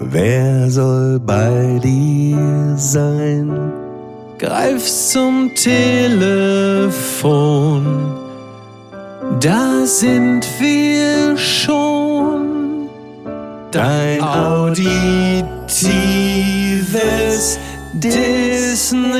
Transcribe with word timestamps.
Wer 0.00 0.70
soll 0.70 1.20
bei 1.20 1.78
dir 1.82 2.74
sein? 2.76 3.72
Greif 4.38 4.84
zum 4.84 5.54
Telefon. 5.54 6.64
Da 9.40 9.86
sind 9.86 10.44
wir 10.58 11.36
schon. 11.36 12.88
Dein 13.70 14.20
auditives 14.20 15.44
Disneyland. 17.92 19.14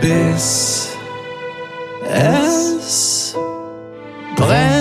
Bis 0.00 0.88
es 2.12 3.34
brennt. 4.36 4.71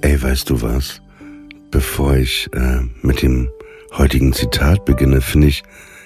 Ey, 0.00 0.22
weißt 0.22 0.48
du 0.48 0.62
was? 0.62 1.02
Bevor 1.70 2.16
ich 2.16 2.48
äh, 2.54 2.80
mit 3.02 3.20
dem 3.20 3.50
heutigen 3.92 4.32
Zitat 4.32 4.86
beginne, 4.86 5.20
finde 5.20 5.48
ich, 5.48 5.62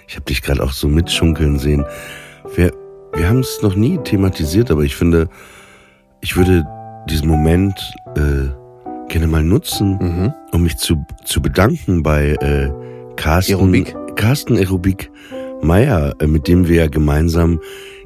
ich 0.08 0.16
habe 0.16 0.24
dich 0.24 0.42
gerade 0.42 0.60
auch 0.64 0.72
so 0.72 0.88
mitschunkeln 0.88 1.60
sehen. 1.60 1.84
Wir, 2.56 2.72
wir 3.14 3.28
haben 3.28 3.40
es 3.40 3.62
noch 3.62 3.76
nie 3.76 3.96
thematisiert, 3.98 4.72
aber 4.72 4.82
ich 4.82 4.96
finde, 4.96 5.28
ich 6.20 6.36
würde 6.36 6.64
diesen 7.08 7.28
Moment 7.28 7.94
äh, 8.16 8.48
gerne 9.08 9.26
mal 9.26 9.42
nutzen, 9.42 9.98
Mhm. 10.00 10.34
um 10.52 10.62
mich 10.62 10.76
zu, 10.76 11.04
zu 11.24 11.40
bedanken 11.42 12.02
bei 12.02 12.30
äh, 12.40 12.70
Carsten, 13.16 13.54
Aerobik. 13.54 13.94
Carsten 14.16 14.56
Aerobik 14.56 15.10
Meyer, 15.62 16.14
äh, 16.20 16.26
mit 16.26 16.46
dem 16.48 16.68
wir 16.68 16.76
ja 16.76 16.86
gemeinsam 16.88 17.60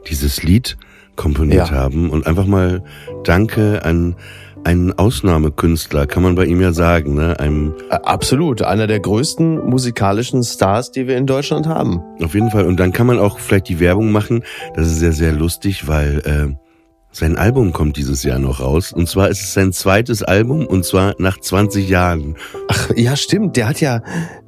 dieses 0.09 0.42
Lied 0.42 0.77
komponiert 1.17 1.70
Ja. 1.70 1.75
haben. 1.77 2.11
Und 2.11 2.27
einfach 2.27 2.47
mal 2.47 2.83
Danke 3.25 3.85
an 3.85 4.17
einen 4.65 4.92
Ausnahmekünstler, 4.98 6.07
kann 6.07 6.23
man 6.23 6.37
bei 6.37 6.47
ihm 6.47 6.59
ja 6.61 6.73
sagen, 6.73 7.15
ne? 7.15 7.39
Einem 7.39 7.75
Absolut, 7.91 8.62
einer 8.62 8.87
der 8.87 8.98
größten 8.98 9.59
musikalischen 9.69 10.42
Stars, 10.42 10.91
die 10.91 11.07
wir 11.07 11.19
in 11.19 11.27
Deutschland 11.27 11.67
haben. 11.67 12.01
Auf 12.23 12.33
jeden 12.33 12.51
Fall. 12.51 12.65
Und 12.67 12.81
dann 12.81 12.91
kann 12.92 13.07
man 13.07 13.19
auch 13.19 13.39
vielleicht 13.39 13.69
die 13.69 13.79
Werbung 13.79 14.11
machen. 14.11 14.42
Das 14.75 14.87
ist 14.87 15.01
sehr, 15.01 15.12
sehr 15.12 15.33
lustig, 15.33 15.87
weil 15.87 16.23
äh, 16.25 16.55
sein 17.15 17.37
Album 17.37 17.73
kommt 17.73 17.97
dieses 17.97 18.25
Jahr 18.25 18.41
noch 18.41 18.61
raus. 18.61 18.93
Und 18.93 19.09
zwar 19.09 19.29
ist 19.29 19.41
es 19.41 19.55
sein 19.55 19.73
zweites 19.73 20.25
Album 20.25 20.67
und 20.67 20.85
zwar 20.85 21.14
nach 21.19 21.39
20 21.39 21.89
Jahren. 21.89 22.35
Ach, 22.67 22.91
ja, 22.97 23.14
stimmt. 23.14 23.57
Der 23.57 23.69
hat 23.69 23.80
ja, 23.80 24.02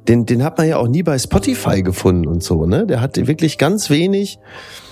den, 0.09 0.25
den 0.25 0.43
hat 0.43 0.57
man 0.57 0.67
ja 0.67 0.75
auch 0.75 0.89
nie 0.89 1.01
bei 1.01 1.17
Spotify 1.17 1.81
gefunden 1.81 2.27
und 2.27 2.43
so, 2.43 2.65
ne? 2.65 2.85
Der 2.85 2.99
hat 2.99 3.25
wirklich 3.25 3.57
ganz 3.57 3.89
wenig. 3.89 4.39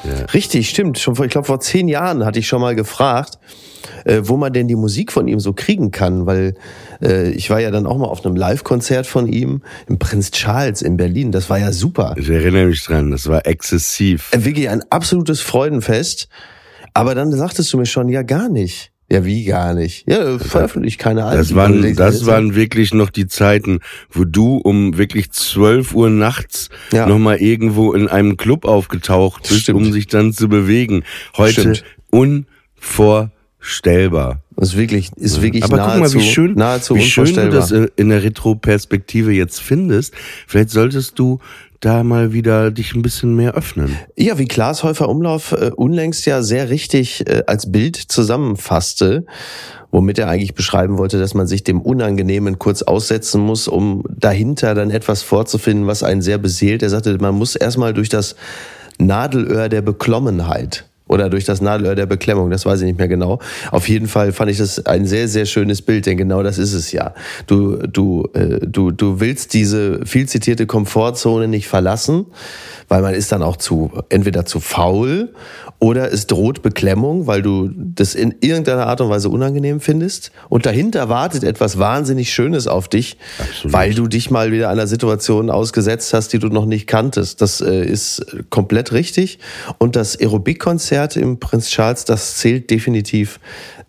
Ja. 0.06 0.25
Richtig, 0.28 0.69
stimmt. 0.69 1.00
Schon 1.00 1.18
vor, 1.18 1.25
ich 1.25 1.31
glaube, 1.31 1.47
vor 1.47 1.59
zehn 1.59 1.90
Jahren 1.90 2.24
hatte 2.24 2.40
ich 2.40 2.47
schon 2.47 2.62
mal 2.62 2.75
gefragt, 2.75 3.40
äh, 4.06 4.22
wo 4.24 4.38
man 4.38 4.53
denn 4.53 4.69
die 4.69 4.75
Musik 4.75 5.12
von 5.12 5.28
ihm 5.28 5.42
so 5.42 5.52
kriegen 5.52 5.92
kann, 5.92 6.25
weil 6.25 6.56
äh, 7.02 7.31
ich 7.31 7.50
war 7.50 7.59
ja 7.59 7.72
dann 7.72 7.88
auch 7.88 7.97
mal 7.97 8.07
auf 8.07 8.25
einem 8.25 8.38
Live-Konzert 8.38 9.06
von 9.06 9.28
ihm 9.28 9.63
im 9.88 10.00
Prinz 10.00 10.31
Charles 10.31 10.81
in 10.81 10.96
Berlin. 10.96 11.34
Das 11.34 11.50
war 11.50 11.59
ja 11.59 11.74
super. 11.74 12.16
Ich 12.18 12.30
erinnere 12.30 12.68
mich 12.68 12.86
dran, 12.86 13.12
das 13.12 13.28
war 13.28 13.46
exzessiv. 13.46 14.30
Äh, 14.31 14.46
Wirklich 14.46 14.69
ein 14.69 14.81
absolutes 14.90 15.42
Freudenfest. 15.42 16.30
Aber 16.95 17.13
dann 17.13 17.31
sagtest 17.31 17.72
du 17.72 17.78
mir 17.78 17.85
schon, 17.85 18.09
ja, 18.09 18.23
gar 18.23 18.50
nicht. 18.50 18.91
Ja, 19.11 19.23
wie 19.23 19.45
gar 19.45 19.75
nicht? 19.75 20.09
Ja, 20.09 20.39
veröffentlicht 20.39 20.97
keine 20.97 21.25
Alben. 21.25 21.38
Das 21.38 21.53
waren, 21.53 21.95
das 21.95 22.25
waren 22.25 22.56
wirklich 22.56 22.91
noch 22.91 23.11
die 23.11 23.28
Zeiten, 23.28 23.81
wo 24.09 24.23
du 24.23 24.57
um 24.57 24.97
wirklich 24.97 25.29
12 25.31 25.94
Uhr 25.94 26.09
nachts 26.09 26.69
Ja. 26.91 27.06
nochmal 27.06 27.38
irgendwo 27.38 27.94
in 27.94 28.07
einem 28.07 28.35
Club 28.38 28.66
aufgetaucht 28.66 29.44
bist, 29.47 29.61
Stimmt. 29.61 29.78
um 29.85 29.91
sich 29.91 30.07
dann 30.07 30.33
zu 30.33 30.47
bewegen. 30.50 31.03
Heute 31.38 31.61
Stimmt. 31.61 31.83
unvorstellbar. 33.59 34.41
Das 34.56 34.69
ist 34.69 34.77
wirklich, 34.77 35.12
ist 35.17 35.41
wirklich 35.41 35.63
Aber 35.66 35.77
nahezu, 35.77 36.01
guck 36.01 36.13
mal, 36.13 36.22
wie 36.22 36.31
schön, 36.31 36.53
nahezu 36.56 36.95
wie 36.95 37.01
schön 37.03 37.35
du 37.35 37.50
das 37.50 37.72
in 37.72 38.09
der 38.09 38.23
Retro-Perspektive 38.23 39.33
jetzt 39.33 39.59
findest. 39.62 40.13
Vielleicht 40.47 40.69
solltest 40.69 41.19
du 41.19 41.39
da 41.80 42.03
mal 42.03 42.34
wieder 42.34 42.72
dich 42.72 42.96
ein 42.96 43.02
bisschen 43.02 43.36
mehr 43.36 43.53
öffnen. 43.53 43.97
Ja, 44.16 44.38
wie 44.38 44.47
Klaas 44.47 44.84
Häufer 44.84 45.09
Umlauf 45.09 45.52
äh, 45.52 45.72
unlängst 45.75 46.25
ja 46.25 46.41
sehr 46.41 46.69
richtig 46.69 47.28
äh, 47.28 47.44
als 47.47 47.72
Bild 47.72 47.96
zusammenfasste, 47.96 49.25
womit 49.91 50.19
er 50.19 50.30
eigentlich 50.30 50.56
beschreiben 50.56 50.97
wollte, 50.97 51.19
dass 51.19 51.34
man 51.34 51.47
sich 51.47 51.63
dem 51.63 51.81
Unangenehmen 51.81 52.59
kurz 52.59 52.81
aussetzen 52.81 53.41
muss, 53.41 53.68
um 53.68 54.03
dahinter 54.09 54.75
dann 54.75 54.91
etwas 54.91 55.22
vorzufinden, 55.22 55.88
was 55.88 56.03
einen 56.03 56.22
sehr 56.22 56.38
beseelt. 56.38 56.84
Er 56.84 56.90
sagte, 56.90 57.18
man 57.19 57.36
muss 57.36 57.56
erstmal 57.56 57.94
durch 57.94 58.09
das 58.09 58.36
Nadelöhr 58.97 59.69
der 59.69 59.81
Beklommenheit 59.81 60.86
oder 61.08 61.30
durch 61.30 61.46
das 61.46 61.62
Nadelöhr 61.62 61.96
der 61.96 62.08
Beklemmung, 62.08 62.50
das 62.50 62.66
weiß 62.66 62.82
ich 62.82 62.86
nicht 62.88 62.98
mehr 62.98 63.08
genau. 63.08 63.40
Auf 63.72 63.88
jeden 63.88 64.08
Fall 64.08 64.32
fand 64.32 64.50
ich 64.50 64.58
das 64.58 64.86
ein 64.86 65.06
sehr, 65.06 65.28
sehr 65.28 65.46
schönes 65.46 65.82
Bild, 65.82 66.06
denn 66.08 66.18
genau 66.18 66.42
das 66.42 66.58
ist 66.58 66.74
es 66.74 66.92
ja. 66.92 67.14
Du, 67.46 67.78
du, 67.78 68.28
äh, 68.34 68.60
du, 68.66 68.92
du 68.92 69.20
willst 69.20 69.54
diese 69.54 70.06
viel 70.06 70.28
zitierte 70.28 70.66
Komfortzone 70.66 71.48
nicht 71.48 71.68
verlassen, 71.68 72.26
weil 72.88 73.02
man 73.02 73.14
ist 73.14 73.32
dann 73.32 73.44
auch 73.44 73.58
zu, 73.58 73.92
entweder 74.10 74.46
zu 74.46 74.60
faul 74.60 75.30
oder 75.80 76.12
es 76.12 76.26
droht 76.26 76.62
Beklemmung, 76.62 77.28
weil 77.28 77.42
du 77.42 77.70
das 77.76 78.16
in 78.16 78.34
irgendeiner 78.42 78.88
Art 78.88 79.02
und 79.02 79.10
Weise 79.10 79.30
unangenehm 79.30 79.80
findest. 79.82 80.32
Und 80.50 80.66
dahinter 80.66 81.10
wartet 81.10 81.44
etwas 81.44 81.78
wahnsinnig 81.78 82.34
Schönes 82.34 82.66
auf 82.68 82.88
dich, 82.88 83.18
Absolut. 83.40 83.74
weil 83.74 83.94
du 83.94 84.08
dich 84.08 84.32
mal 84.32 84.52
wieder 84.52 84.70
einer 84.70 84.88
Situation 84.88 85.50
ausgesetzt 85.50 86.14
hast, 86.14 86.34
die 86.34 86.40
du 86.40 86.48
noch 86.48 86.66
nicht 86.66 86.88
kanntest. 86.88 87.42
Das 87.42 87.62
äh, 87.62 87.86
ist 87.86 88.26
komplett 88.50 88.94
richtig. 88.94 89.40
Und 89.78 89.96
das 89.96 90.16
Aerobic-Konzert 90.95 91.17
im 91.17 91.39
Prinz 91.39 91.69
Charles, 91.69 92.06
das 92.06 92.38
zählt 92.38 92.69
definitiv 92.69 93.39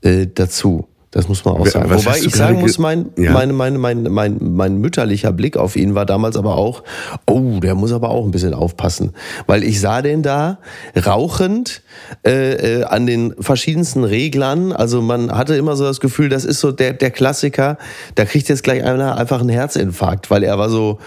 äh, 0.02 0.26
dazu. 0.32 0.86
Das 1.12 1.28
muss 1.28 1.46
man 1.46 1.54
auch 1.54 1.66
sagen. 1.66 1.88
was 1.88 2.04
Wobei 2.04 2.18
ich 2.18 2.34
sagen 2.34 2.60
muss, 2.60 2.78
mein, 2.78 3.06
Ja. 3.16 3.32
meine, 3.32 3.54
meine, 3.54 3.78
mein, 3.78 4.02
mein, 4.02 4.36
mein 4.38 4.76
mütterlicher 4.78 5.32
Blick 5.32 5.56
auf 5.56 5.74
ihn 5.74 5.94
war 5.94 6.04
damals 6.04 6.36
aber 6.36 6.56
auch, 6.56 6.82
oh, 7.26 7.58
der 7.60 7.74
muss 7.74 7.92
aber 7.92 8.10
auch 8.10 8.26
ein 8.26 8.32
bisschen 8.32 8.52
aufpassen. 8.52 9.12
Weil 9.46 9.64
ich 9.64 9.80
sah 9.80 10.02
den 10.02 10.22
da 10.22 10.58
rauchend 11.06 11.80
äh, 12.26 12.80
äh, 12.80 12.84
an 12.84 13.06
den 13.06 13.34
verschiedensten 13.40 14.04
Reglern. 14.04 14.72
Also 14.72 15.00
man 15.00 15.32
hatte 15.32 15.56
immer 15.56 15.74
so 15.74 15.84
das 15.84 16.00
Gefühl, 16.00 16.28
das 16.28 16.44
ist 16.44 16.60
so 16.60 16.70
der, 16.70 16.92
der 16.92 17.10
Klassiker, 17.10 17.78
da 18.14 18.26
kriegt 18.26 18.50
jetzt 18.50 18.62
gleich 18.62 18.84
einer 18.84 19.16
einfach 19.16 19.40
einen 19.40 19.48
Herzinfarkt, 19.48 20.30
weil 20.30 20.42
er 20.42 20.58
war 20.58 20.68
so 20.68 20.98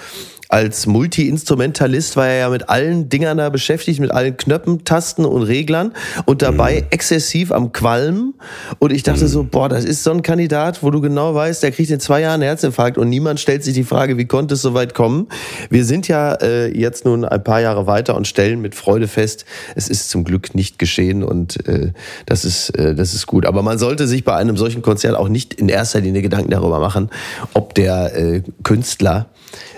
als 0.50 0.88
Multi-Instrumentalist 0.88 2.18
war 2.18 2.28
er 2.28 2.38
ja 2.40 2.50
mit 2.50 2.70
allen 2.70 3.08
Dingern 3.08 3.38
da 3.38 3.50
beschäftigt, 3.50 4.00
mit 4.00 4.10
allen 4.10 4.36
Knöpfen, 4.36 4.84
Tasten 4.84 5.24
und 5.24 5.44
Reglern 5.44 5.94
und 6.26 6.42
dabei 6.42 6.88
exzessiv 6.90 7.52
am 7.52 7.72
Qualmen. 7.72 8.34
Und 8.80 8.92
ich 8.92 9.04
dachte 9.04 9.28
so, 9.28 9.44
boah, 9.44 9.70
das 9.70 9.86
ist 9.86 10.04
so 10.04 10.10
ein 10.10 10.24
Kandidat, 10.24 10.82
wo 10.82 10.90
du 10.90 11.02
genau 11.02 11.36
weißt, 11.36 11.62
der 11.62 11.72
kriegt 11.72 11.92
in 11.92 12.00
zwei 12.00 12.22
Jahren 12.22 12.42
einen 12.42 12.44
Herzinfarkt 12.44 12.98
und 12.98 13.10
niemand 13.10 13.40
stellt 13.40 13.64
sich 13.64 13.76
die 13.76 13.84
Frage, 13.84 14.18
wie 14.18 14.26
konnte 14.26 14.56
es 14.56 14.64
so 14.64 14.74
weit 14.74 14.96
kommen? 14.96 15.28
Wir 15.70 15.86
sind 15.86 16.08
ja 16.08 16.34
äh, 16.34 16.76
jetzt 16.76 17.06
nun 17.06 17.26
ein 17.26 17.44
paar 17.44 17.62
Jahre 17.62 17.86
weiter 17.86 18.18
und 18.18 18.28
stellen 18.28 18.60
mit 18.60 18.74
Freude 18.74 19.08
fest, 19.08 19.46
es 19.76 19.88
ist 19.88 20.10
zum 20.10 20.24
Glück 20.24 20.56
nicht 20.56 20.80
geschehen 20.80 21.24
und 21.24 21.68
äh, 21.68 21.92
das 22.26 22.44
ist 22.44 22.72
äh, 22.72 22.96
das 22.96 23.14
ist 23.14 23.28
gut. 23.28 23.46
Aber 23.46 23.62
man 23.62 23.78
sollte 23.78 24.08
sich 24.08 24.24
bei 24.24 24.36
einem 24.36 24.58
solchen 24.58 24.82
Konzert 24.82 25.16
auch 25.16 25.30
nicht 25.30 25.54
in 25.54 25.70
erster 25.70 26.02
Linie 26.02 26.24
Gedanken 26.24 26.50
darüber 26.50 26.80
machen, 26.80 27.12
ob 27.54 27.76
der 27.76 28.16
äh, 28.16 28.42
Künstler 28.64 29.30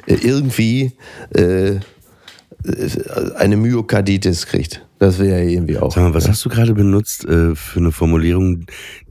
irgendwie 0.05 0.93
äh, 1.35 1.71
äh, 1.71 1.79
eine 3.35 3.57
Myokarditis 3.57 4.45
kriegt. 4.45 4.85
Das 4.99 5.19
wäre 5.19 5.43
ja 5.43 5.49
irgendwie 5.49 5.77
auch. 5.77 5.91
Sag 5.91 6.03
mal, 6.03 6.13
was 6.13 6.29
hast 6.29 6.45
du 6.45 6.49
gerade 6.49 6.73
benutzt 6.73 7.25
äh, 7.25 7.55
für 7.55 7.79
eine 7.79 7.91
Formulierung, 7.91 8.65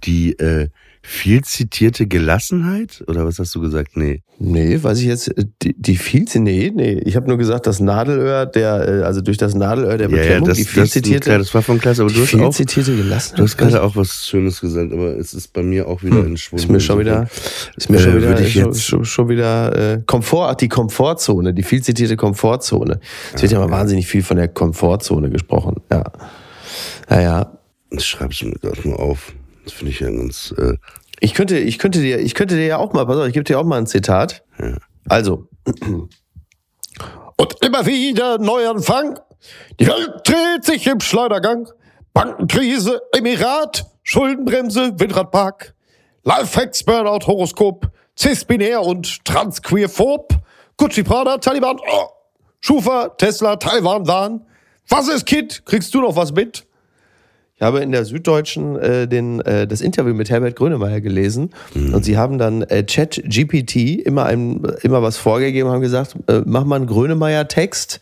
die 0.04 0.32
äh, 0.38 0.68
viel 1.02 1.42
zitierte 1.42 2.06
Gelassenheit? 2.06 3.02
Oder 3.06 3.24
was 3.24 3.38
hast 3.38 3.54
du 3.54 3.60
gesagt? 3.60 3.96
Nee. 3.96 4.22
Nee, 4.38 4.82
weiß 4.82 5.00
ich 5.00 5.06
jetzt, 5.06 5.28
äh, 5.36 5.44
die, 5.62 5.74
die 5.76 5.96
viel, 5.96 6.24
nee, 6.36 6.72
nee, 6.74 7.00
ich 7.04 7.16
habe 7.16 7.28
nur 7.28 7.36
gesagt, 7.36 7.66
das 7.66 7.78
Nadelöhr, 7.80 8.46
der, 8.46 8.88
äh, 8.88 9.02
also 9.02 9.20
durch 9.20 9.36
das 9.36 9.54
Nadelöhr 9.54 9.98
der 9.98 10.08
Beklemmung, 10.08 10.30
ja, 10.30 10.38
ja, 10.38 10.40
das, 10.40 10.56
die 10.56 10.64
viel 10.64 10.82
das, 10.82 10.90
zitierte, 10.92 11.24
klar, 11.28 11.38
das 11.38 11.52
war 11.52 11.62
von 11.62 11.78
Klasse, 11.78 12.02
aber 12.02 12.10
du 12.10 12.22
hast 12.22 12.34
auch, 12.34 12.50
zitierte 12.54 12.96
Gelassenheit. 12.96 13.38
du 13.38 13.44
hast 13.44 13.56
gerade 13.58 13.82
auch 13.82 13.96
was 13.96 14.26
Schönes 14.26 14.60
gesagt, 14.60 14.92
aber 14.92 15.16
es 15.18 15.34
ist 15.34 15.52
bei 15.52 15.62
mir 15.62 15.88
auch 15.88 16.02
wieder 16.02 16.24
entschwunden. 16.24 16.64
Ist 16.64 16.70
mir 16.70 16.80
schon 16.80 16.98
wieder, 17.00 17.28
ist 17.76 17.90
mir 17.90 17.98
schon 17.98 18.12
Äh, 18.12 18.16
wieder, 18.16 18.28
würde 18.28 18.42
ich 18.44 18.54
schon, 18.54 18.74
schon, 18.74 19.04
schon 19.04 19.28
wieder 19.28 19.94
äh, 19.94 20.02
Komfort, 20.06 20.56
die 20.60 20.68
Komfortzone, 20.68 21.52
die 21.52 21.62
viel 21.62 21.82
zitierte 21.82 22.16
Komfortzone. 22.16 23.00
Es 23.34 23.42
wird 23.42 23.52
ja 23.52 23.58
mal 23.58 23.70
wahnsinnig 23.70 24.06
viel 24.06 24.22
von 24.22 24.38
der 24.38 24.48
Komfortzone 24.48 25.28
gesprochen. 25.28 25.76
Ja, 25.90 26.04
naja. 27.08 27.58
Das 27.90 28.06
schreibe 28.06 28.32
ich 28.32 28.44
mir 28.44 28.52
gerade 28.52 28.88
mal 28.88 28.96
auf. 28.96 29.32
Das 29.70 29.78
finde 29.78 29.92
ich 29.92 30.00
ja 30.00 30.10
ganz, 30.10 30.52
äh, 30.58 30.74
Ich 31.20 31.32
könnte, 31.32 31.56
ich 31.56 31.78
könnte 31.78 32.00
dir, 32.00 32.18
ich 32.18 32.34
könnte 32.34 32.56
dir 32.56 32.66
ja 32.66 32.78
auch 32.78 32.92
mal, 32.92 33.06
pass 33.06 33.18
auf, 33.18 33.28
ich 33.28 33.34
gebe 33.34 33.44
dir 33.44 33.60
auch 33.60 33.64
mal 33.64 33.78
ein 33.78 33.86
Zitat. 33.86 34.42
Ja. 34.58 34.78
Also. 35.08 35.46
Und 37.36 37.64
immer 37.64 37.86
wieder 37.86 38.38
Neuanfang. 38.38 39.20
Die 39.78 39.86
Welt 39.86 40.22
dreht 40.24 40.64
sich 40.64 40.88
im 40.88 40.98
Schleudergang. 40.98 41.68
Bankenkrise, 42.12 43.00
Emirat, 43.12 43.86
Schuldenbremse, 44.02 44.98
Windradpark. 44.98 45.72
Lifehacks, 46.24 46.82
Burnout, 46.82 47.28
Horoskop, 47.28 47.92
Cis-Binär 48.18 48.82
und 48.82 49.24
Transqueerphob. 49.24 50.34
Gucci, 50.78 51.04
Prada, 51.04 51.38
Taliban, 51.38 51.76
oh, 51.78 52.08
Schufa, 52.60 53.10
Tesla, 53.10 53.54
Taiwan, 53.54 54.08
Wahn. 54.08 54.46
Was 54.88 55.06
ist, 55.06 55.26
Kid? 55.26 55.64
Kriegst 55.64 55.94
du 55.94 56.00
noch 56.00 56.16
was 56.16 56.32
mit? 56.32 56.66
Ich 57.60 57.66
habe 57.66 57.80
in 57.80 57.92
der 57.92 58.06
Süddeutschen 58.06 58.76
äh, 58.76 59.06
den, 59.06 59.40
äh, 59.42 59.66
das 59.66 59.82
Interview 59.82 60.14
mit 60.14 60.30
Herbert 60.30 60.56
Grönemeyer 60.56 61.02
gelesen 61.02 61.50
und 61.74 62.06
sie 62.06 62.16
haben 62.16 62.38
dann 62.38 62.62
äh, 62.62 62.86
Chat 62.86 63.22
GPT 63.26 64.00
immer, 64.00 64.24
ein, 64.24 64.62
immer 64.80 65.02
was 65.02 65.18
vorgegeben 65.18 65.68
und 65.68 65.74
haben 65.74 65.82
gesagt, 65.82 66.16
äh, 66.26 66.40
mach 66.46 66.64
mal 66.64 66.76
einen 66.76 66.86
Grönemeyer-Text 66.86 68.00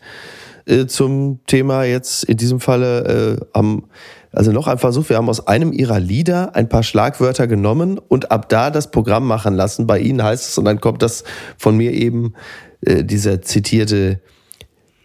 äh, 0.65 0.85
zum 0.85 1.41
Thema 1.45 1.83
jetzt 1.83 2.23
in 2.23 2.37
diesem 2.37 2.61
Falle 2.61 3.37
äh, 3.37 3.45
am, 3.51 3.89
also 4.31 4.53
noch 4.53 4.67
ein 4.67 4.77
Versuch, 4.77 5.09
wir 5.09 5.17
haben 5.17 5.27
aus 5.27 5.45
einem 5.45 5.73
ihrer 5.73 5.99
Lieder 5.99 6.55
ein 6.55 6.69
paar 6.69 6.83
Schlagwörter 6.83 7.45
genommen 7.45 7.97
und 7.97 8.31
ab 8.31 8.47
da 8.47 8.71
das 8.71 8.91
Programm 8.91 9.27
machen 9.27 9.55
lassen. 9.55 9.87
Bei 9.87 9.99
ihnen 9.99 10.23
heißt 10.23 10.51
es, 10.51 10.57
und 10.57 10.63
dann 10.63 10.79
kommt 10.79 11.01
das 11.01 11.25
von 11.57 11.75
mir 11.75 11.91
eben, 11.91 12.33
äh, 12.79 13.03
dieser 13.03 13.41
zitierte 13.41 14.21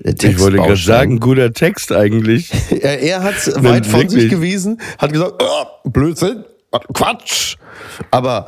Text. 0.02 0.25
ich 0.25 0.38
wollte 0.41 0.56
gerade 0.58 0.76
sagen, 0.76 1.20
guter 1.20 1.52
Text 1.52 1.93
eigentlich. 1.93 2.50
Er, 2.70 3.00
er 3.00 3.23
hat 3.23 3.37
es 3.37 3.62
weit 3.62 3.87
von 3.87 4.08
sich 4.08 4.29
gewiesen, 4.29 4.81
hat 4.99 5.12
gesagt, 5.12 5.43
oh, 5.43 5.88
Blödsinn, 5.88 6.44
Quatsch. 6.93 7.56
Aber 8.11 8.46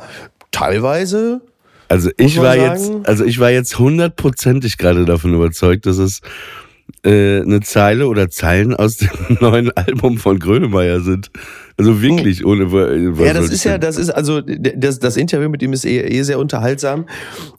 teilweise, 0.51 1.41
Also 1.87 2.09
ich 2.17 2.37
war 2.37 2.55
sagen. 2.55 2.97
jetzt, 2.97 3.07
also 3.07 3.23
ich 3.25 3.39
war 3.39 3.49
jetzt 3.51 3.79
hundertprozentig 3.79 4.77
gerade 4.77 5.05
davon 5.05 5.33
überzeugt, 5.33 5.85
dass 5.85 5.97
es 5.97 6.21
äh, 7.03 7.41
eine 7.41 7.61
Zeile 7.61 8.07
oder 8.07 8.29
Zeilen 8.29 8.75
aus 8.75 8.97
dem 8.97 9.09
neuen 9.39 9.71
Album 9.71 10.17
von 10.17 10.39
Grönemeyer 10.39 11.01
sind. 11.01 11.31
Also 11.77 12.01
wirklich 12.01 12.43
ohne. 12.45 12.71
was 12.71 13.27
ja, 13.27 13.33
das 13.33 13.49
ist 13.49 13.63
ja, 13.63 13.77
das 13.77 13.97
ist 13.97 14.09
also 14.09 14.41
das, 14.41 14.99
das 14.99 15.15
Interview 15.15 15.47
mit 15.47 15.61
ihm 15.61 15.73
ist 15.73 15.85
eh, 15.85 15.99
eh 15.99 16.23
sehr 16.23 16.39
unterhaltsam. 16.39 17.05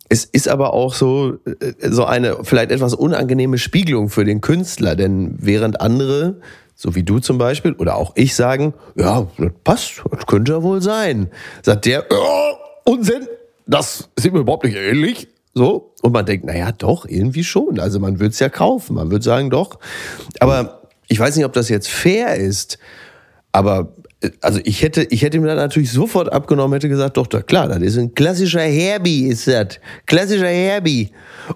Es 0.08 0.24
ist 0.24 0.48
aber 0.48 0.74
auch 0.74 0.94
so 0.94 1.38
äh, 1.44 1.90
so 1.90 2.04
eine 2.04 2.38
vielleicht 2.42 2.72
etwas 2.72 2.94
unangenehme 2.94 3.58
Spiegelung 3.58 4.08
für 4.08 4.24
den 4.24 4.40
Künstler, 4.40 4.96
denn 4.96 5.36
während 5.38 5.80
andere 5.80 6.40
so 6.74 6.94
wie 6.94 7.02
du 7.02 7.18
zum 7.18 7.38
Beispiel 7.38 7.72
oder 7.72 7.96
auch 7.96 8.12
ich 8.14 8.36
sagen, 8.36 8.72
ja, 8.94 9.26
das 9.36 9.50
passt, 9.64 10.02
das 10.12 10.26
könnte 10.26 10.52
ja 10.52 10.62
wohl 10.62 10.80
sein, 10.80 11.28
sagt 11.62 11.86
der, 11.86 12.06
oh, 12.10 12.92
Unsinn, 12.92 13.26
das 13.66 14.08
ist 14.16 14.24
ihm 14.24 14.36
überhaupt 14.36 14.64
nicht 14.64 14.76
ähnlich. 14.76 15.28
So, 15.54 15.92
und 16.02 16.12
man 16.12 16.24
denkt, 16.24 16.46
naja, 16.46 16.70
doch, 16.70 17.04
irgendwie 17.04 17.42
schon. 17.42 17.80
Also 17.80 17.98
man 17.98 18.20
würde 18.20 18.30
es 18.30 18.38
ja 18.38 18.48
kaufen, 18.48 18.94
man 18.94 19.10
würde 19.10 19.24
sagen, 19.24 19.50
doch. 19.50 19.80
Aber 20.38 20.82
ich 21.08 21.18
weiß 21.18 21.34
nicht, 21.34 21.44
ob 21.44 21.52
das 21.52 21.68
jetzt 21.68 21.88
fair 21.88 22.36
ist. 22.36 22.78
Aber 23.50 23.92
äh, 24.04 24.07
also 24.40 24.60
ich 24.64 24.82
hätte, 24.82 25.04
ich 25.04 25.22
hätte 25.22 25.36
ihm 25.36 25.44
dann 25.44 25.56
natürlich 25.56 25.92
sofort 25.92 26.32
abgenommen, 26.32 26.72
hätte 26.74 26.88
gesagt, 26.88 27.16
doch, 27.16 27.26
da 27.26 27.42
klar, 27.42 27.68
das 27.68 27.78
ist 27.78 27.98
ein 27.98 28.14
klassischer 28.14 28.60
Herbie, 28.62 29.26
ist 29.28 29.46
das. 29.46 29.80
Klassischer 30.06 30.48
Herbie. 30.48 31.10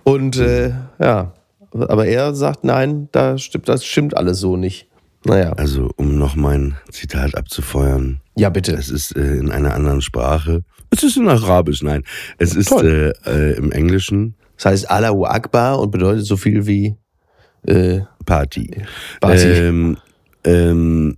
Und 0.05 0.37
äh, 0.37 0.73
ja, 1.01 1.33
aber 1.73 2.07
er 2.07 2.35
sagt, 2.35 2.65
nein, 2.65 3.09
da 3.13 3.39
stimmt, 3.39 3.69
das 3.69 3.85
stimmt 3.85 4.17
alles 4.17 4.39
so 4.39 4.57
nicht. 4.57 4.87
Naja. 5.25 5.53
Also, 5.53 5.91
um 5.97 6.19
noch 6.19 6.35
mein 6.35 6.77
Zitat 6.91 7.37
abzufeuern. 7.37 8.21
Ja, 8.37 8.51
bitte. 8.51 8.73
Es 8.73 8.89
ist 8.89 9.17
äh, 9.17 9.37
in 9.37 9.51
einer 9.51 9.75
anderen 9.75 10.01
Sprache. 10.01 10.65
Es 10.91 11.03
ist 11.03 11.17
in 11.17 11.29
Arabisch, 11.29 11.83
nein. 11.83 12.03
Es 12.39 12.55
ist 12.55 12.69
Toll. 12.69 13.15
äh, 13.25 13.31
äh, 13.31 13.57
im 13.57 13.71
Englischen 13.73 14.35
Das 14.57 14.67
heißt 14.67 14.91
Allahu 14.91 15.25
Akbar 15.25 15.79
und 15.79 15.91
bedeutet 15.91 16.27
so 16.27 16.37
viel 16.37 16.67
wie 16.67 16.97
äh, 17.67 18.01
Party. 18.27 18.83
Party. 19.21 19.47
Ähm, 19.47 19.97
ähm, 20.45 21.17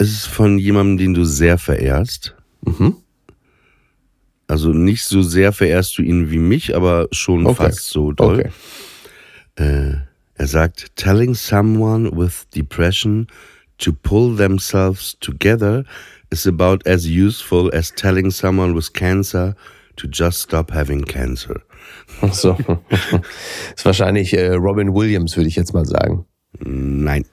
es 0.00 0.10
ist 0.10 0.26
von 0.28 0.58
jemandem, 0.58 0.96
den 0.96 1.14
du 1.14 1.24
sehr 1.24 1.58
verehrst. 1.58 2.34
Mhm. 2.62 2.96
Also 4.48 4.70
nicht 4.70 5.04
so 5.04 5.20
sehr 5.22 5.52
verehrst 5.52 5.98
du 5.98 6.02
ihn 6.02 6.30
wie 6.30 6.38
mich, 6.38 6.74
aber 6.74 7.06
schon 7.12 7.46
Okay. 7.46 7.54
fast 7.56 7.88
so 7.90 8.10
doll. 8.12 8.40
Okay. 8.40 8.50
Äh, 9.56 9.94
er 10.34 10.46
sagt, 10.46 10.96
telling 10.96 11.34
someone 11.34 12.10
with 12.16 12.46
depression 12.54 13.26
to 13.78 13.92
pull 13.92 14.34
themselves 14.36 15.18
together 15.20 15.84
is 16.30 16.46
about 16.46 16.78
as 16.86 17.04
useful 17.06 17.70
as 17.74 17.92
telling 17.94 18.30
someone 18.30 18.74
with 18.74 18.92
cancer 18.94 19.54
to 19.96 20.08
just 20.10 20.40
stop 20.40 20.72
having 20.72 21.04
cancer. 21.04 21.60
Ach 22.22 22.32
so. 22.32 22.56
ist 23.76 23.84
wahrscheinlich 23.84 24.32
äh, 24.32 24.54
Robin 24.54 24.94
Williams, 24.94 25.36
würde 25.36 25.48
ich 25.48 25.56
jetzt 25.56 25.74
mal 25.74 25.84
sagen. 25.84 26.24
Nein. 26.58 27.26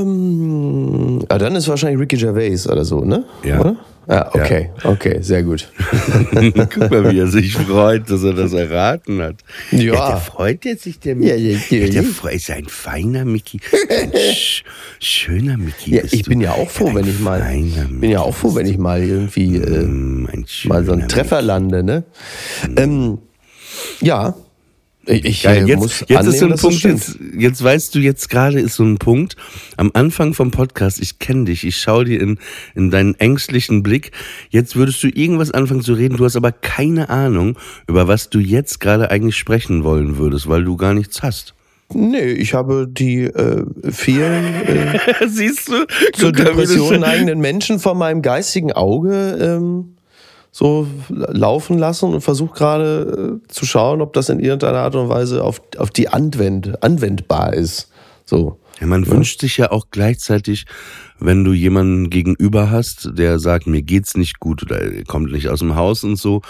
Ähm, 0.00 1.20
ah, 1.28 1.38
dann 1.38 1.54
ist 1.56 1.68
wahrscheinlich 1.68 2.00
Ricky 2.00 2.16
Gervais 2.16 2.66
oder 2.68 2.84
so, 2.84 3.00
ne? 3.04 3.24
Ja. 3.44 3.60
Oder? 3.60 3.76
Ja, 4.10 4.26
okay, 4.34 4.70
okay, 4.84 5.18
sehr 5.20 5.42
gut. 5.42 5.70
Guck 6.30 6.90
mal, 6.90 7.12
wie 7.12 7.18
er 7.18 7.26
sich 7.26 7.52
freut, 7.52 8.08
dass 8.08 8.22
er 8.22 8.32
das 8.32 8.54
erraten 8.54 9.20
hat. 9.20 9.36
Ja. 9.70 10.08
der 10.12 10.16
freut 10.16 10.64
jetzt 10.64 10.84
sich, 10.84 10.98
der 10.98 11.14
Ja, 11.16 11.34
Mickey. 11.36 11.78
ja, 11.78 11.84
ja. 11.84 11.92
der 11.92 12.02
freut, 12.04 12.36
ist 12.36 12.50
ein 12.50 12.64
feiner 12.68 13.26
Mickey. 13.26 13.60
Ein 13.90 14.10
sch 14.34 14.64
schöner 14.98 15.58
Mickey. 15.58 15.96
Ja, 15.96 16.02
ich 16.10 16.22
bin 16.22 16.40
ja 16.40 16.52
auch 16.52 16.70
froh, 16.70 16.90
wenn 16.94 17.06
ich 17.06 17.20
mal, 17.20 17.42
bin 18.00 18.10
ja 18.10 18.20
auch 18.20 18.34
froh, 18.34 18.54
wenn 18.54 18.66
ich 18.66 18.78
mal 18.78 19.02
irgendwie 19.02 19.56
äh, 19.56 19.82
Mm, 19.82 20.26
ein 20.32 20.46
mal 20.64 20.84
so 20.86 20.92
einen 20.92 21.08
Treffer 21.08 21.42
lande, 21.42 21.82
ne? 21.82 22.04
Ähm, 22.76 23.18
ja, 24.00 24.34
ich, 25.08 25.42
Geil, 25.42 25.66
jetzt, 25.68 25.78
muss 25.78 26.00
jetzt 26.00 26.16
annehmen, 26.16 26.32
ist 26.32 26.38
so 26.38 26.46
ein 26.46 26.56
Punkt, 26.56 26.82
jetzt, 26.82 27.18
jetzt 27.36 27.64
weißt 27.64 27.94
du, 27.94 27.98
jetzt 27.98 28.28
gerade 28.30 28.60
ist 28.60 28.74
so 28.74 28.84
ein 28.84 28.98
Punkt, 28.98 29.36
am 29.76 29.90
Anfang 29.94 30.34
vom 30.34 30.50
Podcast, 30.50 31.00
ich 31.00 31.18
kenne 31.18 31.44
dich, 31.44 31.64
ich 31.64 31.78
schaue 31.78 32.04
dir 32.04 32.20
in, 32.20 32.38
in 32.74 32.90
deinen 32.90 33.14
ängstlichen 33.14 33.82
Blick, 33.82 34.12
jetzt 34.50 34.76
würdest 34.76 35.02
du 35.02 35.08
irgendwas 35.08 35.50
anfangen 35.50 35.82
zu 35.82 35.94
reden, 35.94 36.16
du 36.16 36.24
hast 36.24 36.36
aber 36.36 36.52
keine 36.52 37.08
Ahnung, 37.08 37.58
über 37.86 38.08
was 38.08 38.30
du 38.30 38.38
jetzt 38.38 38.80
gerade 38.80 39.10
eigentlich 39.10 39.36
sprechen 39.36 39.84
wollen 39.84 40.18
würdest, 40.18 40.48
weil 40.48 40.64
du 40.64 40.76
gar 40.76 40.94
nichts 40.94 41.22
hast. 41.22 41.54
Nee, 41.94 42.32
ich 42.32 42.52
habe 42.52 42.86
die 42.86 43.24
äh, 43.24 43.64
vielen 43.90 44.44
äh, 44.66 44.98
Siehst 45.26 45.68
du? 45.68 45.86
zur 46.12 46.32
Depression 46.32 47.00
neigenden 47.00 47.40
Menschen 47.40 47.78
vor 47.78 47.94
meinem 47.94 48.20
geistigen 48.20 48.72
Auge 48.72 49.38
ähm, 49.40 49.94
so 50.58 50.88
laufen 51.08 51.78
lassen 51.78 52.12
und 52.12 52.20
versuche 52.20 52.52
gerade 52.52 53.38
äh, 53.44 53.46
zu 53.46 53.64
schauen, 53.64 54.00
ob 54.00 54.12
das 54.12 54.28
in 54.28 54.40
irgendeiner 54.40 54.78
Art 54.80 54.96
und 54.96 55.08
Weise 55.08 55.44
auf, 55.44 55.62
auf 55.76 55.90
die 55.90 56.08
Anwend, 56.08 56.82
anwendbar 56.82 57.54
ist. 57.54 57.92
So. 58.24 58.58
Ja, 58.80 58.88
man 58.88 59.06
wünscht 59.06 59.40
sich 59.40 59.56
ja 59.56 59.70
auch 59.70 59.86
gleichzeitig, 59.92 60.66
wenn 61.20 61.44
du 61.44 61.52
jemanden 61.52 62.10
gegenüber 62.10 62.72
hast, 62.72 63.10
der 63.16 63.38
sagt, 63.38 63.68
mir 63.68 63.82
geht's 63.82 64.16
nicht 64.16 64.40
gut 64.40 64.64
oder 64.64 64.80
er 64.80 65.04
kommt 65.04 65.30
nicht 65.30 65.48
aus 65.48 65.60
dem 65.60 65.76
Haus 65.76 66.02
und 66.02 66.16
so. 66.16 66.42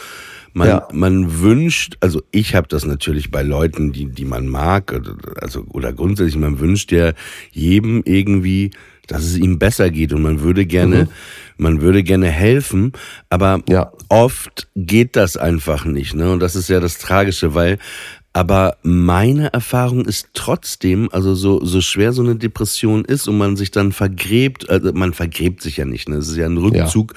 Man, 0.54 0.68
Ja. 0.68 0.88
man 0.90 1.40
wünscht, 1.40 1.98
also 2.00 2.22
ich 2.30 2.54
habe 2.54 2.66
das 2.66 2.86
natürlich 2.86 3.30
bei 3.30 3.42
Leuten, 3.42 3.92
die, 3.92 4.06
die 4.06 4.24
man 4.24 4.46
mag, 4.48 4.90
oder, 4.90 5.16
also 5.42 5.64
oder 5.68 5.92
grundsätzlich, 5.92 6.36
man 6.38 6.60
wünscht 6.60 6.92
ja 6.92 7.12
jedem 7.52 8.02
irgendwie, 8.06 8.70
dass 9.08 9.24
es 9.24 9.36
ihm 9.36 9.58
besser 9.58 9.90
geht 9.90 10.12
und 10.12 10.22
man 10.22 10.40
würde 10.40 10.64
gerne, 10.66 11.08
man 11.56 11.80
würde 11.80 12.02
gerne 12.02 12.28
helfen, 12.28 12.92
aber 13.30 13.60
Ja. 13.68 13.92
oft 14.08 14.68
geht 14.76 15.16
das 15.16 15.36
einfach 15.36 15.84
nicht, 15.84 16.14
ne? 16.14 16.30
Und 16.30 16.40
das 16.40 16.54
ist 16.54 16.68
ja 16.68 16.78
das 16.80 16.98
Tragische, 16.98 17.54
weil 17.54 17.78
aber 18.34 18.76
meine 18.82 19.52
Erfahrung 19.52 20.04
ist 20.04 20.28
trotzdem, 20.34 21.08
also 21.10 21.34
so, 21.34 21.64
so 21.64 21.80
schwer 21.80 22.12
so 22.12 22.22
eine 22.22 22.36
Depression 22.36 23.04
ist 23.04 23.26
und 23.26 23.36
man 23.38 23.56
sich 23.56 23.72
dann 23.72 23.90
vergräbt, 23.90 24.68
also 24.70 24.92
man 24.92 25.12
vergräbt 25.12 25.60
sich 25.60 25.78
ja 25.78 25.84
nicht, 25.84 26.08
ne? 26.08 26.16
Es 26.16 26.28
ist 26.28 26.36
ja 26.36 26.46
ein 26.46 26.58
Rückzug. 26.58 27.14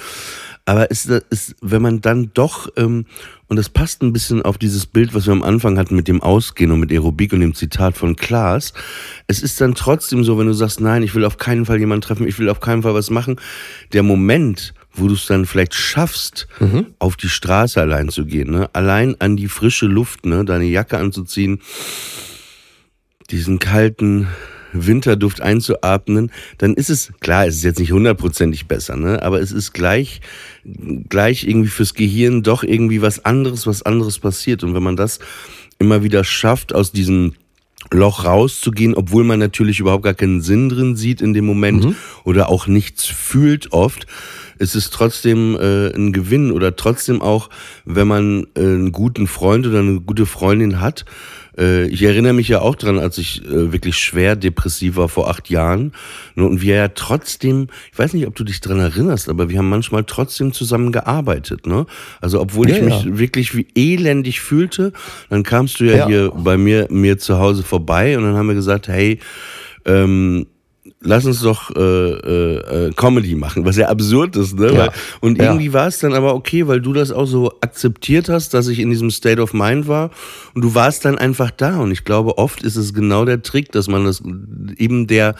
Aber 0.65 0.89
ist, 0.89 1.07
ist, 1.09 1.55
wenn 1.61 1.81
man 1.81 2.01
dann 2.01 2.31
doch 2.33 2.69
ähm, 2.77 3.05
und 3.51 3.57
das 3.57 3.67
passt 3.67 4.01
ein 4.01 4.13
bisschen 4.13 4.41
auf 4.43 4.57
dieses 4.57 4.85
Bild, 4.85 5.13
was 5.13 5.25
wir 5.25 5.33
am 5.33 5.43
Anfang 5.43 5.77
hatten 5.77 5.93
mit 5.93 6.07
dem 6.07 6.23
Ausgehen 6.23 6.71
und 6.71 6.79
mit 6.79 6.89
Aerobik 6.89 7.33
und 7.33 7.41
dem 7.41 7.53
Zitat 7.53 7.97
von 7.97 8.15
Klaas. 8.15 8.71
Es 9.27 9.43
ist 9.43 9.59
dann 9.59 9.75
trotzdem 9.75 10.23
so, 10.23 10.39
wenn 10.39 10.47
du 10.47 10.53
sagst, 10.53 10.79
nein, 10.79 11.03
ich 11.03 11.15
will 11.15 11.25
auf 11.25 11.35
keinen 11.35 11.65
Fall 11.65 11.77
jemanden 11.77 11.99
treffen, 11.99 12.25
ich 12.25 12.39
will 12.39 12.47
auf 12.47 12.61
keinen 12.61 12.81
Fall 12.81 12.93
was 12.93 13.09
machen. 13.09 13.41
Der 13.91 14.03
Moment, 14.03 14.73
wo 14.93 15.09
du 15.09 15.15
es 15.15 15.25
dann 15.25 15.45
vielleicht 15.45 15.73
schaffst, 15.73 16.47
mhm. 16.61 16.93
auf 16.97 17.17
die 17.17 17.27
Straße 17.27 17.81
allein 17.81 18.07
zu 18.07 18.25
gehen, 18.25 18.51
ne? 18.51 18.69
allein 18.71 19.19
an 19.19 19.35
die 19.35 19.49
frische 19.49 19.85
Luft, 19.85 20.25
ne? 20.25 20.45
deine 20.45 20.63
Jacke 20.63 20.97
anzuziehen, 20.97 21.59
diesen 23.31 23.59
kalten 23.59 24.29
Winterduft 24.73 25.41
einzuatmen, 25.41 26.31
dann 26.57 26.73
ist 26.73 26.89
es, 26.89 27.11
klar, 27.19 27.47
es 27.47 27.55
ist 27.55 27.63
jetzt 27.63 27.79
nicht 27.79 27.91
hundertprozentig 27.91 28.67
besser, 28.67 28.95
ne? 28.95 29.21
aber 29.21 29.41
es 29.41 29.51
ist 29.51 29.73
gleich, 29.73 30.21
gleich 31.09 31.47
irgendwie 31.47 31.69
fürs 31.69 31.93
Gehirn 31.93 32.43
doch 32.43 32.63
irgendwie 32.63 33.01
was 33.01 33.25
anderes, 33.25 33.67
was 33.67 33.83
anderes 33.83 34.19
passiert. 34.19 34.63
Und 34.63 34.73
wenn 34.73 34.83
man 34.83 34.95
das 34.95 35.19
immer 35.79 36.03
wieder 36.03 36.23
schafft, 36.23 36.73
aus 36.73 36.91
diesem 36.91 37.33
Loch 37.89 38.25
rauszugehen, 38.25 38.93
obwohl 38.93 39.23
man 39.23 39.39
natürlich 39.39 39.79
überhaupt 39.79 40.03
gar 40.03 40.13
keinen 40.13 40.41
Sinn 40.41 40.69
drin 40.69 40.95
sieht 40.95 41.21
in 41.21 41.33
dem 41.33 41.45
Moment 41.45 41.85
mhm. 41.85 41.95
oder 42.23 42.49
auch 42.49 42.67
nichts 42.67 43.05
fühlt 43.05 43.73
oft, 43.73 44.05
ist 44.59 44.75
es 44.75 44.91
trotzdem 44.91 45.57
äh, 45.59 45.87
ein 45.93 46.13
Gewinn 46.13 46.51
oder 46.51 46.75
trotzdem 46.75 47.21
auch, 47.21 47.49
wenn 47.83 48.07
man 48.07 48.47
äh, 48.55 48.59
einen 48.59 48.91
guten 48.91 49.25
Freund 49.25 49.65
oder 49.65 49.79
eine 49.79 49.99
gute 49.99 50.27
Freundin 50.27 50.79
hat, 50.79 51.05
äh, 51.57 51.85
ich 51.87 52.03
erinnere 52.03 52.33
mich 52.33 52.47
ja 52.47 52.61
auch 52.61 52.75
dran, 52.75 52.99
als 52.99 53.17
ich 53.17 53.43
äh, 53.45 53.71
wirklich 53.71 53.97
schwer 53.97 54.35
depressiv 54.35 54.95
war 54.95 55.09
vor 55.09 55.29
acht 55.29 55.49
Jahren. 55.49 55.91
Und 56.35 56.61
wir 56.61 56.75
ja 56.75 56.87
trotzdem, 56.89 57.67
ich 57.91 57.99
weiß 57.99 58.13
nicht, 58.13 58.27
ob 58.27 58.35
du 58.35 58.43
dich 58.43 58.61
dran 58.61 58.79
erinnerst, 58.79 59.29
aber 59.29 59.49
wir 59.49 59.57
haben 59.57 59.69
manchmal 59.69 60.03
trotzdem 60.03 60.53
zusammen 60.53 60.91
gearbeitet. 60.91 61.67
Ne? 61.67 61.85
Also 62.21 62.39
obwohl 62.39 62.69
ja, 62.69 62.77
ich 62.77 62.81
mich 62.83 63.03
ja. 63.03 63.17
wirklich 63.17 63.55
wie 63.55 63.67
elendig 63.75 64.41
fühlte, 64.41 64.93
dann 65.29 65.43
kamst 65.43 65.79
du 65.79 65.85
ja, 65.85 65.97
ja, 65.97 66.07
hier 66.07 66.31
bei 66.35 66.57
mir, 66.57 66.87
mir 66.89 67.17
zu 67.17 67.37
Hause 67.39 67.63
vorbei 67.63 68.17
und 68.17 68.23
dann 68.23 68.35
haben 68.35 68.47
wir 68.47 68.55
gesagt, 68.55 68.87
hey, 68.87 69.19
ähm, 69.85 70.47
lass 71.03 71.25
uns 71.25 71.41
doch 71.41 71.75
äh, 71.75 71.79
äh, 71.79 72.87
äh, 72.87 72.93
Comedy 72.93 73.35
machen, 73.35 73.65
was 73.65 73.75
ja 73.75 73.87
absurd 73.89 74.35
ist, 74.35 74.57
ne? 74.57 74.73
Ja. 74.73 74.89
Und 75.19 75.39
irgendwie 75.39 75.67
ja. 75.67 75.73
war 75.73 75.87
es 75.87 75.99
dann 75.99 76.13
aber 76.13 76.35
okay, 76.35 76.67
weil 76.67 76.79
du 76.79 76.93
das 76.93 77.11
auch 77.11 77.25
so 77.25 77.51
akzeptiert 77.61 78.29
hast, 78.29 78.53
dass 78.53 78.67
ich 78.67 78.79
in 78.79 78.89
diesem 78.89 79.11
State 79.11 79.41
of 79.41 79.53
Mind 79.53 79.87
war 79.87 80.11
und 80.53 80.63
du 80.63 80.75
warst 80.75 81.05
dann 81.05 81.17
einfach 81.17 81.51
da. 81.51 81.79
Und 81.79 81.91
ich 81.91 82.03
glaube, 82.03 82.37
oft 82.37 82.63
ist 82.63 82.75
es 82.75 82.93
genau 82.93 83.25
der 83.25 83.41
Trick, 83.41 83.71
dass 83.71 83.87
man 83.87 84.05
das 84.05 84.21
eben 84.77 85.07
der 85.07 85.35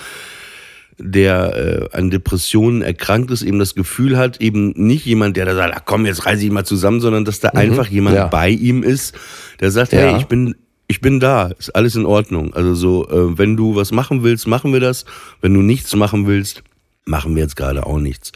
der 1.03 1.89
äh, 1.93 1.97
an 1.97 2.11
Depressionen 2.11 2.83
erkrankt 2.83 3.31
ist, 3.31 3.41
eben 3.41 3.57
das 3.57 3.73
Gefühl 3.73 4.17
hat, 4.17 4.39
eben 4.39 4.73
nicht 4.75 5.05
jemand, 5.05 5.35
der 5.35 5.45
da 5.45 5.55
sagt, 5.55 5.73
ach 5.75 5.81
komm, 5.85 6.05
jetzt 6.05 6.27
reiße 6.27 6.45
ich 6.45 6.51
mal 6.51 6.65
zusammen, 6.65 7.01
sondern 7.01 7.25
dass 7.25 7.39
da 7.39 7.49
mhm. 7.53 7.59
einfach 7.59 7.87
jemand 7.87 8.17
ja. 8.17 8.27
bei 8.27 8.49
ihm 8.49 8.83
ist, 8.83 9.15
der 9.59 9.71
sagt, 9.71 9.93
hey, 9.93 10.17
ich 10.17 10.25
bin 10.25 10.55
ich 10.91 10.99
bin 10.99 11.21
da, 11.21 11.47
ist 11.47 11.73
alles 11.73 11.95
in 11.95 12.05
Ordnung. 12.05 12.53
Also 12.53 12.75
so, 12.75 13.09
äh, 13.09 13.37
wenn 13.37 13.55
du 13.55 13.75
was 13.75 13.91
machen 13.93 14.23
willst, 14.23 14.45
machen 14.45 14.73
wir 14.73 14.81
das. 14.81 15.05
Wenn 15.39 15.53
du 15.53 15.61
nichts 15.61 15.95
machen 15.95 16.27
willst, 16.27 16.63
machen 17.05 17.33
wir 17.33 17.43
jetzt 17.43 17.55
gerade 17.55 17.85
auch 17.85 17.97
nichts. 17.97 18.33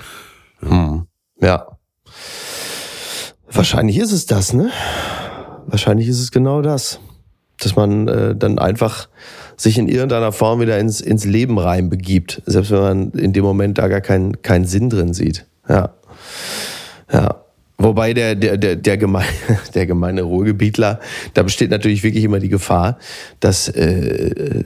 Ja. 0.62 0.70
Hm. 0.70 1.08
ja. 1.42 1.68
Wahrscheinlich 3.52 3.98
ist 3.98 4.14
es 4.14 4.26
das, 4.26 4.54
ne? 4.54 4.72
Wahrscheinlich 5.68 6.08
ist 6.08 6.22
es 6.22 6.32
genau 6.32 6.62
das. 6.62 7.00
Dass 7.60 7.76
man 7.76 8.08
äh, 8.08 8.36
dann 8.36 8.58
einfach 8.58 9.10
sich 9.58 9.78
in 9.78 9.90
irgendeiner 9.90 10.32
Form 10.32 10.62
wieder 10.62 10.80
ins, 10.80 11.02
ins 11.02 11.26
Leben 11.26 11.60
reinbegibt. 11.60 12.42
Selbst 12.46 12.72
wenn 12.72 12.82
man 12.82 13.12
in 13.12 13.34
dem 13.34 13.44
Moment 13.44 13.78
da 13.78 13.90
gar 13.90 14.02
keinen 14.02 14.42
keinen 14.42 14.66
Sinn 14.66 14.90
drin 14.90 15.14
sieht. 15.14 15.46
Ja. 15.68 15.94
Ja. 17.12 17.45
Wobei 17.77 18.13
der, 18.13 18.36
der, 18.36 18.58
der, 18.58 18.75
der, 18.75 18.98
gemeine, 18.98 19.27
der 19.75 19.86
gemeine 19.86 20.22
Ruhrgebietler, 20.22 21.00
da 21.34 21.44
besteht 21.44 21.72
natürlich 21.72 22.03
wirklich 22.03 22.24
immer 22.24 22.39
die 22.39 22.50
Gefahr, 22.50 22.98
dass 23.39 23.67
äh, 23.70 24.63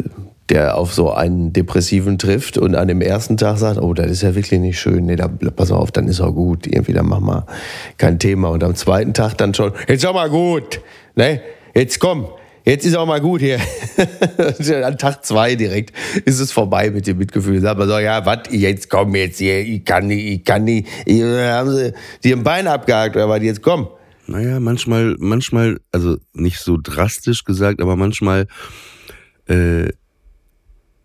der 0.50 0.78
auf 0.78 0.94
so 0.94 1.12
einen 1.12 1.54
Depressiven 1.54 2.18
trifft 2.18 2.58
und 2.58 2.76
an 2.76 2.88
dem 2.88 3.02
ersten 3.02 3.38
Tag 3.38 3.58
sagt, 3.58 3.80
oh, 3.80 3.94
das 3.94 4.10
ist 4.10 4.24
ja 4.24 4.36
wirklich 4.36 4.60
nicht 4.60 4.80
schön, 4.80 5.06
nee, 5.06 5.16
da 5.16 5.28
pass 5.28 5.72
auf, 5.72 5.92
dann 5.92 6.08
ist 6.08 6.22
auch 6.22 6.34
gut, 6.34 6.66
irgendwie, 6.66 6.94
dann 6.94 7.08
mach 7.08 7.20
mal 7.20 7.46
kein 7.98 8.20
Thema. 8.20 8.50
Und 8.50 8.64
am 8.64 8.76
zweiten 8.76 9.14
Tag 9.14 9.36
dann 9.38 9.54
schon, 9.54 9.74
jetzt 9.88 10.06
auch 10.06 10.14
mal 10.14 10.30
gut, 10.30 10.82
ne, 11.16 11.42
jetzt 11.76 12.00
komm, 12.00 12.28
Jetzt 12.70 12.86
ist 12.86 12.96
auch 12.96 13.08
mal 13.08 13.20
gut 13.20 13.42
hier. 13.42 13.60
An 14.86 15.00
Tag 15.00 15.26
zwei 15.26 15.56
direkt 15.56 15.92
ist 16.26 16.40
es 16.40 16.52
vorbei 16.52 16.92
mit 16.92 17.08
dem 17.08 17.18
Mitgefühl. 17.18 17.60
Sagt 17.62 17.80
man 17.80 17.88
so, 17.88 17.98
ja, 17.98 18.24
was, 18.28 18.42
jetzt 18.52 18.92
komm 18.92 19.16
jetzt 19.16 19.40
hier, 19.40 19.60
ich 19.60 19.84
kann 19.84 20.06
nicht, 20.06 20.24
ich 20.24 20.44
kann 20.44 20.66
nicht. 20.66 20.88
Haben 21.08 21.72
sie 21.72 21.94
dir 22.24 22.38
ein 22.38 22.44
Bein 22.44 22.68
abgehakt 22.68 23.16
oder 23.16 23.28
was, 23.28 23.42
jetzt 23.42 23.64
komm. 23.64 23.88
Naja, 24.28 24.60
manchmal, 24.60 25.16
manchmal, 25.18 25.80
also 25.92 26.18
nicht 26.34 26.60
so 26.60 26.78
drastisch 26.80 27.44
gesagt, 27.44 27.82
aber 27.82 27.96
manchmal 27.96 28.46
äh, 29.48 29.90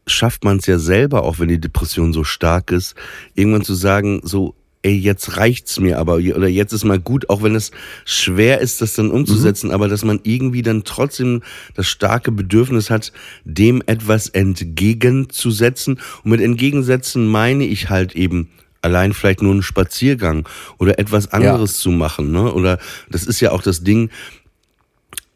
schafft 0.07 0.45
man 0.45 0.59
es 0.59 0.67
ja 0.67 0.79
selber, 0.79 1.23
auch 1.23 1.39
wenn 1.39 1.49
die 1.49 1.61
Depression 1.63 2.13
so 2.13 2.25
stark 2.25 2.73
ist, 2.73 2.95
irgendwann 3.33 3.65
zu 3.65 3.73
sagen, 3.73 4.21
so, 4.23 4.55
ey, 4.85 4.95
jetzt 4.95 5.39
reicht's 5.39 5.81
mir 5.81 5.99
aber 5.99 6.17
oder 6.17 6.47
jetzt 6.47 6.73
ist 6.73 6.85
mal 6.85 7.01
gut, 7.01 7.31
auch 7.31 7.43
wenn 7.43 7.55
es 7.55 7.71
schwer 8.05 8.61
ist, 8.61 8.83
das 8.83 8.95
dann 8.95 9.11
umzusetzen, 9.11 9.69
mhm. 9.69 9.75
aber 9.75 9.89
dass 9.89 10.05
man 10.05 10.21
irgendwie 10.23 10.63
dann 10.63 10.85
trotzdem 10.85 11.43
das 11.75 11.89
starke 11.89 12.31
Bedürfnis 12.31 12.91
hat, 12.91 13.13
dem 13.45 13.83
etwas 13.87 14.29
entgegenzusetzen. 14.29 15.99
Und 16.23 16.31
mit 16.31 16.41
entgegensetzen 16.43 17.27
meine 17.27 17.65
ich 17.65 17.89
halt 17.89 18.15
eben 18.15 18.51
allein 18.83 19.15
vielleicht 19.15 19.41
nur 19.41 19.53
einen 19.53 19.63
Spaziergang 19.63 20.47
oder 20.79 20.99
etwas 20.99 21.33
anderes 21.33 21.79
ja. 21.79 21.83
zu 21.85 21.91
machen, 21.91 22.31
ne? 22.31 22.53
Oder 22.53 22.79
das 23.09 23.25
ist 23.25 23.41
ja 23.41 23.53
auch 23.53 23.63
das 23.63 23.83
Ding, 23.83 24.11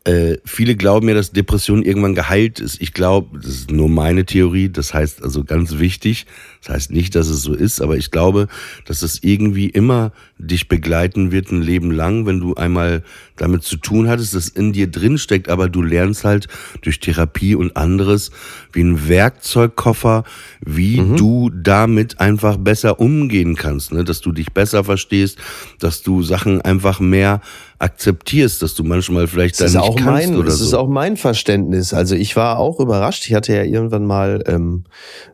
äh, 0.08 0.38
viele 0.44 0.74
glauben 0.74 1.08
ja, 1.08 1.14
dass 1.14 1.32
Depression 1.32 1.82
irgendwann 1.82 2.14
geheilt 2.14 2.60
ist. 2.60 2.80
Ich 2.80 2.94
glaube, 2.94 3.40
das 3.40 3.50
ist 3.50 3.70
nur 3.70 3.90
meine 3.90 4.24
Theorie. 4.24 4.70
Das 4.70 4.94
heißt 4.94 5.22
also 5.22 5.44
ganz 5.44 5.78
wichtig. 5.78 6.24
Das 6.68 6.74
heißt 6.74 6.90
nicht, 6.90 7.14
dass 7.14 7.28
es 7.28 7.40
so 7.40 7.54
ist, 7.54 7.80
aber 7.80 7.96
ich 7.96 8.10
glaube, 8.10 8.46
dass 8.84 9.00
es 9.00 9.22
irgendwie 9.22 9.70
immer 9.70 10.12
dich 10.36 10.68
begleiten 10.68 11.32
wird 11.32 11.50
ein 11.50 11.62
Leben 11.62 11.90
lang, 11.90 12.26
wenn 12.26 12.40
du 12.40 12.54
einmal 12.56 13.02
damit 13.36 13.62
zu 13.62 13.78
tun 13.78 14.08
hattest, 14.08 14.34
das 14.34 14.48
in 14.48 14.74
dir 14.74 14.90
drin 14.90 15.16
steckt, 15.16 15.48
aber 15.48 15.70
du 15.70 15.80
lernst 15.80 16.24
halt 16.24 16.46
durch 16.82 17.00
Therapie 17.00 17.54
und 17.54 17.76
anderes 17.76 18.30
wie 18.72 18.82
ein 18.82 19.08
Werkzeugkoffer, 19.08 20.24
wie 20.60 21.00
mhm. 21.00 21.16
du 21.16 21.50
damit 21.50 22.20
einfach 22.20 22.58
besser 22.58 23.00
umgehen 23.00 23.56
kannst, 23.56 23.92
ne? 23.92 24.04
dass 24.04 24.20
du 24.20 24.32
dich 24.32 24.52
besser 24.52 24.84
verstehst, 24.84 25.38
dass 25.78 26.02
du 26.02 26.22
Sachen 26.22 26.60
einfach 26.60 27.00
mehr 27.00 27.40
akzeptierst, 27.78 28.60
dass 28.60 28.74
du 28.74 28.84
manchmal 28.84 29.26
vielleicht 29.26 29.60
das 29.60 29.72
da 29.72 29.80
nicht 29.80 29.88
auch 29.88 29.96
kannst 29.96 30.28
mein, 30.28 30.36
oder 30.36 30.46
das 30.46 30.58
so. 30.58 30.64
ist 30.64 30.74
auch 30.74 30.88
mein 30.88 31.16
Verständnis. 31.16 31.94
Also 31.94 32.14
ich 32.14 32.36
war 32.36 32.58
auch 32.58 32.80
überrascht. 32.80 33.26
Ich 33.26 33.34
hatte 33.34 33.54
ja 33.54 33.62
irgendwann 33.62 34.04
mal 34.04 34.42
ähm, 34.46 34.84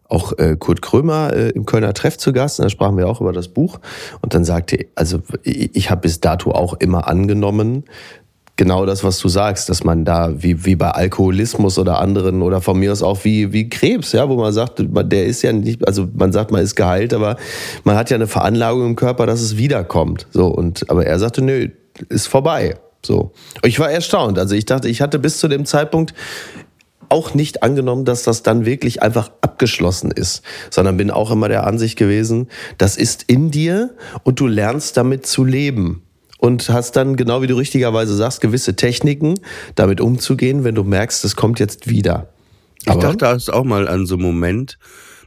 auch 0.09 0.39
äh, 0.39 0.57
Kurt 0.59 0.83
Krömer 0.83 1.33
äh, 1.33 1.51
im 1.51 1.67
Kölner 1.67 1.95
Treff 1.95 2.19
zu 2.19 2.33
Gast. 2.33 2.59
Und 2.59 2.65
da 2.65 2.71
sprachen 2.71 2.97
wir 2.97 3.09
auch 3.09 3.21
über 3.21 3.33
das 3.33 3.49
Buch. 3.49 3.81
Und 4.21 4.35
dann 4.35 4.45
sagte, 4.45 4.87
also 4.95 5.21
ich, 5.43 5.75
ich 5.75 5.91
habe 5.91 6.03
bis 6.03 6.21
dato 6.21 6.53
auch 6.53 6.75
immer 6.75 7.09
angenommen, 7.09 7.85
genau 8.57 8.87
das, 8.87 9.03
was 9.03 9.19
du 9.19 9.29
sagst, 9.29 9.69
dass 9.69 9.85
man 9.85 10.05
da 10.05 10.43
wie, 10.43 10.65
wie 10.65 10.77
bei 10.77 10.91
Alkoholismus 10.91 11.79
oder 11.79 12.01
anderen 12.01 12.43
oder 12.43 12.61
von 12.61 12.79
mir 12.79 12.93
aus 12.93 13.03
auch 13.03 13.25
wie, 13.25 13.53
wie 13.53 13.69
Krebs, 13.69 14.13
ja, 14.13 14.29
wo 14.29 14.37
man 14.37 14.53
sagt, 14.53 14.83
der 14.85 15.27
ist 15.27 15.43
ja 15.43 15.53
nicht, 15.53 15.87
also 15.87 16.09
man 16.15 16.33
sagt, 16.33 16.51
man 16.51 16.63
ist 16.63 16.77
geheilt, 16.77 17.13
aber 17.15 17.37
man 17.83 17.97
hat 17.97 18.11
ja 18.11 18.17
eine 18.17 18.27
Veranlagung 18.27 18.87
im 18.87 18.97
Körper, 18.97 19.27
dass 19.27 19.41
es 19.41 19.57
wiederkommt. 19.57 20.27
So, 20.31 20.47
und, 20.47 20.89
aber 20.91 21.07
er 21.07 21.19
sagte, 21.19 21.43
nö, 21.43 21.69
ist 22.09 22.29
vorbei. 22.29 22.77
So. 23.05 23.33
Ich 23.63 23.79
war 23.79 23.91
erstaunt. 23.91 24.39
Also 24.39 24.55
ich 24.55 24.65
dachte, 24.65 24.89
ich 24.89 25.03
hatte 25.03 25.19
bis 25.19 25.39
zu 25.39 25.49
dem 25.49 25.67
Zeitpunkt 25.67 26.15
auch 27.15 27.33
nicht 27.33 27.63
angenommen, 27.63 28.05
dass 28.05 28.25
das 28.25 28.43
dann 28.43 28.67
wirklich 28.67 29.01
einfach 29.01 29.31
abgeschlossen 29.41 30.11
ist, 30.11 30.43
sondern 30.69 30.97
bin 30.97 31.13
auch 31.13 31.31
immer 31.31 31.49
der 31.49 31.65
Ansicht 31.65 31.97
gewesen, 31.97 32.49
das 32.77 32.97
ist 32.97 33.23
in 33.29 33.53
dir 33.53 33.95
und 34.25 34.41
du 34.41 34.49
lernst 34.49 34.97
damit 34.97 35.25
zu 35.25 35.45
leben 35.45 36.03
und 36.39 36.69
hast 36.71 36.97
dann, 36.97 37.15
genau 37.15 37.41
wie 37.41 37.47
du 37.47 37.55
richtigerweise 37.55 38.17
sagst, 38.17 38.41
gewisse 38.41 38.75
Techniken, 38.75 39.35
damit 39.77 40.01
umzugehen, 40.01 40.65
wenn 40.65 40.75
du 40.75 40.83
merkst, 40.83 41.25
es 41.25 41.37
kommt 41.37 41.61
jetzt 41.61 41.89
wieder. 41.89 42.31
Ich 42.83 42.91
Aber 42.91 43.01
dachte 43.01 43.27
erst 43.27 43.53
auch 43.53 43.65
mal 43.65 43.87
an 43.87 44.07
so 44.07 44.17
einen 44.17 44.25
Moment, 44.25 44.77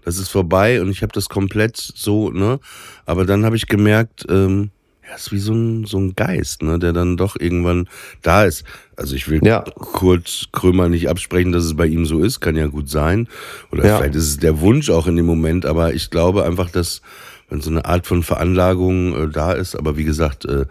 das 0.03 0.17
ist 0.17 0.27
vorbei 0.27 0.81
und 0.81 0.89
ich 0.89 1.01
habe 1.01 1.13
das 1.13 1.29
komplett 1.29 1.77
so, 1.77 2.31
ne? 2.31 2.59
Aber 3.05 3.23
dann 3.23 3.45
habe 3.45 3.55
ich 3.55 3.67
gemerkt, 3.67 4.25
ähm, 4.29 4.71
ja, 5.07 5.15
ist 5.15 5.31
wie 5.31 5.39
so 5.39 5.53
ein, 5.53 5.85
so 5.85 5.97
ein 5.97 6.15
Geist, 6.15 6.63
ne, 6.63 6.79
der 6.79 6.93
dann 6.93 7.17
doch 7.17 7.35
irgendwann 7.39 7.87
da 8.21 8.43
ist. 8.43 8.63
Also 8.95 9.15
ich 9.15 9.29
will 9.29 9.39
ja. 9.45 9.61
Kurt 9.61 10.49
Krömer 10.51 10.89
nicht 10.89 11.09
absprechen, 11.09 11.51
dass 11.51 11.63
es 11.63 11.75
bei 11.75 11.85
ihm 11.85 12.05
so 12.05 12.23
ist, 12.23 12.39
kann 12.39 12.55
ja 12.55 12.67
gut 12.67 12.89
sein. 12.89 13.27
Oder 13.71 13.85
ja. 13.85 13.97
vielleicht 13.97 14.15
ist 14.15 14.27
es 14.27 14.37
der 14.37 14.59
Wunsch 14.59 14.89
auch 14.89 15.07
in 15.07 15.15
dem 15.15 15.25
Moment, 15.25 15.65
aber 15.65 15.93
ich 15.93 16.09
glaube 16.09 16.45
einfach, 16.45 16.69
dass 16.69 17.01
wenn 17.49 17.61
so 17.61 17.69
eine 17.69 17.85
Art 17.85 18.05
von 18.05 18.23
Veranlagung 18.23 19.15
äh, 19.15 19.29
da 19.29 19.53
ist, 19.53 19.75
aber 19.75 19.97
wie 19.97 20.03
gesagt, 20.03 20.45
äh, 20.45 20.65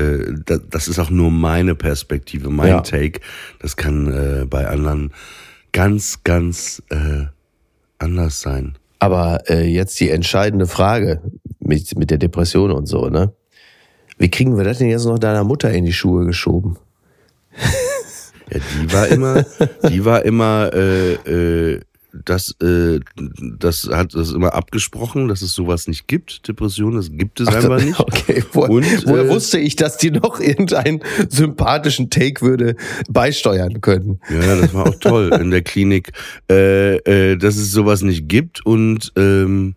äh, 0.00 0.34
da, 0.44 0.58
das 0.58 0.88
ist 0.88 0.98
auch 0.98 1.10
nur 1.10 1.30
meine 1.30 1.74
Perspektive, 1.74 2.50
mein 2.50 2.68
ja. 2.68 2.80
Take. 2.80 3.20
Das 3.60 3.76
kann 3.76 4.12
äh, 4.12 4.44
bei 4.44 4.66
anderen 4.66 5.12
ganz, 5.72 6.24
ganz 6.24 6.82
äh, 6.90 7.26
anders 7.98 8.40
sein. 8.40 8.76
Aber 8.98 9.48
äh, 9.48 9.66
jetzt 9.66 10.00
die 10.00 10.10
entscheidende 10.10 10.66
Frage 10.66 11.20
mit, 11.60 11.96
mit 11.98 12.10
der 12.10 12.18
Depression 12.18 12.72
und 12.72 12.86
so, 12.86 13.08
ne? 13.08 13.32
Wie 14.18 14.30
kriegen 14.30 14.56
wir 14.56 14.64
das 14.64 14.78
denn 14.78 14.88
jetzt 14.88 15.04
noch 15.04 15.18
deiner 15.18 15.44
Mutter 15.44 15.70
in 15.70 15.84
die 15.84 15.92
Schuhe 15.92 16.24
geschoben? 16.24 16.78
Ja, 18.48 18.60
die 18.60 18.92
war 18.92 19.08
immer, 19.08 19.44
die 19.88 20.04
war 20.04 20.24
immer, 20.24 20.70
äh, 20.72 21.14
äh, 21.14 21.80
das, 22.24 22.54
äh, 22.62 23.00
das 23.58 23.88
hat 23.90 24.14
das 24.14 24.32
immer 24.32 24.54
abgesprochen, 24.54 25.28
dass 25.28 25.42
es 25.42 25.52
sowas 25.52 25.88
nicht 25.88 26.06
gibt. 26.06 26.46
Depression, 26.48 26.94
das 26.94 27.10
gibt 27.10 27.40
es 27.40 27.48
Ach, 27.48 27.56
einfach 27.56 27.82
nicht. 27.82 27.98
Okay, 27.98 28.44
Wo, 28.52 28.64
Und, 28.66 29.06
woher 29.06 29.24
äh, 29.24 29.28
wusste 29.28 29.58
ich, 29.58 29.76
dass 29.76 29.96
die 29.96 30.10
noch 30.10 30.40
irgendeinen 30.40 31.00
sympathischen 31.28 32.08
Take 32.10 32.44
würde 32.44 32.76
beisteuern 33.08 33.80
können? 33.80 34.20
Ja, 34.30 34.56
das 34.56 34.72
war 34.72 34.88
auch 34.88 34.98
toll 35.00 35.30
in 35.40 35.50
der 35.50 35.62
Klinik, 35.62 36.12
äh, 36.50 36.96
äh, 36.98 37.36
dass 37.36 37.56
es 37.56 37.72
sowas 37.72 38.02
nicht 38.02 38.28
gibt 38.28 38.64
und 38.64 39.12
ähm, 39.16 39.74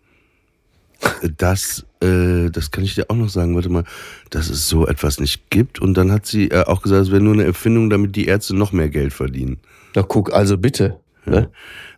dass, 1.36 1.86
äh, 2.02 2.50
das 2.50 2.70
kann 2.70 2.84
ich 2.84 2.94
dir 2.94 3.06
auch 3.08 3.16
noch 3.16 3.28
sagen, 3.28 3.54
warte 3.54 3.68
mal, 3.68 3.84
dass 4.30 4.48
es 4.48 4.68
so 4.68 4.86
etwas 4.86 5.20
nicht 5.20 5.50
gibt. 5.50 5.80
Und 5.80 5.94
dann 5.94 6.12
hat 6.12 6.26
sie 6.26 6.48
äh, 6.48 6.64
auch 6.64 6.82
gesagt, 6.82 7.02
es 7.02 7.10
wäre 7.10 7.22
nur 7.22 7.34
eine 7.34 7.44
Erfindung, 7.44 7.90
damit 7.90 8.16
die 8.16 8.26
Ärzte 8.26 8.56
noch 8.56 8.72
mehr 8.72 8.88
Geld 8.88 9.12
verdienen. 9.12 9.58
Na 9.94 10.02
guck, 10.02 10.32
also 10.32 10.56
bitte. 10.56 11.00
Ne? 11.26 11.50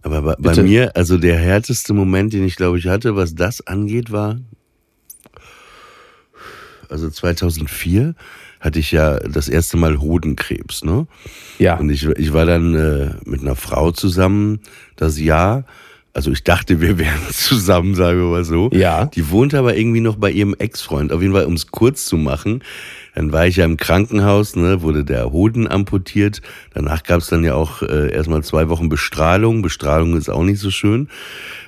Aber 0.02 0.22
bei, 0.22 0.34
bei 0.36 0.62
mir, 0.62 0.96
also 0.96 1.16
der 1.16 1.38
härteste 1.38 1.94
Moment, 1.94 2.32
den 2.32 2.44
ich 2.44 2.56
glaube 2.56 2.78
ich 2.78 2.88
hatte, 2.88 3.14
was 3.14 3.34
das 3.34 3.66
angeht, 3.66 4.10
war, 4.10 4.40
also 6.88 7.08
2004 7.08 8.14
hatte 8.60 8.78
ich 8.78 8.92
ja 8.92 9.18
das 9.18 9.48
erste 9.48 9.76
Mal 9.76 10.00
Hodenkrebs, 10.00 10.84
ne? 10.84 11.06
Ja. 11.58 11.78
Und 11.78 11.90
ich, 11.90 12.06
ich 12.06 12.32
war 12.32 12.46
dann 12.46 12.74
äh, 12.74 13.10
mit 13.24 13.40
einer 13.40 13.56
Frau 13.56 13.90
zusammen 13.90 14.60
das 14.96 15.18
Jahr 15.18 15.64
also 16.14 16.30
ich 16.30 16.44
dachte, 16.44 16.80
wir 16.80 16.98
wären 16.98 17.20
zusammen, 17.30 17.94
sagen 17.94 18.18
wir 18.18 18.26
mal 18.26 18.44
so. 18.44 18.70
Ja. 18.72 19.06
Die 19.06 19.30
wohnt 19.30 19.54
aber 19.54 19.76
irgendwie 19.76 20.00
noch 20.00 20.16
bei 20.16 20.30
ihrem 20.30 20.54
Ex-Freund. 20.54 21.12
Auf 21.12 21.22
jeden 21.22 21.32
Fall, 21.32 21.46
um 21.46 21.54
es 21.54 21.68
kurz 21.68 22.06
zu 22.06 22.16
machen, 22.16 22.62
dann 23.14 23.32
war 23.32 23.46
ich 23.46 23.56
ja 23.56 23.64
im 23.64 23.76
Krankenhaus, 23.76 24.56
ne, 24.56 24.82
wurde 24.82 25.04
der 25.04 25.32
Hoden 25.32 25.66
amputiert. 25.68 26.42
Danach 26.74 27.02
gab 27.02 27.20
es 27.20 27.28
dann 27.28 27.44
ja 27.44 27.54
auch 27.54 27.82
äh, 27.82 28.12
erstmal 28.12 28.42
zwei 28.42 28.68
Wochen 28.68 28.88
Bestrahlung. 28.88 29.62
Bestrahlung 29.62 30.16
ist 30.16 30.28
auch 30.28 30.44
nicht 30.44 30.60
so 30.60 30.70
schön. 30.70 31.08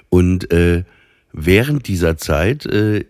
Und 0.09 0.51
äh, 0.53 0.85
während 1.33 1.89
dieser 1.89 2.17
Zeit 2.17 2.67
äh, 2.67 3.05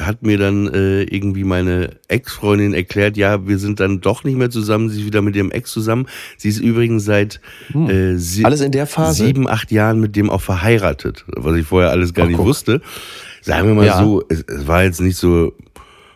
hat 0.00 0.22
mir 0.22 0.38
dann 0.38 0.68
äh, 0.68 1.02
irgendwie 1.02 1.44
meine 1.44 1.90
Ex-Freundin 2.08 2.74
erklärt, 2.74 3.16
ja, 3.16 3.46
wir 3.46 3.58
sind 3.58 3.80
dann 3.80 4.00
doch 4.00 4.24
nicht 4.24 4.36
mehr 4.36 4.50
zusammen, 4.50 4.88
sie 4.88 5.00
ist 5.00 5.06
wieder 5.06 5.22
mit 5.22 5.36
ihrem 5.36 5.50
Ex 5.50 5.70
zusammen. 5.70 6.06
Sie 6.36 6.48
ist 6.48 6.58
übrigens 6.58 7.04
seit 7.04 7.40
hm. 7.72 7.90
äh, 7.90 8.16
sie 8.16 8.44
alles 8.44 8.60
in 8.60 8.72
der 8.72 8.86
Phase 8.86 9.24
sieben, 9.24 9.48
acht 9.48 9.70
Jahren 9.70 10.00
mit 10.00 10.16
dem 10.16 10.30
auch 10.30 10.42
verheiratet, 10.42 11.24
was 11.28 11.56
ich 11.56 11.66
vorher 11.66 11.90
alles 11.90 12.14
gar 12.14 12.24
Ach, 12.24 12.28
nicht 12.28 12.38
guck. 12.38 12.46
wusste. 12.46 12.80
Sagen 13.42 13.68
wir 13.68 13.74
mal 13.74 13.86
ja. 13.86 13.98
so, 14.02 14.22
es, 14.28 14.42
es 14.42 14.66
war 14.66 14.84
jetzt 14.84 15.00
nicht 15.00 15.16
so, 15.16 15.54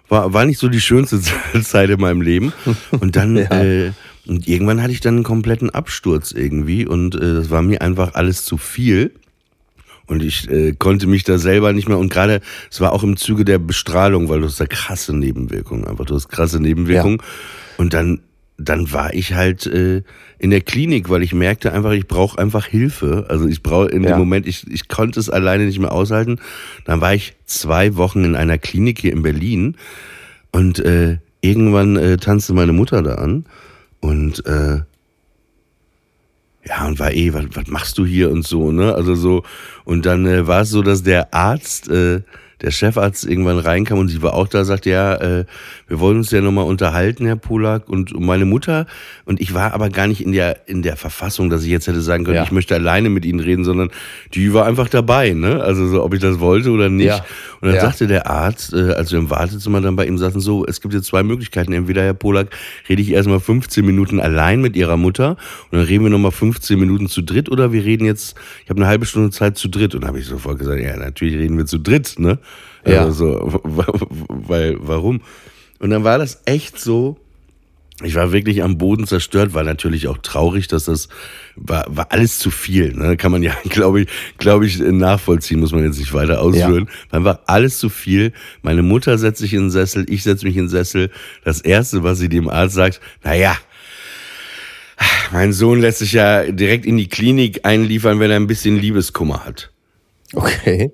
war, 0.08 0.32
war 0.32 0.44
nicht 0.44 0.58
so 0.58 0.68
die 0.68 0.80
schönste 0.80 1.20
Zeit 1.62 1.90
in 1.90 2.00
meinem 2.00 2.20
Leben. 2.20 2.52
Und 2.90 3.16
dann 3.16 3.36
ja. 3.36 3.62
äh, 3.62 3.92
und 4.26 4.48
irgendwann 4.48 4.82
hatte 4.82 4.92
ich 4.92 5.00
dann 5.00 5.16
einen 5.16 5.24
kompletten 5.24 5.70
Absturz 5.70 6.32
irgendwie 6.32 6.86
und 6.86 7.14
äh, 7.14 7.34
das 7.34 7.50
war 7.50 7.62
mir 7.62 7.82
einfach 7.82 8.14
alles 8.14 8.44
zu 8.44 8.56
viel. 8.56 9.12
Und 10.06 10.22
ich 10.22 10.50
äh, 10.50 10.72
konnte 10.72 11.06
mich 11.06 11.24
da 11.24 11.38
selber 11.38 11.72
nicht 11.72 11.88
mehr. 11.88 11.98
Und 11.98 12.10
gerade, 12.10 12.40
es 12.70 12.80
war 12.80 12.92
auch 12.92 13.02
im 13.02 13.16
Zuge 13.16 13.44
der 13.44 13.58
Bestrahlung, 13.58 14.28
weil 14.28 14.40
du 14.40 14.46
hast 14.46 14.60
da 14.60 14.66
krasse 14.66 15.16
Nebenwirkungen, 15.16 15.86
einfach 15.86 16.04
du 16.04 16.14
hast 16.14 16.28
krasse 16.28 16.60
Nebenwirkungen. 16.60 17.18
Ja. 17.18 17.24
Und 17.78 17.94
dann, 17.94 18.20
dann 18.58 18.92
war 18.92 19.14
ich 19.14 19.32
halt 19.32 19.66
äh, 19.66 20.02
in 20.38 20.50
der 20.50 20.60
Klinik, 20.60 21.08
weil 21.08 21.22
ich 21.22 21.32
merkte 21.32 21.72
einfach, 21.72 21.92
ich 21.92 22.06
brauche 22.06 22.38
einfach 22.38 22.66
Hilfe. 22.66 23.26
Also 23.28 23.46
ich 23.46 23.62
brauche 23.62 23.88
in 23.88 24.04
ja. 24.04 24.10
dem 24.10 24.18
Moment, 24.18 24.46
ich, 24.46 24.70
ich 24.70 24.88
konnte 24.88 25.18
es 25.18 25.30
alleine 25.30 25.64
nicht 25.64 25.78
mehr 25.78 25.92
aushalten. 25.92 26.38
Dann 26.84 27.00
war 27.00 27.14
ich 27.14 27.34
zwei 27.46 27.96
Wochen 27.96 28.24
in 28.24 28.36
einer 28.36 28.58
Klinik 28.58 28.98
hier 28.98 29.12
in 29.12 29.22
Berlin 29.22 29.76
und 30.52 30.78
äh, 30.80 31.18
irgendwann 31.40 31.96
äh, 31.96 32.16
tanzte 32.18 32.52
meine 32.52 32.72
Mutter 32.72 33.02
da 33.02 33.14
an 33.16 33.44
und 34.00 34.44
äh, 34.46 34.80
ja, 36.66 36.86
und 36.86 36.98
war 36.98 37.12
eh, 37.12 37.32
was, 37.32 37.44
was 37.52 37.66
machst 37.66 37.98
du 37.98 38.06
hier 38.06 38.30
und 38.30 38.46
so, 38.46 38.72
ne? 38.72 38.94
Also 38.94 39.14
so, 39.14 39.42
und 39.84 40.06
dann 40.06 40.26
äh, 40.26 40.46
war 40.46 40.62
es 40.62 40.70
so, 40.70 40.82
dass 40.82 41.02
der 41.02 41.34
Arzt 41.34 41.88
äh, 41.88 42.22
der 42.62 42.70
Chefarzt 42.70 43.26
irgendwann 43.26 43.58
reinkam 43.58 43.98
und 43.98 44.08
sie 44.08 44.22
war 44.22 44.34
auch 44.34 44.48
da, 44.48 44.64
sagte, 44.64 44.90
ja, 44.90 45.14
äh, 45.14 45.44
wir 45.88 46.00
wollen 46.00 46.18
uns 46.18 46.30
ja 46.30 46.40
nochmal 46.40 46.64
unterhalten, 46.64 47.26
Herr 47.26 47.36
Polak. 47.36 47.88
Und 47.88 48.18
meine 48.18 48.44
Mutter, 48.44 48.86
und 49.24 49.40
ich 49.40 49.54
war 49.54 49.74
aber 49.74 49.90
gar 49.90 50.06
nicht 50.06 50.20
in 50.20 50.32
der, 50.32 50.68
in 50.68 50.82
der 50.82 50.96
Verfassung, 50.96 51.50
dass 51.50 51.62
ich 51.64 51.70
jetzt 51.70 51.86
hätte 51.86 52.00
sagen 52.00 52.24
können, 52.24 52.36
ja. 52.36 52.44
ich 52.44 52.52
möchte 52.52 52.74
alleine 52.74 53.10
mit 53.10 53.24
Ihnen 53.24 53.40
reden, 53.40 53.64
sondern 53.64 53.90
die 54.34 54.52
war 54.54 54.66
einfach 54.66 54.88
dabei, 54.88 55.32
ne? 55.32 55.62
Also 55.62 55.86
so, 55.86 56.02
ob 56.02 56.14
ich 56.14 56.20
das 56.20 56.40
wollte 56.40 56.70
oder 56.70 56.88
nicht. 56.88 57.06
Ja. 57.06 57.24
Und 57.60 57.68
dann 57.68 57.76
ja. 57.76 57.80
sagte 57.80 58.06
der 58.06 58.28
Arzt, 58.28 58.72
äh, 58.72 58.92
als 58.92 59.10
wir 59.12 59.18
im 59.18 59.30
Wartezimmer 59.30 59.80
dann 59.80 59.96
bei 59.96 60.06
ihm 60.06 60.18
saßen, 60.18 60.40
so, 60.40 60.64
es 60.66 60.80
gibt 60.80 60.94
jetzt 60.94 61.06
zwei 61.06 61.22
Möglichkeiten. 61.22 61.72
Entweder, 61.72 62.02
Herr 62.02 62.14
Polak, 62.14 62.48
rede 62.88 63.02
ich 63.02 63.10
erstmal 63.10 63.40
15 63.40 63.84
Minuten 63.84 64.20
allein 64.20 64.60
mit 64.60 64.76
Ihrer 64.76 64.96
Mutter 64.96 65.36
und 65.70 65.78
dann 65.78 65.86
reden 65.86 66.04
wir 66.04 66.10
nochmal 66.10 66.32
15 66.32 66.78
Minuten 66.78 67.08
zu 67.08 67.22
dritt 67.22 67.48
oder 67.50 67.72
wir 67.72 67.84
reden 67.84 68.04
jetzt, 68.04 68.36
ich 68.62 68.70
habe 68.70 68.80
eine 68.80 68.88
halbe 68.88 69.06
Stunde 69.06 69.30
Zeit 69.30 69.56
zu 69.56 69.68
dritt. 69.68 69.94
Und 69.94 70.04
habe 70.04 70.18
ich 70.18 70.26
sofort 70.26 70.58
gesagt, 70.58 70.80
ja, 70.80 70.96
natürlich 70.96 71.36
reden 71.36 71.56
wir 71.56 71.66
zu 71.66 71.78
dritt, 71.78 72.18
ne? 72.18 72.38
Ja. 72.86 73.04
Also, 73.04 73.60
weil, 73.62 74.76
warum? 74.80 75.22
Und 75.78 75.90
dann 75.90 76.04
war 76.04 76.18
das 76.18 76.42
echt 76.44 76.78
so, 76.78 77.18
ich 78.02 78.16
war 78.16 78.32
wirklich 78.32 78.62
am 78.62 78.76
Boden 78.76 79.06
zerstört, 79.06 79.54
war 79.54 79.62
natürlich 79.62 80.08
auch 80.08 80.18
traurig, 80.18 80.66
dass 80.66 80.86
das 80.86 81.08
war, 81.54 81.84
war 81.88 82.10
alles 82.10 82.38
zu 82.38 82.50
viel. 82.50 82.92
Ne? 82.92 83.16
Kann 83.16 83.30
man 83.30 83.42
ja, 83.42 83.54
glaube 83.68 84.02
ich, 84.02 84.08
glaube 84.38 84.66
ich, 84.66 84.78
nachvollziehen, 84.80 85.60
muss 85.60 85.72
man 85.72 85.84
jetzt 85.84 85.98
nicht 85.98 86.12
weiter 86.12 86.40
ausführen. 86.40 86.86
Ja. 86.88 86.94
Dann 87.12 87.24
war 87.24 87.40
alles 87.46 87.78
zu 87.78 87.88
viel. 87.88 88.32
Meine 88.62 88.82
Mutter 88.82 89.16
setzt 89.16 89.38
sich 89.38 89.54
in 89.54 89.60
den 89.60 89.70
Sessel, 89.70 90.06
ich 90.08 90.24
setze 90.24 90.44
mich 90.44 90.56
in 90.56 90.64
den 90.64 90.68
Sessel. 90.70 91.10
Das 91.44 91.60
erste, 91.60 92.02
was 92.02 92.18
sie 92.18 92.28
dem 92.28 92.48
Arzt 92.48 92.74
sagt, 92.74 93.00
na 93.22 93.34
ja, 93.34 93.56
mein 95.32 95.52
Sohn 95.52 95.80
lässt 95.80 95.98
sich 95.98 96.12
ja 96.12 96.50
direkt 96.50 96.86
in 96.86 96.96
die 96.96 97.08
Klinik 97.08 97.64
einliefern, 97.64 98.20
wenn 98.20 98.30
er 98.30 98.36
ein 98.36 98.46
bisschen 98.46 98.76
Liebeskummer 98.76 99.44
hat. 99.44 99.72
Okay. 100.32 100.92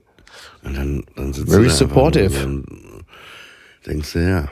Und 0.63 0.77
dann, 0.77 1.05
dann 1.17 1.33
sitzt 1.33 1.51
Very 1.51 1.71
supportive. 1.71 2.45
Und 2.45 2.67
denkst 3.87 4.13
du, 4.13 4.29
ja. 4.29 4.49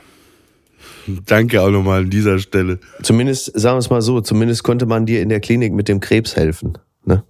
Danke 1.27 1.63
auch 1.63 1.71
nochmal 1.71 2.03
an 2.03 2.11
dieser 2.11 2.39
Stelle. 2.39 2.79
Zumindest, 3.03 3.59
sagen 3.59 3.77
wir 3.77 3.81
es 3.81 3.91
mal 3.91 4.03
so, 4.03 4.21
zumindest 4.21 4.63
konnte 4.63 4.87
man 4.87 5.07
dir 5.07 5.23
in 5.23 5.29
der 5.29 5.41
Klinik 5.41 5.73
mit 5.73 5.89
dem 5.89 6.01
Krebs 6.01 6.37
helfen. 6.37 6.79
Ne? 7.05 7.25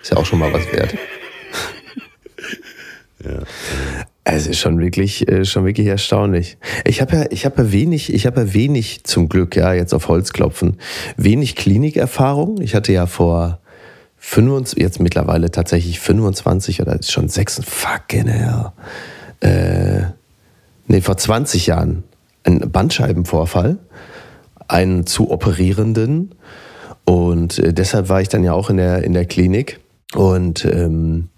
Ist 0.00 0.12
ja 0.12 0.16
auch 0.16 0.26
schon 0.26 0.38
mal 0.38 0.52
was 0.52 0.70
wert. 0.72 0.94
ja. 3.24 3.42
Es 4.22 4.46
ist 4.46 4.58
schon 4.58 4.78
wirklich, 4.78 5.28
äh, 5.28 5.44
schon 5.44 5.64
wirklich 5.64 5.86
erstaunlich. 5.86 6.56
Ich 6.84 7.00
habe 7.00 7.16
ja, 7.16 7.24
ich 7.30 7.44
habe 7.44 7.62
ja 7.62 7.72
wenig, 7.72 8.12
ich 8.12 8.26
habe 8.26 8.42
ja 8.42 8.54
wenig 8.54 9.04
zum 9.04 9.28
Glück, 9.28 9.56
ja, 9.56 9.72
jetzt 9.72 9.92
auf 9.92 10.08
Holz 10.08 10.32
klopfen, 10.32 10.76
wenig 11.16 11.56
Klinikerfahrung. 11.56 12.60
Ich 12.60 12.74
hatte 12.74 12.92
ja 12.92 13.06
vor 13.06 13.60
25, 14.20 14.78
jetzt 14.78 15.00
mittlerweile 15.00 15.50
tatsächlich 15.50 15.98
25 15.98 16.82
oder 16.82 17.02
schon 17.02 17.28
6, 17.28 17.62
fucking 17.64 18.28
hell. 18.28 18.72
Äh, 19.40 20.12
nee, 20.86 21.00
vor 21.00 21.16
20 21.16 21.66
Jahren 21.66 22.04
ein 22.44 22.70
Bandscheibenvorfall, 22.70 23.78
einen 24.68 25.06
zu 25.06 25.30
operierenden. 25.30 26.34
Und 27.04 27.58
äh, 27.58 27.72
deshalb 27.72 28.08
war 28.08 28.20
ich 28.20 28.28
dann 28.28 28.44
ja 28.44 28.52
auch 28.52 28.70
in 28.70 28.76
der, 28.76 29.02
in 29.02 29.14
der 29.14 29.24
Klinik. 29.24 29.80
Und 30.14 30.64
ähm, 30.64 31.28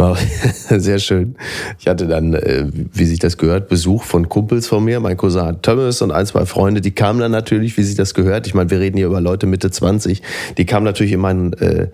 war 0.00 0.16
sehr 0.80 0.98
schön. 0.98 1.36
Ich 1.78 1.86
hatte 1.86 2.06
dann, 2.06 2.34
äh, 2.34 2.66
wie 2.72 3.04
sich 3.04 3.18
das 3.18 3.36
gehört, 3.36 3.68
Besuch 3.68 4.04
von 4.04 4.28
Kumpels 4.28 4.66
von 4.66 4.82
mir, 4.82 4.98
mein 4.98 5.16
Cousin 5.16 5.60
Thomas 5.62 6.02
und 6.02 6.10
ein, 6.10 6.26
zwei 6.26 6.46
Freunde, 6.46 6.80
die 6.80 6.90
kamen 6.90 7.20
dann 7.20 7.30
natürlich, 7.30 7.76
wie 7.76 7.82
sich 7.82 7.96
das 7.96 8.14
gehört. 8.14 8.46
Ich 8.46 8.54
meine, 8.54 8.70
wir 8.70 8.80
reden 8.80 8.96
hier 8.96 9.06
über 9.06 9.20
Leute 9.20 9.46
Mitte 9.46 9.70
20, 9.70 10.22
die 10.56 10.66
kamen 10.66 10.84
natürlich 10.84 11.12
in 11.12 11.20
mein 11.20 11.52
äh, 11.54 11.88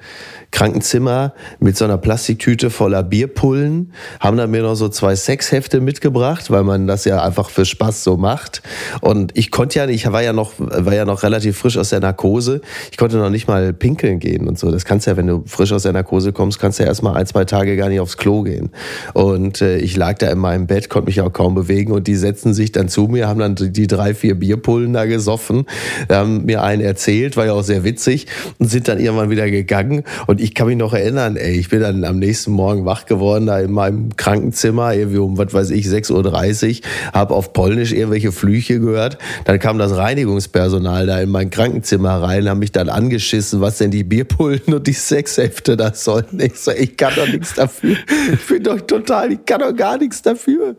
Krankenzimmer 0.51 1.35
mit 1.59 1.77
so 1.77 1.85
einer 1.85 1.99
Plastiktüte 1.99 2.71
voller 2.71 3.03
Bierpullen, 3.03 3.93
haben 4.21 4.37
dann 4.37 4.51
mir 4.51 4.63
noch 4.63 4.75
so 4.75 4.89
zwei 4.89 5.17
Sexhefte 5.17 5.81
mitgebracht, 5.81 6.51
weil 6.51 6.63
man 6.63 6.87
das 6.87 7.05
ja 7.05 7.23
einfach 7.23 7.51
für 7.51 7.65
Spaß 7.65 8.05
so 8.05 8.17
macht. 8.17 8.63
Und 9.01 9.37
ich 9.37 9.51
konnte 9.51 9.79
ja, 9.79 9.89
ich 9.89 10.11
war 10.11 10.23
ja 10.23 10.33
noch, 10.33 10.53
war 10.59 10.95
ja 10.95 11.05
noch 11.05 11.23
relativ 11.23 11.59
frisch 11.59 11.77
aus 11.77 11.91
der 11.91 12.01
Narkose. 12.01 12.61
Ich 12.91 12.97
konnte 12.97 13.17
noch 13.17 13.31
nicht 13.31 13.49
mal 13.49 13.73
pinkeln 13.73 14.19
gehen 14.19 14.49
und 14.49 14.59
so. 14.59 14.71
Das 14.71 14.85
kannst 14.85 15.07
ja, 15.07 15.17
wenn 15.17 15.27
du 15.27 15.43
frisch 15.47 15.73
aus 15.73 15.83
der 15.83 15.93
Narkose 15.93 16.33
kommst, 16.33 16.59
kannst 16.59 16.79
du 16.79 16.85
ja 16.85 16.89
erstmal 16.89 17.17
ein, 17.17 17.27
zwei 17.27 17.45
Tage 17.45 17.77
gar 17.77 17.89
nicht 17.89 17.96
aufs 18.01 18.17
Klo 18.17 18.43
gehen. 18.43 18.71
Und 19.15 19.61
äh, 19.61 19.79
ich 19.79 19.97
lag 19.97 20.19
da 20.19 20.31
in 20.31 20.39
meinem 20.39 20.67
Bett, 20.67 20.89
konnte 20.89 21.07
mich 21.07 21.21
auch 21.21 21.33
kaum 21.33 21.55
bewegen 21.55 21.93
und 21.93 22.07
die 22.07 22.17
setzten 22.17 22.55
sich 22.55 22.73
dann 22.73 22.89
zu 22.89 23.09
mir, 23.09 23.29
haben 23.29 23.41
dann 23.41 23.57
die 23.57 23.87
drei, 23.87 24.15
vier 24.15 24.35
Bierpullen 24.35 24.93
da 24.93 25.07
gesoffen, 25.07 25.67
haben 26.11 26.45
mir 26.45 26.63
einen 26.63 26.83
erzählt, 26.83 27.37
war 27.37 27.47
ja 27.47 27.53
auch 27.53 27.63
sehr 27.63 27.85
witzig 27.85 28.27
und 28.59 28.69
sind 28.69 28.89
dann 28.89 28.99
irgendwann 28.99 29.31
wieder 29.31 29.51
gegangen 29.51 30.05
und 30.27 30.41
ich 30.41 30.55
kann 30.55 30.67
mich 30.67 30.77
noch 30.77 30.93
erinnern, 30.93 31.37
ey, 31.37 31.53
ich 31.53 31.69
bin 31.69 31.81
dann 31.81 32.05
am 32.05 32.19
nächsten 32.19 32.53
Morgen 32.53 32.85
wach 32.85 33.07
geworden, 33.07 33.47
da 33.47 33.61
in 33.61 33.73
meinem 33.73 34.17
Krankenzimmer, 34.17 34.95
irgendwie 34.95 35.19
um, 35.19 35.39
was 35.39 35.53
weiß 35.53 35.71
ich, 35.71 35.87
6.30 35.87 36.81
Uhr, 36.81 36.89
habe 37.13 37.35
auf 37.35 37.53
Polnisch 37.53 37.93
irgendwelche 37.93 38.33
Flüche 38.33 38.81
gehört. 38.81 39.19
Dann 39.45 39.59
kam 39.59 39.79
das 39.79 39.97
Reinigungspersonal 39.97 41.07
da 41.07 41.21
in 41.21 41.31
mein 41.31 41.51
Krankenzimmer 41.51 42.23
rein, 42.23 42.49
haben 42.49 42.59
mich 42.59 42.73
dann 42.73 42.89
angeschissen, 42.89 43.61
was 43.61 43.79
denn 43.79 43.91
die 43.91 44.05
Bierpullen 44.05 44.63
und 44.67 44.87
die 44.87 44.93
Sexhefte 44.93 45.77
da 45.77 45.93
sollten. 45.95 46.41
Ich 46.41 46.59
so, 46.59 46.71
ich 46.71 46.97
kann 46.97 47.13
doch 47.17 47.29
nichts 47.29 47.55
dafür. 47.55 47.86
Ich 47.87 48.47
bin 48.49 48.63
doch 48.63 48.81
total, 48.81 49.33
ich 49.33 49.45
kann 49.45 49.61
doch 49.61 49.75
gar 49.75 49.99
nichts 49.99 50.23
dafür. 50.23 50.77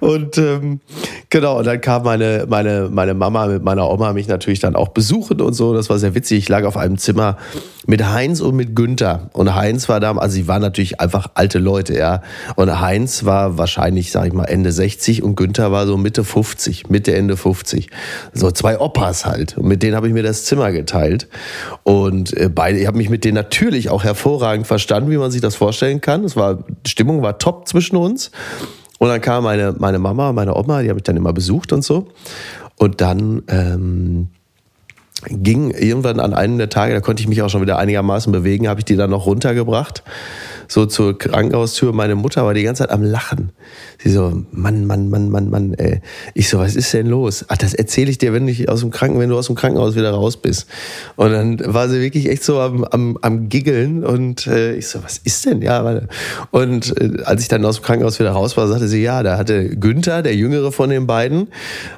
Und 0.00 0.38
ähm, 0.38 0.80
genau, 1.28 1.58
und 1.58 1.66
dann 1.66 1.80
kam 1.80 2.02
meine, 2.02 2.46
meine, 2.48 2.88
meine 2.90 3.14
Mama 3.14 3.46
mit 3.46 3.62
meiner 3.62 3.88
Oma 3.88 4.12
mich 4.12 4.28
natürlich 4.28 4.60
dann 4.60 4.74
auch 4.76 4.88
besuchen 4.88 5.40
und 5.40 5.52
so. 5.54 5.74
Das 5.74 5.88
war 5.90 5.98
sehr 5.98 6.14
witzig. 6.14 6.38
Ich 6.38 6.48
lag 6.48 6.64
auf 6.64 6.76
einem 6.76 6.98
Zimmer 6.98 7.36
mit 7.90 8.06
Heinz 8.06 8.40
und 8.40 8.54
mit 8.54 8.76
Günther. 8.76 9.30
Und 9.32 9.52
Heinz 9.52 9.88
war 9.88 9.98
da, 9.98 10.12
also 10.12 10.32
sie 10.32 10.46
waren 10.46 10.62
natürlich 10.62 11.00
einfach 11.00 11.26
alte 11.34 11.58
Leute, 11.58 11.98
ja. 11.98 12.22
Und 12.54 12.80
Heinz 12.80 13.24
war 13.24 13.58
wahrscheinlich, 13.58 14.12
sag 14.12 14.28
ich 14.28 14.32
mal, 14.32 14.44
Ende 14.44 14.70
60 14.70 15.24
und 15.24 15.34
Günther 15.34 15.72
war 15.72 15.88
so 15.88 15.96
Mitte 15.96 16.22
50, 16.22 16.88
Mitte, 16.88 17.12
Ende 17.16 17.36
50. 17.36 17.90
So 18.32 18.52
zwei 18.52 18.78
Opas 18.78 19.26
halt. 19.26 19.58
Und 19.58 19.66
mit 19.66 19.82
denen 19.82 19.96
habe 19.96 20.06
ich 20.06 20.14
mir 20.14 20.22
das 20.22 20.44
Zimmer 20.44 20.70
geteilt. 20.70 21.26
Und 21.82 22.32
äh, 22.36 22.48
beide, 22.48 22.78
ich 22.78 22.86
habe 22.86 22.96
mich 22.96 23.10
mit 23.10 23.24
denen 23.24 23.34
natürlich 23.34 23.90
auch 23.90 24.04
hervorragend 24.04 24.68
verstanden, 24.68 25.10
wie 25.10 25.18
man 25.18 25.32
sich 25.32 25.40
das 25.40 25.56
vorstellen 25.56 26.00
kann. 26.00 26.22
Es 26.22 26.36
war, 26.36 26.62
die 26.86 26.90
Stimmung 26.90 27.22
war 27.22 27.38
top 27.38 27.66
zwischen 27.66 27.96
uns. 27.96 28.30
Und 29.00 29.08
dann 29.08 29.20
kam 29.20 29.42
meine, 29.42 29.74
meine 29.76 29.98
Mama, 29.98 30.32
meine 30.32 30.54
Oma, 30.54 30.82
die 30.82 30.90
habe 30.90 31.00
ich 31.00 31.04
dann 31.04 31.16
immer 31.16 31.32
besucht 31.32 31.72
und 31.72 31.82
so. 31.82 32.06
Und 32.76 33.00
dann 33.00 33.42
ähm, 33.48 34.28
ging 35.26 35.70
irgendwann 35.70 36.20
an 36.20 36.34
einem 36.34 36.58
der 36.58 36.68
Tage, 36.68 36.94
da 36.94 37.00
konnte 37.00 37.22
ich 37.22 37.28
mich 37.28 37.42
auch 37.42 37.50
schon 37.50 37.62
wieder 37.62 37.78
einigermaßen 37.78 38.32
bewegen, 38.32 38.68
habe 38.68 38.80
ich 38.80 38.84
die 38.84 38.96
dann 38.96 39.10
noch 39.10 39.26
runtergebracht, 39.26 40.02
so 40.70 40.86
zur 40.86 41.18
Krankenhaustür. 41.18 41.92
Meine 41.92 42.14
Mutter 42.14 42.44
war 42.44 42.54
die 42.54 42.62
ganze 42.62 42.84
Zeit 42.84 42.92
am 42.92 43.02
Lachen. 43.02 43.50
Sie 43.98 44.08
so, 44.08 44.44
Mann, 44.52 44.86
Mann, 44.86 45.10
Mann, 45.10 45.28
Mann, 45.28 45.50
Mann, 45.50 45.74
ey. 45.74 46.00
Ich 46.34 46.48
so, 46.48 46.60
was 46.60 46.76
ist 46.76 46.94
denn 46.94 47.08
los? 47.08 47.44
Ach, 47.48 47.56
das 47.56 47.74
erzähle 47.74 48.08
ich 48.08 48.18
dir, 48.18 48.32
wenn, 48.32 48.46
ich 48.46 48.68
aus 48.68 48.80
dem 48.80 48.90
Kranken, 48.90 49.18
wenn 49.18 49.28
du 49.28 49.36
aus 49.36 49.48
dem 49.48 49.56
Krankenhaus 49.56 49.96
wieder 49.96 50.12
raus 50.12 50.36
bist. 50.36 50.68
Und 51.16 51.32
dann 51.32 51.60
war 51.64 51.88
sie 51.88 52.00
wirklich 52.00 52.28
echt 52.30 52.44
so 52.44 52.60
am, 52.60 52.84
am, 52.84 53.18
am 53.20 53.48
Giggeln 53.48 54.04
und 54.04 54.46
äh, 54.46 54.74
ich 54.76 54.86
so, 54.86 55.02
was 55.02 55.18
ist 55.18 55.44
denn? 55.44 55.60
Ja, 55.60 55.84
warte. 55.84 56.06
Und 56.52 56.96
äh, 57.00 57.20
als 57.24 57.42
ich 57.42 57.48
dann 57.48 57.64
aus 57.64 57.80
dem 57.80 57.84
Krankenhaus 57.84 58.20
wieder 58.20 58.30
raus 58.30 58.56
war, 58.56 58.68
sagte 58.68 58.86
sie, 58.86 59.02
ja, 59.02 59.24
da 59.24 59.36
hatte 59.36 59.70
Günther, 59.70 60.22
der 60.22 60.36
Jüngere 60.36 60.70
von 60.70 60.88
den 60.88 61.08
beiden, 61.08 61.48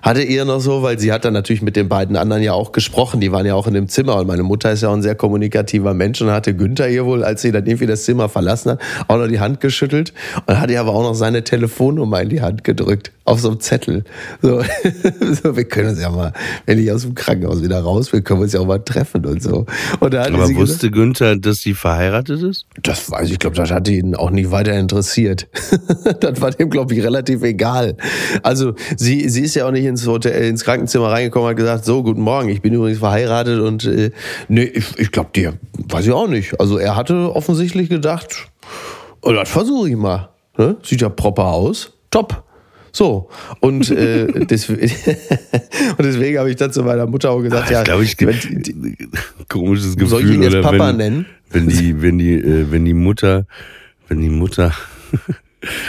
hatte 0.01 0.23
ihr 0.23 0.47
noch 0.47 0.61
so, 0.61 0.83
weil 0.83 0.99
sie 0.99 1.13
hat 1.13 1.27
dann 1.27 1.35
natürlich 1.35 1.61
mit 1.61 1.77
den 1.77 1.91
beiden 1.91 2.17
anderen 2.17 2.43
ja 2.43 2.55
auch 2.55 2.73
gesprochen, 2.73 3.21
die 3.21 3.33
waren 3.33 3.45
ja 3.45 3.55
auch 3.55 3.67
in 3.67 3.75
dem 3.75 3.89
Zimmer 3.89 4.17
und 4.17 4.27
meine 4.27 4.45
Mutter 4.45 4.73
ist 4.73 4.83
ja 4.83 4.89
auch 4.89 4.95
ein 4.95 5.03
sehr 5.03 5.15
kommunikativer 5.15 5.93
Mensch 5.93 6.23
und 6.23 6.31
hatte 6.31 6.55
Günther 6.55 6.89
ihr 6.89 7.05
wohl, 7.05 7.23
als 7.23 7.43
sie 7.43 7.53
dann 7.53 7.67
irgendwie 7.67 7.87
das 7.87 8.05
Zimmer 8.05 8.31
verlassen 8.31 8.62
hat, 8.71 8.81
auch 9.09 9.19
noch 9.19 9.29
die 9.29 9.41
Hand 9.41 9.61
geschüttelt 9.61 10.13
und 10.47 10.61
hat 10.61 10.71
ihr 10.71 10.81
aber 10.81 10.93
auch 10.95 11.03
noch 11.03 11.15
seine 11.15 11.45
Telefon 11.45 11.73
Telefonnummer 11.73 12.23
in 12.23 12.29
die 12.29 12.41
Hand 12.41 12.65
gedrückt, 12.65 13.13
auf 13.25 13.41
so 13.41 13.51
einem 13.51 13.61
Zettel. 13.61 14.05
So, 14.41 14.63
so, 15.43 15.57
wir 15.57 15.65
können 15.65 15.91
uns 15.91 16.01
ja 16.01 16.11
mal, 16.11 16.33
wenn 16.67 16.79
ich 16.79 16.91
aus 16.91 17.03
dem 17.03 17.15
Krankenhaus 17.15 17.63
wieder 17.63 17.81
raus 17.81 18.11
bin, 18.11 18.25
können 18.25 18.41
wir 18.41 18.45
uns 18.45 18.53
ja 18.53 18.61
auch 18.61 18.67
mal 18.67 18.79
treffen 18.79 19.25
und 19.25 19.43
so. 19.43 19.67
Und 20.01 20.15
Aber 20.15 20.55
wusste 20.55 20.91
gesagt, 20.91 20.93
Günther, 20.95 21.37
dass 21.37 21.61
sie 21.61 21.75
verheiratet 21.75 22.43
ist? 22.43 22.67
Das 22.83 23.11
weiß 23.11 23.27
ich, 23.27 23.33
ich 23.33 23.39
glaube, 23.39 23.57
das 23.57 23.71
hat 23.71 23.89
ihn 23.89 24.15
auch 24.15 24.31
nicht 24.31 24.51
weiter 24.51 24.75
interessiert. 24.75 25.49
das 26.21 26.41
war 26.41 26.51
dem, 26.51 26.69
glaube 26.69 26.95
ich, 26.95 27.03
relativ 27.03 27.43
egal. 27.43 27.97
Also 28.43 28.75
sie, 28.97 29.29
sie 29.29 29.43
ist 29.43 29.55
ja 29.55 29.67
auch 29.67 29.73
nicht 29.73 29.85
ins 29.85 30.07
Hotel, 30.07 30.49
ins 30.49 30.65
Krankenzimmer 30.65 31.11
reingekommen 31.11 31.47
und 31.47 31.51
hat 31.51 31.57
gesagt, 31.57 31.85
so, 31.85 32.03
guten 32.03 32.23
Morgen, 32.23 32.49
ich 32.49 32.61
bin 32.61 32.73
übrigens 32.73 32.99
verheiratet 32.99 33.61
und 33.61 33.85
äh, 33.85 34.11
nee, 34.49 34.65
ich, 34.65 34.99
ich 34.99 35.11
glaube, 35.11 35.31
dir, 35.35 35.55
weiß 35.89 36.07
ich 36.07 36.13
auch 36.13 36.29
nicht. 36.29 36.61
Also 36.61 36.79
er 36.79 36.97
hatte 36.97 37.35
offensichtlich 37.35 37.89
gedacht, 37.89 38.52
oh, 39.23 39.33
das 39.33 39.49
versuche 39.49 39.91
ich 39.91 39.97
mal. 39.97 40.31
Ne? 40.57 40.77
Sieht 40.83 41.01
ja 41.01 41.09
proper 41.09 41.47
aus. 41.47 41.93
Top. 42.11 42.45
So, 42.93 43.31
und, 43.61 43.91
äh, 43.91 44.27
deswegen, 44.51 44.83
und 45.97 46.05
deswegen 46.05 46.39
habe 46.39 46.51
ich 46.51 46.57
dann 46.57 46.73
zu 46.73 46.83
meiner 46.83 47.07
Mutter 47.07 47.31
auch 47.31 47.41
gesagt, 47.41 47.65
Ach, 47.67 47.71
ja, 47.71 47.83
glaube 47.83 48.05
ich, 48.05 48.21
wenn, 48.21 48.63
die, 48.63 49.09
komisches 49.49 49.97
Gefühl, 49.97 50.09
soll 50.09 50.25
ich 50.25 50.31
ihn 50.35 50.43
jetzt 50.43 50.61
Papa 50.61 50.89
wenn, 50.89 50.97
nennen? 50.99 51.27
Wenn 51.51 51.69
die, 51.69 52.03
wenn 52.03 52.19
die, 52.19 52.35
äh, 52.35 52.71
wenn 52.71 52.85
die 52.85 52.93
Mutter, 52.93 53.47
wenn 54.09 54.21
die 54.21 54.29
Mutter, 54.29 54.73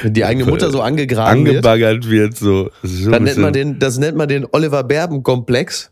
wenn 0.01 0.13
die 0.13 0.23
eigene 0.23 0.49
Mutter 0.49 0.71
so 0.71 0.81
angegraben 0.81 1.39
angebaggert 1.39 2.09
wird, 2.09 2.31
wird 2.31 2.37
so, 2.37 2.71
so 2.83 3.11
dann 3.11 3.23
nennt 3.23 3.37
man 3.37 3.51
den, 3.51 3.79
das 3.79 3.97
nennt 3.97 4.15
man 4.15 4.29
den 4.29 4.47
Oliver 4.49 4.83
Berben 4.83 5.23
Komplex. 5.23 5.91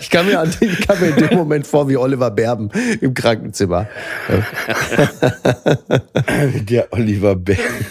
Ich, 0.00 0.10
kann 0.10 0.26
mir, 0.26 0.42
ich 0.60 0.86
kam 0.86 1.00
mir 1.00 1.08
in 1.08 1.28
dem 1.28 1.38
Moment 1.38 1.66
vor 1.66 1.88
wie 1.88 1.96
Oliver 1.96 2.30
Berben 2.30 2.70
im 3.00 3.14
Krankenzimmer. 3.14 3.88
Der 6.68 6.92
Oliver 6.92 7.36
Berben. 7.36 7.86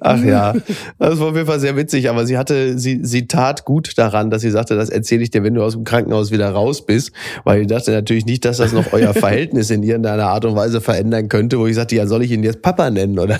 Ach 0.00 0.22
ja, 0.22 0.54
das 0.98 1.18
war 1.20 1.28
auf 1.28 1.34
jeden 1.34 1.46
Fall 1.46 1.60
sehr 1.60 1.76
witzig, 1.76 2.10
aber 2.10 2.26
sie 2.26 2.36
hatte, 2.36 2.78
sie, 2.78 3.00
sie 3.02 3.26
tat 3.26 3.64
gut 3.64 3.96
daran, 3.96 4.30
dass 4.30 4.42
sie 4.42 4.50
sagte, 4.50 4.76
das 4.76 4.90
erzähle 4.90 5.22
ich 5.22 5.30
dir, 5.30 5.42
wenn 5.42 5.54
du 5.54 5.62
aus 5.62 5.72
dem 5.72 5.84
Krankenhaus 5.84 6.30
wieder 6.30 6.50
raus 6.50 6.84
bist, 6.84 7.12
weil 7.44 7.62
ich 7.62 7.66
dachte 7.66 7.92
natürlich 7.92 8.26
nicht, 8.26 8.44
dass 8.44 8.58
das 8.58 8.72
noch 8.72 8.92
euer 8.92 9.14
Verhältnis 9.14 9.70
in 9.70 9.82
irgendeiner 9.82 10.26
Art 10.26 10.44
und 10.44 10.54
Weise 10.54 10.80
verändern 10.80 11.28
könnte, 11.28 11.58
wo 11.58 11.66
ich 11.66 11.76
sagte, 11.76 11.96
ja, 11.96 12.06
soll 12.06 12.22
ich 12.22 12.30
ihn 12.30 12.42
jetzt 12.42 12.62
Papa 12.62 12.90
nennen, 12.90 13.18
oder? 13.18 13.38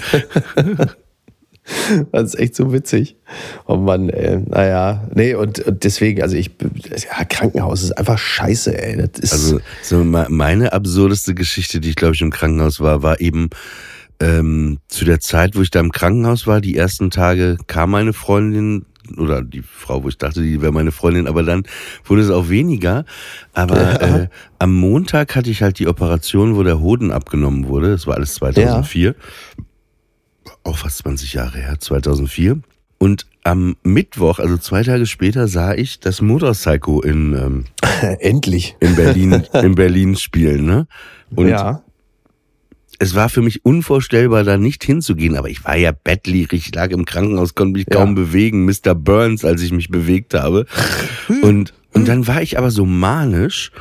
Das 2.12 2.34
ist 2.34 2.40
echt 2.40 2.54
so 2.54 2.72
witzig. 2.72 3.16
Oh 3.66 3.76
Mann, 3.76 4.08
ey. 4.08 4.40
Naja, 4.46 5.08
nee, 5.14 5.34
und, 5.34 5.60
und 5.60 5.84
deswegen, 5.84 6.22
also 6.22 6.36
ich, 6.36 6.50
ja, 6.60 7.24
Krankenhaus 7.24 7.82
ist 7.82 7.92
einfach 7.92 8.18
scheiße, 8.18 8.80
ey. 8.82 8.96
Das 8.96 9.20
ist 9.20 9.32
also, 9.32 9.60
so 9.82 10.04
meine 10.04 10.72
absurdeste 10.72 11.34
Geschichte, 11.34 11.80
die 11.80 11.90
ich 11.90 11.96
glaube 11.96 12.14
ich 12.14 12.20
im 12.20 12.30
Krankenhaus 12.30 12.80
war, 12.80 13.02
war 13.02 13.20
eben, 13.20 13.50
ähm, 14.20 14.78
zu 14.88 15.04
der 15.04 15.20
Zeit, 15.20 15.54
wo 15.54 15.62
ich 15.62 15.70
da 15.70 15.80
im 15.80 15.92
Krankenhaus 15.92 16.46
war, 16.46 16.60
die 16.60 16.76
ersten 16.76 17.10
Tage 17.10 17.56
kam 17.66 17.90
meine 17.90 18.12
Freundin 18.12 18.84
oder 19.16 19.42
die 19.42 19.62
Frau, 19.62 20.02
wo 20.02 20.08
ich 20.08 20.18
dachte, 20.18 20.42
die 20.42 20.60
wäre 20.60 20.72
meine 20.72 20.92
Freundin, 20.92 21.26
aber 21.26 21.42
dann 21.42 21.62
wurde 22.04 22.22
es 22.22 22.30
auch 22.30 22.48
weniger. 22.48 23.04
Aber 23.54 23.80
ja. 23.80 24.22
äh, 24.22 24.28
am 24.58 24.74
Montag 24.74 25.34
hatte 25.34 25.50
ich 25.50 25.62
halt 25.62 25.78
die 25.78 25.86
Operation, 25.86 26.56
wo 26.56 26.62
der 26.62 26.80
Hoden 26.80 27.10
abgenommen 27.10 27.68
wurde. 27.68 27.90
Das 27.90 28.06
war 28.06 28.16
alles 28.16 28.34
2004. 28.34 29.10
Ja 29.10 29.14
auch 30.64 30.78
fast 30.78 30.98
20 30.98 31.34
Jahre 31.34 31.58
her, 31.58 31.78
2004. 31.78 32.60
Und 32.98 33.26
am 33.44 33.76
Mittwoch, 33.82 34.40
also 34.40 34.58
zwei 34.58 34.82
Tage 34.82 35.06
später, 35.06 35.46
sah 35.48 35.74
ich 35.74 36.00
das 36.00 36.20
Motorcycle 36.20 37.00
in 37.04 37.34
ähm, 37.34 37.64
endlich 38.20 38.76
in 38.80 38.96
Berlin 38.96 39.44
in 39.52 39.74
Berlin 39.74 40.16
spielen. 40.16 40.66
Ne? 40.66 40.86
Und 41.34 41.48
ja. 41.48 41.82
es 42.98 43.14
war 43.14 43.28
für 43.28 43.40
mich 43.40 43.64
unvorstellbar, 43.64 44.42
da 44.42 44.58
nicht 44.58 44.82
hinzugehen. 44.82 45.36
Aber 45.36 45.48
ich 45.48 45.64
war 45.64 45.76
ja 45.76 45.92
bettlich, 45.92 46.52
ich 46.52 46.74
lag 46.74 46.90
im 46.90 47.04
Krankenhaus, 47.04 47.54
konnte 47.54 47.78
mich 47.78 47.86
kaum 47.86 48.10
ja. 48.10 48.14
bewegen. 48.14 48.64
Mr. 48.64 48.94
Burns, 48.94 49.44
als 49.44 49.62
ich 49.62 49.72
mich 49.72 49.88
bewegt 49.88 50.34
habe. 50.34 50.66
Und 51.42 51.72
und 51.92 52.06
dann 52.06 52.26
war 52.26 52.42
ich 52.42 52.58
aber 52.58 52.70
so 52.70 52.84
manisch 52.84 53.72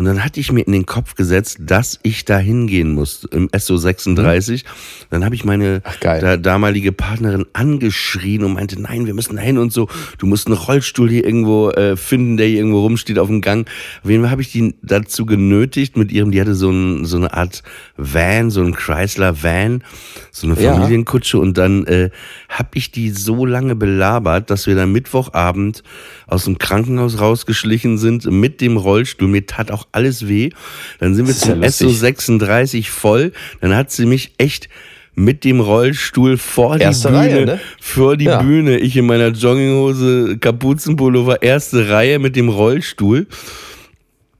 und 0.00 0.06
dann 0.06 0.24
hatte 0.24 0.40
ich 0.40 0.50
mir 0.50 0.62
in 0.62 0.72
den 0.72 0.86
Kopf 0.86 1.14
gesetzt, 1.14 1.58
dass 1.60 2.00
ich 2.02 2.24
da 2.24 2.38
hingehen 2.38 2.94
muss 2.94 3.24
im 3.24 3.48
SO36. 3.50 4.52
Mhm. 4.52 4.68
Dann 5.10 5.26
habe 5.26 5.34
ich 5.34 5.44
meine 5.44 5.82
da, 6.00 6.38
damalige 6.38 6.90
Partnerin 6.90 7.44
angeschrien 7.52 8.42
und 8.42 8.54
meinte, 8.54 8.80
nein, 8.80 9.04
wir 9.04 9.12
müssen 9.12 9.36
da 9.36 9.42
hin 9.42 9.58
und 9.58 9.74
so. 9.74 9.88
Du 10.16 10.24
musst 10.24 10.46
einen 10.46 10.56
Rollstuhl 10.56 11.10
hier 11.10 11.26
irgendwo 11.26 11.68
äh, 11.72 11.98
finden, 11.98 12.38
der 12.38 12.46
hier 12.46 12.60
irgendwo 12.60 12.80
rumsteht 12.80 13.18
auf 13.18 13.28
dem 13.28 13.42
Gang. 13.42 13.68
Auf 14.02 14.08
jeden 14.08 14.22
Fall 14.22 14.30
habe 14.30 14.40
ich 14.40 14.50
die 14.50 14.74
dazu 14.80 15.26
genötigt 15.26 15.98
mit 15.98 16.12
ihrem, 16.12 16.30
die 16.30 16.40
hatte 16.40 16.54
so, 16.54 16.70
ein, 16.70 17.04
so 17.04 17.18
eine 17.18 17.34
Art 17.34 17.62
Van, 18.00 18.50
so 18.50 18.62
ein 18.62 18.74
Chrysler 18.74 19.42
Van, 19.42 19.84
so 20.30 20.46
eine 20.46 20.56
Familienkutsche. 20.56 21.36
Ja. 21.36 21.42
Und 21.42 21.58
dann 21.58 21.84
äh, 21.86 22.10
habe 22.48 22.70
ich 22.74 22.90
die 22.90 23.10
so 23.10 23.44
lange 23.44 23.74
belabert, 23.74 24.50
dass 24.50 24.66
wir 24.66 24.74
dann 24.74 24.92
Mittwochabend 24.92 25.82
aus 26.26 26.44
dem 26.44 26.58
Krankenhaus 26.58 27.20
rausgeschlichen 27.20 27.98
sind 27.98 28.24
mit 28.30 28.60
dem 28.60 28.76
Rollstuhl. 28.76 29.28
Mir 29.28 29.46
tat 29.46 29.70
auch 29.70 29.86
alles 29.92 30.26
weh. 30.26 30.50
Dann 30.98 31.14
sind 31.14 31.26
wir 31.26 31.34
zum 31.34 31.62
ja 31.62 31.68
SO36 31.68 32.88
voll. 32.88 33.32
Dann 33.60 33.74
hat 33.74 33.90
sie 33.90 34.06
mich 34.06 34.32
echt 34.38 34.68
mit 35.14 35.44
dem 35.44 35.60
Rollstuhl 35.60 36.38
vor 36.38 36.78
die 36.78 36.84
erste 36.84 37.08
Bühne, 37.08 37.18
Reihe, 37.18 37.46
ne? 37.46 37.60
vor 37.80 38.16
die 38.16 38.26
ja. 38.26 38.42
Bühne. 38.42 38.78
Ich 38.78 38.96
in 38.96 39.06
meiner 39.06 39.28
Jogginghose, 39.28 40.38
Kapuzenpullover, 40.38 41.42
erste 41.42 41.88
Reihe 41.90 42.18
mit 42.18 42.36
dem 42.36 42.48
Rollstuhl. 42.48 43.26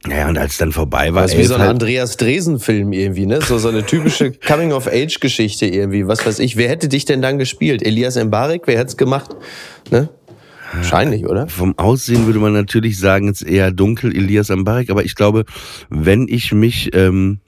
Naja, 0.06 0.28
und 0.28 0.38
als 0.38 0.56
dann 0.56 0.72
vorbei 0.72 1.12
war. 1.12 1.22
Das 1.22 1.32
ist 1.32 1.38
wie 1.38 1.44
so 1.44 1.54
ein 1.54 1.60
halt 1.60 1.70
Andreas 1.70 2.16
Dresen-Film 2.16 2.92
irgendwie, 2.92 3.26
ne? 3.26 3.40
So, 3.42 3.58
so 3.58 3.68
eine 3.68 3.84
typische 3.84 4.32
Coming-of-Age-Geschichte 4.46 5.66
irgendwie. 5.66 6.06
Was 6.06 6.24
weiß 6.24 6.38
ich. 6.38 6.56
Wer 6.56 6.70
hätte 6.70 6.88
dich 6.88 7.04
denn 7.04 7.20
dann 7.20 7.38
gespielt? 7.38 7.84
Elias 7.84 8.16
Mbarek? 8.16 8.62
Wer 8.64 8.78
hätte 8.78 8.88
es 8.88 8.96
gemacht? 8.96 9.36
Ne? 9.90 10.08
Wahrscheinlich, 10.72 11.26
oder? 11.26 11.48
Vom 11.48 11.76
Aussehen 11.78 12.26
würde 12.26 12.38
man 12.38 12.52
natürlich 12.52 12.98
sagen, 12.98 13.28
es 13.28 13.42
ist 13.42 13.48
eher 13.48 13.72
dunkel, 13.72 14.16
Elias 14.16 14.50
Ambarek, 14.50 14.88
aber 14.88 15.04
ich 15.04 15.16
glaube, 15.16 15.44
wenn 15.90 16.28
ich 16.28 16.52
mich 16.52 16.94
ähm, 16.94 17.40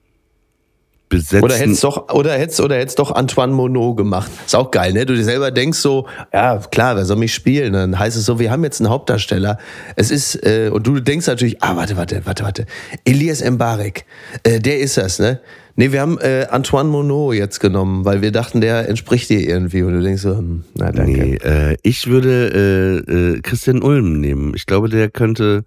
besetzen. 1.12 1.44
Oder 1.44 1.54
hätt's 1.54 1.80
doch, 1.80 2.12
oder 2.12 2.32
hätt's, 2.32 2.60
oder 2.60 2.76
hätt's 2.76 2.94
doch 2.96 3.12
Antoine 3.12 3.52
Monod 3.52 3.96
gemacht. 3.96 4.30
Ist 4.44 4.56
auch 4.56 4.70
geil, 4.70 4.92
ne? 4.92 5.06
Du 5.06 5.14
dir 5.14 5.24
selber 5.24 5.50
denkst 5.50 5.78
so, 5.78 6.06
ja, 6.32 6.58
klar, 6.58 6.96
wer 6.96 7.04
soll 7.04 7.16
mich 7.18 7.32
spielen? 7.34 7.72
Dann 7.74 7.98
heißt 7.98 8.16
es 8.16 8.24
so, 8.24 8.38
wir 8.38 8.50
haben 8.50 8.64
jetzt 8.64 8.80
einen 8.80 8.90
Hauptdarsteller. 8.90 9.58
Es 9.96 10.10
ist, 10.10 10.34
äh, 10.44 10.70
und 10.72 10.86
du 10.86 10.98
denkst 11.00 11.26
natürlich, 11.26 11.62
ah, 11.62 11.76
warte, 11.76 11.96
warte, 11.96 12.22
warte, 12.24 12.42
warte. 12.44 12.66
Elias 13.04 13.42
Mbarek, 13.48 14.04
äh, 14.42 14.58
der 14.58 14.80
ist 14.80 14.96
das, 14.96 15.18
ne? 15.18 15.40
Nee, 15.74 15.90
wir 15.92 16.02
haben 16.02 16.18
äh, 16.18 16.46
Antoine 16.50 16.90
Monod 16.90 17.34
jetzt 17.34 17.58
genommen, 17.60 18.04
weil 18.04 18.20
wir 18.20 18.30
dachten, 18.30 18.60
der 18.60 18.88
entspricht 18.90 19.30
dir 19.30 19.40
irgendwie. 19.40 19.82
Und 19.82 19.94
du 19.94 20.02
denkst 20.02 20.22
so, 20.22 20.36
hm, 20.36 20.64
na 20.74 20.92
danke. 20.92 21.12
Nee, 21.12 21.34
äh, 21.36 21.76
ich 21.82 22.08
würde 22.08 23.02
äh, 23.08 23.12
äh, 23.12 23.40
Christian 23.40 23.82
Ulm 23.82 24.20
nehmen. 24.20 24.52
Ich 24.54 24.66
glaube, 24.66 24.90
der 24.90 25.08
könnte 25.08 25.64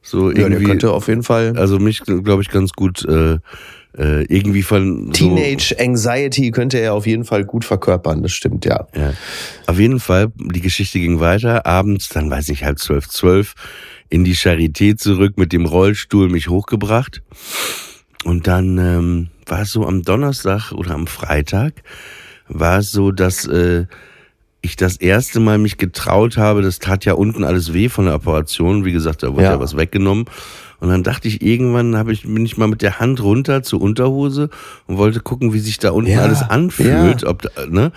So 0.00 0.28
Ja, 0.28 0.34
der 0.34 0.44
irgendwie, 0.44 0.64
könnte 0.64 0.92
auf 0.92 1.08
jeden 1.08 1.24
Fall. 1.24 1.54
also 1.56 1.80
mich, 1.80 2.02
glaube 2.04 2.40
ich, 2.42 2.50
ganz 2.50 2.72
gut 2.72 3.04
äh, 3.04 3.38
äh, 3.98 4.22
irgendwie 4.24 4.62
von 4.62 5.06
so, 5.06 5.12
Teenage 5.12 5.74
Anxiety 5.78 6.50
könnte 6.50 6.78
er 6.78 6.94
auf 6.94 7.06
jeden 7.06 7.24
Fall 7.24 7.44
gut 7.44 7.64
verkörpern, 7.64 8.22
das 8.22 8.32
stimmt, 8.32 8.64
ja. 8.64 8.86
Ja. 8.94 9.12
Auf 9.66 9.78
jeden 9.78 9.98
Fall, 10.00 10.32
die 10.36 10.60
Geschichte 10.60 11.00
ging 11.00 11.20
weiter. 11.20 11.66
Abends, 11.66 12.08
dann 12.08 12.30
weiß 12.30 12.48
ich, 12.50 12.64
halb 12.64 12.78
zwölf, 12.78 13.08
zwölf, 13.08 13.54
in 14.08 14.24
die 14.24 14.36
Charité 14.36 14.96
zurück 14.96 15.36
mit 15.36 15.52
dem 15.52 15.66
Rollstuhl 15.66 16.28
mich 16.28 16.48
hochgebracht. 16.48 17.22
Und 18.24 18.46
dann 18.46 18.78
ähm, 18.78 19.28
war 19.46 19.62
es 19.62 19.72
so 19.72 19.86
am 19.86 20.02
Donnerstag 20.02 20.72
oder 20.72 20.92
am 20.94 21.06
Freitag, 21.06 21.74
war 22.48 22.78
es 22.78 22.92
so, 22.92 23.10
dass 23.12 23.46
äh, 23.46 23.86
ich 24.60 24.76
das 24.76 24.96
erste 24.96 25.40
Mal 25.40 25.58
mich 25.58 25.76
getraut 25.78 26.36
habe, 26.36 26.62
das 26.62 26.78
tat 26.78 27.04
ja 27.04 27.12
unten 27.14 27.44
alles 27.44 27.72
weh 27.74 27.88
von 27.88 28.06
der 28.06 28.14
Operation. 28.14 28.84
Wie 28.84 28.92
gesagt, 28.92 29.22
da 29.22 29.32
wurde 29.32 29.44
ja, 29.44 29.52
Ja. 29.52 29.60
was 29.60 29.76
weggenommen. 29.76 30.26
Und 30.80 30.88
dann 30.90 31.02
dachte 31.02 31.26
ich, 31.28 31.42
irgendwann 31.42 31.96
habe 31.96 32.12
ich, 32.12 32.22
bin 32.22 32.44
ich 32.46 32.56
mal 32.56 32.68
mit 32.68 32.82
der 32.82 33.00
Hand 33.00 33.20
runter 33.20 33.62
zur 33.64 33.80
Unterhose 33.80 34.48
und 34.86 34.96
wollte 34.96 35.20
gucken, 35.20 35.52
wie 35.52 35.58
sich 35.58 35.78
da 35.78 35.90
unten 35.90 36.10
Ja, 36.12 36.22
alles 36.22 36.42
anfühlt. 36.42 37.22
ja. 37.22 37.28
Ob 37.28 37.42
da, 37.42 37.66
ne? 37.66 37.90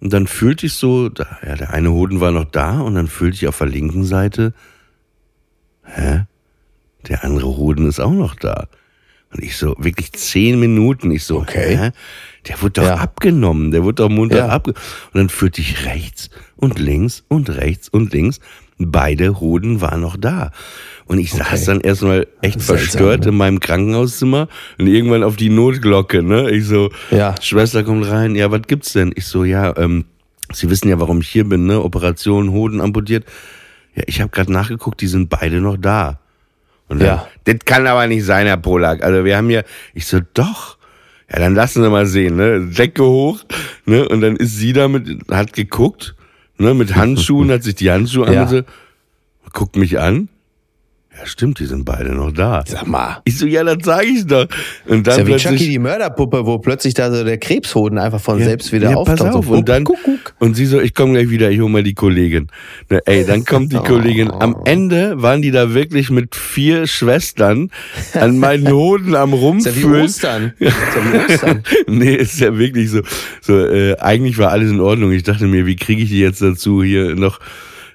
Und 0.00 0.12
dann 0.12 0.26
fühlte 0.26 0.66
ich 0.66 0.74
so, 0.74 1.08
da, 1.08 1.26
ja, 1.44 1.56
der 1.56 1.72
eine 1.72 1.90
Hoden 1.90 2.20
war 2.20 2.30
noch 2.30 2.44
da 2.44 2.80
und 2.80 2.94
dann 2.94 3.08
fühlte 3.08 3.36
ich 3.36 3.48
auf 3.48 3.58
der 3.58 3.66
linken 3.66 4.04
Seite, 4.04 4.52
hä? 5.84 6.24
Der 7.08 7.24
andere 7.24 7.46
Hoden 7.56 7.86
ist 7.88 8.00
auch 8.00 8.12
noch 8.12 8.34
da. 8.34 8.68
Und 9.32 9.42
ich 9.42 9.56
so, 9.56 9.74
wirklich 9.78 10.12
zehn 10.12 10.58
Minuten, 10.60 11.10
ich 11.10 11.24
so, 11.24 11.38
Okay. 11.40 11.76
hä? 11.76 11.90
Der 12.46 12.60
wurde 12.62 12.72
doch 12.80 12.84
Ja. 12.84 12.94
abgenommen, 12.96 13.70
der 13.72 13.82
wurde 13.84 14.02
doch 14.02 14.08
munter 14.08 14.38
Ja. 14.38 14.48
abgenommen. 14.48 14.82
Und 15.12 15.18
dann 15.18 15.28
fühlte 15.28 15.60
ich 15.60 15.84
rechts 15.86 16.30
und 16.56 16.78
links 16.78 17.24
und 17.28 17.50
rechts 17.50 17.88
und 17.88 18.12
links. 18.12 18.40
Beide 18.78 19.40
Hoden 19.40 19.80
waren 19.80 20.00
noch 20.00 20.16
da. 20.16 20.52
Und 21.06 21.18
ich 21.18 21.32
saß 21.32 21.64
dann 21.64 21.80
erstmal 21.80 22.26
echt 22.42 22.62
verstört 22.62 23.22
ne? 23.22 23.28
in 23.30 23.36
meinem 23.36 23.60
Krankenhauszimmer 23.60 24.46
und 24.78 24.86
irgendwann 24.86 25.22
auf 25.24 25.36
die 25.36 25.48
Notglocke, 25.48 26.22
ne? 26.22 26.50
Ich 26.50 26.66
so, 26.66 26.90
Ja. 27.10 27.34
Schwester 27.40 27.82
kommt 27.82 28.06
rein, 28.08 28.34
ja, 28.36 28.50
was 28.50 28.62
gibt's 28.66 28.92
denn? 28.92 29.12
Ich 29.16 29.26
so, 29.26 29.44
ja, 29.44 29.76
ähm, 29.76 30.04
Sie 30.52 30.70
wissen 30.70 30.88
ja, 30.88 30.98
warum 30.98 31.20
ich 31.20 31.28
hier 31.28 31.44
bin, 31.44 31.66
ne? 31.66 31.82
Operation 31.82 32.50
Hoden 32.52 32.80
amputiert. 32.80 33.24
Ja, 33.94 34.04
ich 34.06 34.20
habe 34.20 34.30
gerade 34.30 34.52
nachgeguckt, 34.52 35.00
die 35.00 35.06
sind 35.08 35.28
beide 35.28 35.60
noch 35.60 35.76
da. 35.76 36.20
Und 36.88 37.00
dann, 37.00 37.06
Ja. 37.08 37.28
das 37.44 37.56
kann 37.64 37.86
aber 37.86 38.06
nicht 38.06 38.24
sein, 38.24 38.46
Herr 38.46 38.56
Polak. 38.56 39.02
Also 39.02 39.24
wir 39.24 39.36
haben 39.36 39.48
hier, 39.48 39.64
ich 39.94 40.06
so, 40.06 40.20
doch. 40.34 40.78
Ja, 41.30 41.38
dann 41.40 41.54
lassen 41.54 41.82
Sie 41.82 41.90
mal 41.90 42.06
sehen, 42.06 42.36
ne? 42.36 42.60
Decke 42.66 43.02
hoch, 43.04 43.40
ne? 43.86 44.08
Und 44.08 44.20
dann 44.22 44.36
ist 44.36 44.56
sie 44.56 44.72
da 44.72 44.88
mit, 44.88 45.18
hat 45.30 45.52
geguckt, 45.52 46.14
ne? 46.58 46.74
Mit 46.74 46.94
Handschuhen, 46.96 47.50
hat 47.50 47.62
sich 47.62 47.74
die 47.76 47.90
Handschuhe 47.90 48.32
Ja. 48.32 48.42
angezogen, 48.42 48.66
guckt 49.52 49.76
mich 49.76 49.98
an. 49.98 50.28
Ja, 51.18 51.26
stimmt, 51.26 51.58
die 51.58 51.66
sind 51.66 51.84
beide 51.84 52.14
noch 52.14 52.30
da. 52.30 52.62
Sag 52.66 52.86
mal. 52.86 53.18
Ich 53.24 53.38
so, 53.38 53.46
ja, 53.46 53.64
das 53.64 53.78
sag 53.84 54.04
ich 54.04 54.24
doch. 54.26 54.46
Und 54.86 55.06
dann 55.06 55.12
Ist 55.14 55.18
ja 55.18 55.26
wie 55.26 55.30
plötzlich, 55.30 55.60
Chucky 55.60 55.70
die 55.70 55.78
Mörderpuppe, 55.80 56.46
wo 56.46 56.58
plötzlich 56.58 56.94
da 56.94 57.10
so 57.12 57.24
der 57.24 57.38
Krebshoden 57.38 57.98
einfach 57.98 58.20
von 58.20 58.38
selbst 58.42 58.72
wieder 58.72 58.90
ja, 58.90 58.96
auftaucht. 58.96 59.18
Pass 59.18 59.34
auf. 59.34 59.46
So, 59.46 59.52
und 59.54 59.68
dann, 59.68 59.82
guck, 59.84 59.98
guck. 60.04 60.34
und 60.38 60.54
sie 60.54 60.66
so, 60.66 60.80
ich 60.80 60.94
komme 60.94 61.14
gleich 61.14 61.28
wieder, 61.30 61.50
ich 61.50 61.58
hole 61.60 61.70
mal 61.70 61.82
die 61.82 61.94
Kollegin. 61.94 62.46
Na, 62.88 62.98
ey, 63.04 63.24
dann 63.26 63.44
kommt 63.44 63.72
die 63.72 63.76
Kollegin. 63.84 64.30
Am 64.30 64.54
Oh. 64.54 64.62
Ende 64.64 65.20
waren 65.20 65.42
die 65.42 65.50
da 65.50 65.74
wirklich 65.74 66.10
mit 66.10 66.34
vier 66.36 66.86
Schwestern 66.86 67.70
an 68.14 68.38
meinen 68.38 68.68
Hoden 68.72 69.14
am 69.16 69.32
Ist 69.32 69.66
ja 69.66 69.74
wie 69.76 69.82
Rumfüllen. 69.82 70.04
Ostern. 70.04 70.52
Ist 70.58 70.72
ja 70.94 71.12
wie 71.12 71.32
Ostern. 71.32 71.62
nee, 71.88 72.14
ist 72.14 72.38
ja 72.40 72.56
wirklich 72.56 72.90
so. 72.90 73.00
so 73.40 73.58
äh, 73.58 73.96
eigentlich 73.98 74.38
war 74.38 74.50
alles 74.50 74.70
in 74.70 74.80
Ordnung. 74.80 75.10
Ich 75.12 75.24
dachte 75.24 75.46
mir, 75.46 75.66
wie 75.66 75.76
kriege 75.76 76.02
ich 76.02 76.10
die 76.10 76.20
jetzt 76.20 76.42
dazu 76.42 76.82
hier 76.82 77.14
noch? 77.16 77.40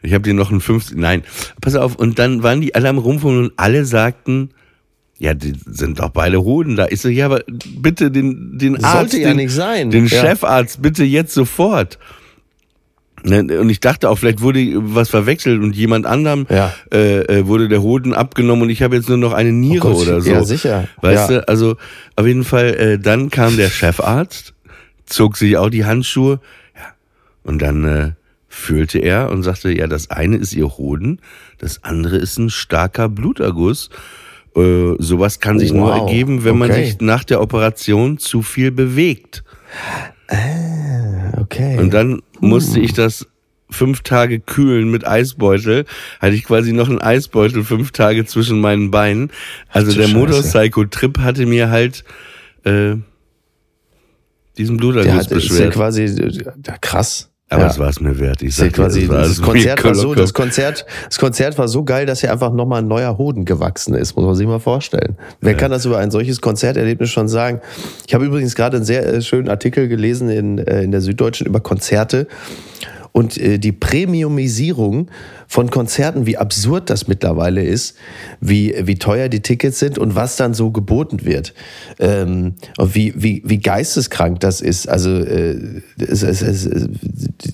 Ich 0.04 0.14
habe 0.14 0.22
dir 0.24 0.34
noch 0.34 0.52
ein 0.52 0.62
50. 0.62 0.98
Nein, 0.98 1.24
pass 1.62 1.76
auf. 1.76 1.96
Und 1.96 2.20
dann 2.20 2.44
waren 2.44 2.62
die 2.62 2.76
alle 2.76 2.90
am 2.90 2.98
Rumfummeln 3.00 3.46
und 3.46 3.54
alle 3.58 3.86
sagten, 3.86 4.50
ja, 5.18 5.34
die 5.34 5.54
sind 5.66 6.00
doch 6.00 6.10
beide 6.10 6.44
Hoden 6.44 6.76
da. 6.76 6.88
Ich 6.90 7.00
so, 7.02 7.08
ja, 7.10 7.26
aber 7.26 7.42
bitte 7.78 8.12
den, 8.12 8.58
den 8.58 8.84
Arzt, 8.84 9.12
Sollte 9.12 9.20
ja 9.22 9.30
den, 9.30 9.38
nicht 9.38 9.52
sein. 9.54 9.90
den 9.90 10.08
Ja. 10.08 10.20
Chefarzt, 10.22 10.82
bitte 10.82 11.04
jetzt 11.06 11.34
sofort. 11.34 11.98
Ne, 13.26 13.58
Und 13.62 13.70
ich 13.70 13.80
dachte 13.80 14.10
auch, 14.10 14.18
vielleicht 14.18 14.42
wurde 14.42 14.60
was 14.76 15.08
verwechselt 15.10 15.62
und 15.62 15.74
jemand 15.78 16.06
anderem 16.06 16.46
Ja. 16.50 16.74
äh, 16.94 17.20
äh, 17.22 17.48
wurde 17.48 17.70
der 17.70 17.82
Hoden 17.82 18.14
abgenommen 18.14 18.64
und 18.64 18.70
ich 18.70 18.82
habe 18.82 18.98
jetzt 18.98 19.08
nur 19.08 19.18
noch 19.18 19.32
eine 19.32 19.54
Niere 19.54 19.88
Oh 19.88 19.94
Gott, 19.94 20.08
oder 20.08 20.20
so. 20.20 20.30
ja, 20.30 20.44
sicher. 20.44 20.90
Weißt 21.00 21.30
Ja. 21.30 21.40
du, 21.40 21.48
also 21.48 21.78
auf 22.18 22.28
jeden 22.28 22.44
Fall, 22.44 22.74
äh, 22.74 23.00
dann 23.00 23.30
kam 23.30 23.56
der 23.56 23.70
Chefarzt, 23.70 24.54
zog 25.06 25.38
sich 25.38 25.56
auch 25.56 25.70
die 25.70 25.86
Handschuhe, 25.86 26.42
ja, 26.76 26.82
und 27.44 27.62
dann 27.62 27.86
äh, 27.86 28.12
fühlte 28.54 29.00
er 29.00 29.32
und 29.32 29.44
sagte, 29.44 29.72
ja, 29.72 29.88
das 29.88 30.12
eine 30.12 30.38
ist 30.38 30.54
ihr 30.54 30.78
Hoden, 30.78 31.20
das 31.58 31.84
andere 31.84 32.18
ist 32.18 32.38
ein 32.38 32.50
starker 32.50 33.10
Bluterguss. 33.10 33.90
Äh, 34.56 34.94
sowas 35.00 35.40
kann 35.40 35.58
sich 35.58 35.74
nur 35.74 35.88
Wow, 35.90 36.08
ergeben, 36.08 36.44
wenn 36.44 36.58
man 36.58 36.70
okay. 36.70 36.86
sich 36.86 37.02
nach 37.02 37.24
der 37.24 37.42
Operation 37.42 38.20
zu 38.20 38.44
viel 38.44 38.72
bewegt. 38.72 39.44
Okay. 41.38 41.78
Und 41.80 41.94
dann 41.94 42.22
musste 42.40 42.80
ich 42.80 42.94
das 42.94 43.28
fünf 43.72 44.02
Tage 44.02 44.40
kühlen 44.40 44.92
mit 44.92 45.06
Eisbeutel. 45.08 45.86
Hatte 46.20 46.36
ich 46.36 46.44
quasi 46.44 46.74
noch 46.74 46.90
einen 46.90 47.02
Eisbeutel 47.02 47.64
fünf 47.64 47.92
Tage 47.92 48.26
zwischen 48.26 48.62
meinen 48.62 48.92
Beinen. 48.92 49.32
Also 49.70 49.98
der. 49.98 50.10
Motorcycle-Trip 50.10 51.18
hatte 51.20 51.48
mir 51.48 51.72
halt 51.72 52.04
äh, 52.64 52.96
diesen 54.58 54.78
Bluterguss 54.78 55.12
hat, 55.12 55.32
ist 55.32 55.32
ja 55.32 55.36
beschwert. 55.38 55.74
quasi 55.74 56.06
ja, 56.06 56.78
krass. 56.80 57.33
Aber 57.50 57.64
ja. 57.64 57.70
es 57.70 57.78
war 57.78 57.90
es 57.90 58.00
mir 58.00 58.18
wert. 58.20 58.42
Ich 58.42 58.58
ja 58.58 58.66
sag 58.66 58.74
quasi, 58.74 59.08
das, 59.08 59.42
Konzert 59.42 59.84
war 59.84 59.94
so, 59.94 60.16
das 60.16 60.34
Konzert, 60.34 60.86
das 61.06 61.20
Konzert 61.20 61.58
war 61.58 61.68
so 61.68 61.84
geil, 61.84 62.06
dass 62.06 62.22
hier 62.22 62.32
einfach 62.32 62.52
nochmal 62.52 62.82
ein 62.82 62.88
neuer 62.88 63.18
Hoden 63.18 63.46
gewachsen 63.46 63.94
ist, 63.94 64.16
muss 64.16 64.26
man 64.26 64.36
sich 64.36 64.48
mal 64.48 64.60
vorstellen. 64.60 65.18
Wer 65.42 65.56
kann 65.56 65.70
das 65.70 65.86
über 65.86 66.00
ein 66.00 66.10
solches 66.10 66.42
Konzerterlebnis 66.42 67.10
schon 67.12 67.28
sagen? 67.28 67.62
Ich 68.08 68.14
habe 68.14 68.26
übrigens 68.26 68.56
gerade 68.56 68.78
einen 68.78 68.86
sehr 68.86 69.06
äh, 69.06 69.22
schönen 69.22 69.50
Artikel 69.50 69.88
gelesen 69.88 70.30
in, 70.30 70.58
äh, 70.58 70.82
in 70.82 70.92
der 70.92 71.02
Süddeutschen 71.02 71.46
über 71.46 71.60
Konzerte 71.60 72.28
und 73.14 73.38
äh, 73.38 73.60
die 73.60 73.72
Premiumisierung 73.72 75.10
von 75.48 75.70
Konzerten, 75.70 76.26
wie 76.26 76.36
absurd 76.36 76.90
das 76.90 77.08
mittlerweile 77.08 77.64
ist, 77.64 77.96
wie, 78.42 78.76
wie 78.82 78.96
teuer 78.96 79.30
die 79.30 79.42
Tickets 79.42 79.78
sind 79.78 80.00
und 80.00 80.16
was 80.16 80.36
dann 80.36 80.56
so 80.56 80.72
geboten 80.72 81.24
wird. 81.24 81.54
Ähm, 82.00 82.56
und 82.78 82.96
wie, 82.96 83.14
wie, 83.16 83.44
wie 83.46 83.60
geisteskrank 83.60 84.40
das 84.40 84.62
ist. 84.62 84.90
Also 84.90 85.12
äh, 85.12 85.82
es, 86.00 86.24
es, 86.24 86.42
es, 86.42 86.66
es, 86.66 86.90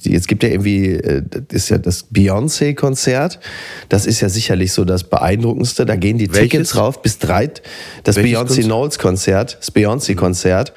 jetzt 0.03 0.29
gibt 0.29 0.43
ja 0.43 0.49
irgendwie, 0.49 0.93
äh, 0.93 1.23
das 1.29 1.63
ist 1.63 1.69
ja 1.69 1.77
das 1.77 2.05
Beyoncé-Konzert. 2.09 3.41
Das 3.89 4.05
ist 4.05 4.21
ja 4.21 4.29
sicherlich 4.29 4.71
so 4.71 4.85
das 4.85 5.03
Beeindruckendste. 5.03 5.85
Da 5.85 5.97
gehen 5.97 6.17
die 6.17 6.29
Welches? 6.29 6.49
Tickets 6.51 6.75
rauf 6.77 7.01
bis 7.01 7.19
drei. 7.19 7.51
Das 8.05 8.17
Beyoncé 8.17 8.35
Konzert? 8.35 8.65
Knowles-Konzert, 8.65 9.57
das 9.59 9.71
Beyoncé-Konzert. 9.73 10.73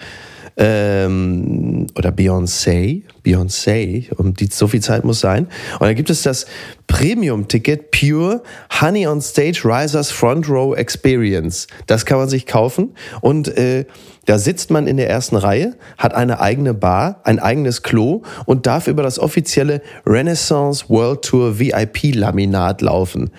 Ähm, 0.56 1.86
oder 1.96 2.10
Beyoncé, 2.10 3.02
Beyoncé, 3.24 4.12
um 4.16 4.34
die, 4.34 4.46
so 4.46 4.66
viel 4.66 4.80
Zeit 4.80 5.04
muss 5.04 5.20
sein. 5.20 5.46
Und 5.78 5.86
dann 5.86 5.94
gibt 5.94 6.10
es 6.10 6.22
das 6.22 6.46
Premium-Ticket 6.86 7.90
Pure 7.90 8.42
Honey 8.80 9.06
on 9.06 9.20
Stage 9.20 9.62
Risers 9.64 10.10
Front 10.10 10.48
Row 10.48 10.76
Experience. 10.76 11.66
Das 11.86 12.04
kann 12.04 12.18
man 12.18 12.28
sich 12.28 12.46
kaufen 12.46 12.94
und 13.20 13.48
äh, 13.56 13.86
da 14.26 14.38
sitzt 14.38 14.70
man 14.70 14.86
in 14.86 14.98
der 14.98 15.10
ersten 15.10 15.36
Reihe, 15.36 15.74
hat 15.98 16.14
eine 16.14 16.40
eigene 16.40 16.74
Bar, 16.74 17.20
ein 17.24 17.38
eigenes 17.40 17.82
Klo 17.82 18.22
und 18.46 18.66
darf 18.66 18.86
über 18.86 19.02
das 19.02 19.18
offizielle 19.18 19.82
Renaissance 20.06 20.84
World 20.88 21.22
Tour 21.22 21.58
VIP-Laminat 21.58 22.82
laufen. 22.82 23.30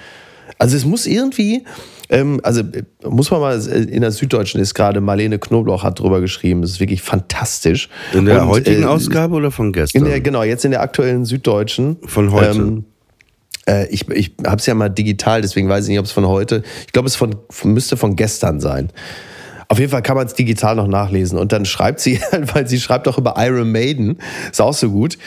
Also 0.58 0.76
es 0.76 0.86
muss 0.86 1.06
irgendwie, 1.06 1.64
ähm, 2.10 2.40
also 2.44 2.62
äh, 2.62 2.84
muss 3.08 3.32
man 3.32 3.40
mal, 3.40 3.60
äh, 3.68 3.84
in 3.84 4.02
der 4.02 4.12
Süddeutschen 4.12 4.60
ist 4.62 4.74
gerade 4.74 5.02
Marlene 5.02 5.40
Knoblauch 5.40 5.84
hat 5.84 6.00
drüber 6.00 6.22
geschrieben, 6.22 6.64
es 6.64 6.72
ist 6.72 6.80
wirklich 6.80 7.02
fantastisch. 7.02 7.90
In 8.14 8.26
der 8.26 8.44
Und, 8.44 8.50
heutigen 8.50 8.84
äh, 8.84 8.86
Ausgabe 8.86 9.36
oder 9.36 9.52
von 9.52 9.68
in 9.68 9.74
gestern? 9.74 10.06
der, 10.06 10.22
genau, 10.22 10.44
jetzt 10.44 10.66
in 10.66 10.72
der 10.72 10.82
aktuellen 10.82 11.26
Süddeutschen. 11.26 11.98
Von 12.06 12.32
heute. 12.32 12.60
Ähm, 12.60 12.86
äh, 13.68 13.88
ich 13.88 14.10
ich 14.10 14.34
habe 14.46 14.58
es 14.58 14.66
ja 14.66 14.74
mal 14.74 14.90
digital, 14.90 15.42
deswegen 15.42 15.70
weiß 15.70 15.86
ich 15.86 15.90
nicht, 15.90 16.00
ob 16.00 16.06
es 16.06 16.12
von 16.12 16.28
heute. 16.28 16.64
Ich 16.86 16.94
glaube, 16.94 17.08
es 17.08 17.16
von, 17.16 17.36
müsste 17.64 17.98
von 17.98 18.16
gestern 18.16 18.60
sein. 18.60 18.90
Auf 19.74 19.80
jeden 19.80 19.90
Fall 19.90 20.04
kann 20.04 20.16
man 20.16 20.28
es 20.28 20.36
digital 20.36 20.76
noch 20.76 20.86
nachlesen. 20.86 21.40
Und 21.40 21.52
dann 21.52 21.66
schreibt 21.66 22.00
sie, 22.00 22.20
weil 22.54 22.68
sie 22.68 22.80
schreibt 22.80 23.08
auch 23.08 23.18
über 23.18 23.34
Iron 23.40 23.72
Maiden, 23.72 24.20
ist 24.52 24.62
auch 24.62 24.76
so 24.76 24.92
gut. 24.92 25.18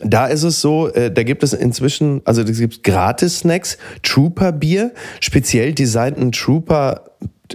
Da 0.00 0.28
ist 0.28 0.44
es 0.44 0.62
so, 0.62 0.88
äh, 0.88 1.12
da 1.12 1.22
gibt 1.24 1.42
es 1.42 1.52
inzwischen, 1.52 2.22
also 2.24 2.40
es 2.40 2.58
gibt 2.58 2.84
Gratis-Snacks, 2.84 3.76
Trooper-Bier, 4.02 4.92
speziell 5.20 5.74
designten 5.74 6.32
Trooper 6.32 7.04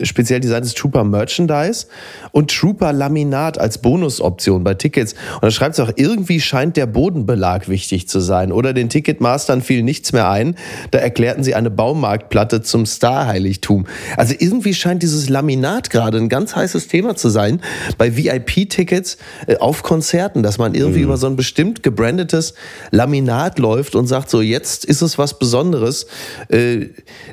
speziell 0.03 0.39
designtes 0.39 0.73
Trooper 0.73 1.03
Merchandise 1.03 1.87
und 2.31 2.51
Trooper 2.51 2.93
Laminat 2.93 3.57
als 3.57 3.79
Bonusoption 3.79 4.63
bei 4.63 4.73
Tickets. 4.73 5.13
Und 5.35 5.43
da 5.43 5.51
schreibt 5.51 5.73
es 5.73 5.79
auch, 5.79 5.91
irgendwie 5.95 6.39
scheint 6.39 6.77
der 6.77 6.85
Bodenbelag 6.85 7.67
wichtig 7.67 8.07
zu 8.07 8.19
sein. 8.19 8.51
Oder 8.51 8.73
den 8.73 8.89
Ticketmastern 8.89 9.61
fiel 9.61 9.83
nichts 9.83 10.13
mehr 10.13 10.29
ein. 10.29 10.55
Da 10.91 10.99
erklärten 10.99 11.43
sie 11.43 11.55
eine 11.55 11.71
Baumarktplatte 11.71 12.61
zum 12.61 12.85
Star-Heiligtum. 12.85 13.87
Also 14.15 14.35
irgendwie 14.37 14.73
scheint 14.73 15.03
dieses 15.03 15.29
Laminat 15.29 15.89
gerade 15.89 16.17
ein 16.17 16.29
ganz 16.29 16.55
heißes 16.55 16.87
Thema 16.87 17.15
zu 17.15 17.29
sein 17.29 17.61
bei 17.97 18.15
VIP-Tickets 18.15 19.17
äh, 19.47 19.57
auf 19.57 19.83
Konzerten, 19.83 20.43
dass 20.43 20.57
man 20.57 20.75
irgendwie 20.75 20.99
mhm. 20.99 21.05
über 21.05 21.17
so 21.17 21.27
ein 21.27 21.35
bestimmt 21.35 21.83
gebrandetes 21.83 22.53
Laminat 22.91 23.59
läuft 23.59 23.95
und 23.95 24.07
sagt 24.07 24.29
so, 24.29 24.41
jetzt 24.41 24.85
ist 24.85 25.01
es 25.01 25.17
was 25.17 25.39
Besonderes. 25.39 26.07
Äh, 26.49 26.87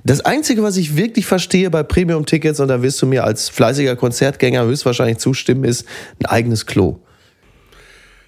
das 0.05 0.21
Einzige, 0.21 0.62
was 0.62 0.77
ich 0.77 0.97
wirklich 0.97 1.27
verstehe 1.27 1.71
bei 1.71 1.83
Premium-Tickets, 1.83 2.54
und 2.61 2.69
da 2.69 2.83
wirst 2.83 3.01
du 3.03 3.07
mir 3.07 3.25
als 3.25 3.49
fleißiger 3.49 3.97
Konzertgänger 3.97 4.64
höchstwahrscheinlich 4.64 5.19
zustimmen, 5.19 5.64
ist 5.64 5.87
ein 6.21 6.27
eigenes 6.27 6.67
Klo. 6.67 6.99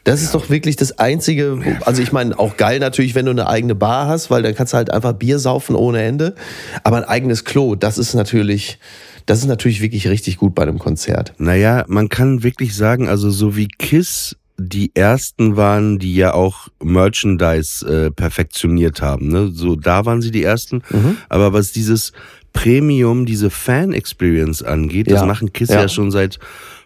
Das 0.07 0.23
ist 0.23 0.37
doch 0.37 0.51
wirklich 0.51 0.77
das 0.77 1.01
Einzige. 1.01 1.59
Also 1.85 2.01
ich 2.01 2.13
meine, 2.13 2.39
auch 2.39 2.57
geil 2.57 2.79
natürlich, 2.79 3.17
wenn 3.17 3.25
du 3.25 3.33
eine 3.33 3.49
eigene 3.49 3.75
Bar 3.75 4.07
hast, 4.07 4.31
weil 4.31 4.41
dann 4.41 4.55
kannst 4.55 4.73
du 4.73 4.77
halt 4.77 4.93
einfach 4.93 5.15
Bier 5.15 5.41
saufen 5.41 5.75
ohne 5.75 6.01
Ende. 6.01 6.37
Aber 6.85 6.99
ein 6.99 7.05
eigenes 7.05 7.45
Klo, 7.45 7.75
das 7.75 7.99
ist 7.99 8.15
natürlich, 8.15 8.79
das 9.27 9.41
ist 9.41 9.47
natürlich 9.47 9.83
wirklich 9.83 10.07
richtig 10.07 10.37
gut 10.37 10.55
bei 10.55 10.63
einem 10.63 10.79
Konzert. 10.79 11.33
Naja, 11.39 11.85
man 11.89 12.09
kann 12.09 12.45
wirklich 12.45 12.77
sagen, 12.77 13.09
also 13.09 13.31
so 13.31 13.57
wie 13.57 13.67
Kiss 13.67 14.37
die 14.59 14.93
ersten 14.95 15.57
waren, 15.57 15.99
die 15.99 16.15
ja 16.15 16.35
auch 16.35 16.69
Merchandise 16.83 17.85
äh, 17.85 18.11
perfektioniert 18.13 19.03
haben. 19.03 19.29
Ne? 19.29 19.51
So 19.53 19.75
da 19.75 20.07
waren 20.07 20.23
sie 20.23 20.31
die 20.31 20.45
ersten. 20.45 20.83
Mhm. 20.91 21.17
Aber 21.29 21.53
was 21.53 21.73
dieses 21.73 22.13
Premium, 22.57 23.27
diese 23.27 23.51
Fan-Experience 23.51 24.63
angeht, 24.63 25.09
ja. 25.09 25.17
das 25.17 25.27
machen 25.27 25.53
Kiss 25.53 25.69
ja. 25.69 25.83
ja 25.83 25.89
schon 25.89 26.11
seit 26.11 26.39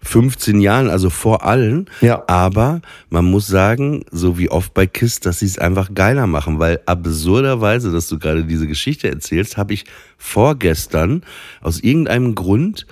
15 0.02 0.60
Jahren, 0.60 0.90
also 0.90 1.10
vor 1.10 1.44
allen. 1.44 1.88
Ja. 2.00 2.24
Aber 2.26 2.80
man 3.08 3.24
muss 3.24 3.46
sagen, 3.46 4.04
so 4.10 4.36
wie 4.36 4.50
oft 4.50 4.74
bei 4.74 4.86
KISS, 4.86 5.20
dass 5.20 5.38
sie 5.38 5.46
es 5.46 5.58
einfach 5.58 5.94
geiler 5.94 6.26
machen, 6.26 6.58
weil 6.58 6.80
absurderweise, 6.86 7.92
dass 7.92 8.08
du 8.08 8.18
gerade 8.18 8.44
diese 8.44 8.66
Geschichte 8.66 9.08
erzählst, 9.08 9.56
habe 9.56 9.72
ich 9.72 9.84
vorgestern 10.18 11.22
aus 11.60 11.78
irgendeinem 11.78 12.34
Grund 12.34 12.86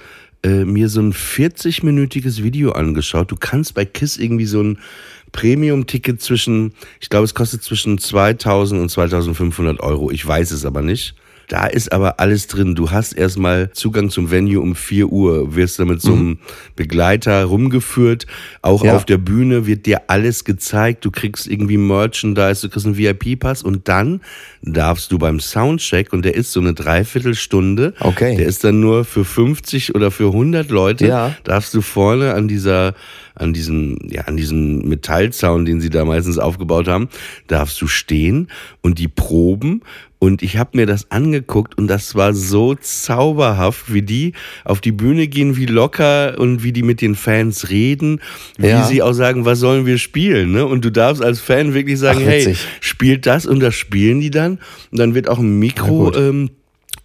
äh, 0.44 0.64
mir 0.64 0.88
so 0.88 1.00
ein 1.00 1.12
40-minütiges 1.12 2.44
Video 2.44 2.70
angeschaut. 2.72 3.32
Du 3.32 3.36
kannst 3.36 3.74
bei 3.74 3.86
KISS 3.86 4.18
irgendwie 4.18 4.46
so 4.46 4.62
ein 4.62 4.78
Premium-Ticket 5.32 6.22
zwischen, 6.22 6.74
ich 7.00 7.10
glaube, 7.10 7.24
es 7.24 7.34
kostet 7.34 7.64
zwischen 7.64 7.98
2000 7.98 8.80
und 8.80 8.88
2500 8.88 9.80
Euro. 9.80 10.12
Ich 10.12 10.24
weiß 10.24 10.52
es 10.52 10.64
aber 10.64 10.82
nicht. 10.82 11.16
Da 11.48 11.66
ist 11.66 11.92
aber 11.92 12.20
alles 12.20 12.46
drin. 12.46 12.74
Du 12.74 12.90
hast 12.90 13.14
erstmal 13.14 13.72
Zugang 13.72 14.10
zum 14.10 14.30
Venue 14.30 14.60
um 14.60 14.74
4 14.74 15.08
Uhr, 15.08 15.56
wirst 15.56 15.78
da 15.78 15.86
mit 15.86 16.02
so 16.02 16.12
einem 16.12 16.28
mhm. 16.28 16.38
Begleiter 16.76 17.44
rumgeführt. 17.44 18.26
Auch 18.60 18.84
ja. 18.84 18.94
auf 18.94 19.06
der 19.06 19.16
Bühne 19.16 19.66
wird 19.66 19.86
dir 19.86 20.02
alles 20.08 20.44
gezeigt. 20.44 21.04
Du 21.06 21.10
kriegst 21.10 21.46
irgendwie 21.46 21.78
Merchandise, 21.78 22.60
du 22.62 22.68
kriegst 22.68 22.86
einen 22.86 22.98
VIP-Pass 22.98 23.62
und 23.62 23.88
dann 23.88 24.20
darfst 24.62 25.10
du 25.10 25.18
beim 25.18 25.40
Soundcheck, 25.40 26.12
und 26.12 26.24
der 26.24 26.34
ist 26.34 26.52
so 26.52 26.60
eine 26.60 26.74
Dreiviertelstunde, 26.74 27.94
okay. 28.00 28.36
der 28.36 28.46
ist 28.46 28.64
dann 28.64 28.80
nur 28.80 29.04
für 29.04 29.24
50 29.24 29.94
oder 29.94 30.10
für 30.10 30.26
100 30.26 30.68
Leute, 30.70 31.06
ja. 31.06 31.34
darfst 31.44 31.72
du 31.74 31.80
vorne 31.80 32.34
an 32.34 32.48
dieser 32.48 32.94
an 33.38 33.52
diesem, 33.52 33.98
ja, 34.10 34.22
an 34.22 34.36
diesem 34.36 34.88
Metallzaun, 34.88 35.64
den 35.64 35.80
sie 35.80 35.90
da 35.90 36.04
meistens 36.04 36.38
aufgebaut 36.38 36.88
haben, 36.88 37.08
darfst 37.46 37.80
du 37.80 37.86
stehen 37.86 38.48
und 38.80 38.98
die 38.98 39.06
proben 39.06 39.82
und 40.18 40.42
ich 40.42 40.56
habe 40.56 40.70
mir 40.76 40.86
das 40.86 41.10
angeguckt 41.10 41.78
und 41.78 41.86
das 41.86 42.14
war 42.14 42.34
so 42.34 42.74
zauberhaft, 42.74 43.92
wie 43.92 44.02
die 44.02 44.32
auf 44.64 44.80
die 44.80 44.92
Bühne 44.92 45.28
gehen, 45.28 45.56
wie 45.56 45.66
locker 45.66 46.38
und 46.38 46.62
wie 46.64 46.72
die 46.72 46.82
mit 46.82 47.00
den 47.00 47.14
Fans 47.14 47.70
reden, 47.70 48.20
wie 48.56 48.68
ja. 48.68 48.84
sie 48.84 49.00
auch 49.02 49.12
sagen, 49.12 49.44
was 49.44 49.60
sollen 49.60 49.86
wir 49.86 49.98
spielen. 49.98 50.52
Ne? 50.52 50.66
Und 50.66 50.84
du 50.84 50.90
darfst 50.90 51.22
als 51.22 51.40
Fan 51.40 51.72
wirklich 51.72 51.98
sagen, 51.98 52.20
Ach, 52.22 52.28
hey, 52.28 52.56
spielt 52.80 53.26
das 53.26 53.46
und 53.46 53.60
das 53.60 53.74
spielen 53.74 54.20
die 54.20 54.30
dann. 54.30 54.58
Und 54.90 54.98
dann 54.98 55.14
wird 55.14 55.28
auch 55.28 55.38
ein 55.38 55.58
Mikro 55.58 56.12
ähm, 56.14 56.50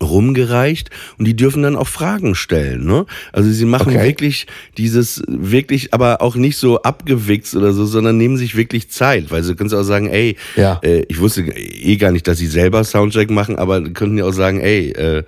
rumgereicht 0.04 0.90
und 1.18 1.26
die 1.26 1.36
dürfen 1.36 1.64
dann 1.64 1.76
auch 1.76 1.88
Fragen 1.88 2.36
stellen. 2.36 2.86
Ne? 2.86 3.06
Also 3.32 3.50
sie 3.52 3.66
machen 3.66 3.94
okay. 3.96 4.06
wirklich 4.06 4.48
dieses, 4.78 5.24
wirklich, 5.28 5.94
aber 5.94 6.22
auch 6.22 6.36
nicht 6.36 6.58
so 6.58 6.82
abgewichst 6.82 7.56
oder 7.56 7.74
so, 7.74 7.86
sondern 7.86 8.18
nehmen 8.18 8.38
sich 8.38 8.56
wirklich 8.56 8.90
Zeit, 8.90 9.32
weil 9.32 9.44
sie 9.44 9.56
können 9.56 9.74
auch 9.74 9.84
sagen, 9.84 10.10
ey, 10.10 10.38
ja. 10.56 10.80
äh, 10.84 11.04
ich 11.08 11.20
wusste 11.20 11.42
eh 11.42 11.98
gar 11.98 12.12
nicht, 12.12 12.28
dass 12.28 12.38
sie 12.38 12.48
selber 12.48 12.84
Soundcheck 12.84 13.30
machen, 13.30 13.58
aber 13.58 13.82
könnten 13.82 14.18
ja 14.18 14.26
auch 14.26 14.34
sagen, 14.34 14.60
ey, 14.60 14.92
äh, 14.92 15.24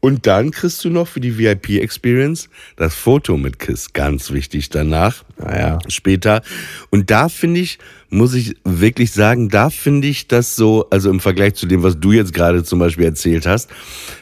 und 0.00 0.26
dann 0.26 0.50
kriegst 0.50 0.84
du 0.84 0.90
noch 0.90 1.08
für 1.08 1.20
die 1.20 1.38
VIP-Experience 1.38 2.48
das 2.76 2.94
Foto 2.94 3.36
mit 3.36 3.58
Kiss, 3.58 3.92
ganz 3.92 4.30
wichtig 4.32 4.68
danach, 4.70 5.24
naja, 5.38 5.78
später. 5.88 6.42
Und 6.90 7.10
da 7.10 7.28
finde 7.28 7.60
ich, 7.60 7.78
muss 8.10 8.34
ich 8.34 8.56
wirklich 8.64 9.12
sagen, 9.12 9.48
da 9.48 9.70
finde 9.70 10.08
ich 10.08 10.28
das 10.28 10.56
so, 10.56 10.88
also 10.90 11.10
im 11.10 11.20
Vergleich 11.20 11.54
zu 11.54 11.66
dem, 11.66 11.82
was 11.82 11.98
du 11.98 12.12
jetzt 12.12 12.32
gerade 12.32 12.64
zum 12.64 12.78
Beispiel 12.78 13.06
erzählt 13.06 13.46
hast, 13.46 13.70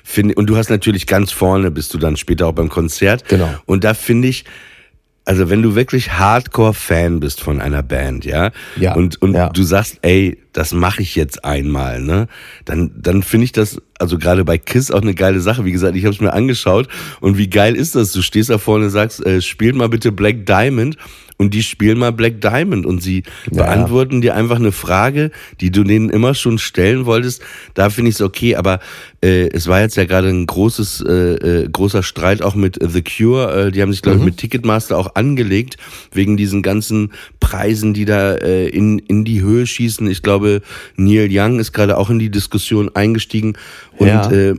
finde, 0.04 0.34
und 0.34 0.46
du 0.46 0.56
hast 0.56 0.70
natürlich 0.70 1.06
ganz 1.06 1.32
vorne, 1.32 1.70
bist 1.70 1.92
du 1.94 1.98
dann 1.98 2.16
später 2.16 2.46
auch 2.46 2.52
beim 2.52 2.68
Konzert. 2.68 3.28
Genau. 3.28 3.50
Und 3.66 3.84
da 3.84 3.94
finde 3.94 4.28
ich, 4.28 4.44
also 5.24 5.50
wenn 5.50 5.62
du 5.62 5.74
wirklich 5.74 6.12
Hardcore-Fan 6.12 7.20
bist 7.20 7.40
von 7.40 7.60
einer 7.60 7.82
Band, 7.82 8.24
ja, 8.24 8.50
ja 8.76 8.94
und, 8.94 9.22
und 9.22 9.34
ja. 9.34 9.50
du 9.50 9.62
sagst, 9.62 9.98
ey, 10.02 10.38
das 10.52 10.72
mache 10.72 11.02
ich 11.02 11.14
jetzt 11.14 11.44
einmal, 11.44 12.00
ne, 12.00 12.28
dann, 12.64 12.92
dann 12.96 13.22
finde 13.22 13.44
ich 13.44 13.52
das, 13.52 13.80
also 13.98 14.18
gerade 14.18 14.44
bei 14.44 14.58
KISS 14.58 14.90
auch 14.90 15.02
eine 15.02 15.14
geile 15.14 15.40
Sache. 15.40 15.64
Wie 15.64 15.72
gesagt, 15.72 15.96
ich 15.96 16.04
habe 16.04 16.14
es 16.14 16.20
mir 16.20 16.32
angeschaut 16.32 16.88
und 17.20 17.38
wie 17.38 17.48
geil 17.48 17.76
ist 17.76 17.94
das? 17.94 18.12
Du 18.12 18.20
stehst 18.20 18.50
da 18.50 18.58
vorne 18.58 18.86
und 18.86 18.90
sagst, 18.90 19.24
äh, 19.24 19.40
spielt 19.40 19.76
mal 19.76 19.88
bitte 19.88 20.12
Black 20.12 20.44
Diamond 20.44 20.96
und 21.42 21.52
die 21.52 21.64
spielen 21.64 21.98
mal 21.98 22.12
Black 22.12 22.40
Diamond 22.40 22.86
und 22.86 23.02
sie 23.02 23.24
ja. 23.50 23.64
beantworten 23.64 24.20
dir 24.20 24.36
einfach 24.36 24.56
eine 24.56 24.70
Frage, 24.70 25.32
die 25.60 25.72
du 25.72 25.82
denen 25.82 26.08
immer 26.08 26.34
schon 26.34 26.58
stellen 26.58 27.04
wolltest. 27.04 27.42
Da 27.74 27.90
finde 27.90 28.10
ich 28.10 28.14
es 28.14 28.20
okay, 28.22 28.54
aber 28.54 28.78
äh, 29.20 29.48
es 29.48 29.66
war 29.66 29.80
jetzt 29.80 29.96
ja 29.96 30.04
gerade 30.04 30.28
ein 30.28 30.46
großes, 30.46 31.04
äh, 31.06 31.12
äh, 31.12 31.68
großer 31.68 32.04
Streit 32.04 32.42
auch 32.42 32.54
mit 32.54 32.78
The 32.80 33.02
Cure. 33.02 33.66
Äh, 33.66 33.72
die 33.72 33.82
haben 33.82 33.92
sich, 33.92 34.02
glaube 34.02 34.18
ich, 34.18 34.20
mhm. 34.20 34.26
mit 34.26 34.36
Ticketmaster 34.36 34.96
auch 34.96 35.16
angelegt, 35.16 35.78
wegen 36.12 36.36
diesen 36.36 36.62
ganzen 36.62 37.12
Preisen, 37.40 37.92
die 37.92 38.04
da 38.04 38.34
äh, 38.34 38.68
in, 38.68 39.00
in 39.00 39.24
die 39.24 39.42
Höhe 39.42 39.66
schießen. 39.66 40.06
Ich 40.08 40.22
glaube, 40.22 40.62
Neil 40.94 41.28
Young 41.28 41.58
ist 41.58 41.72
gerade 41.72 41.98
auch 41.98 42.08
in 42.08 42.20
die 42.20 42.30
Diskussion 42.30 42.94
eingestiegen 42.94 43.54
und 43.98 44.06
ja. 44.06 44.30
äh, 44.30 44.54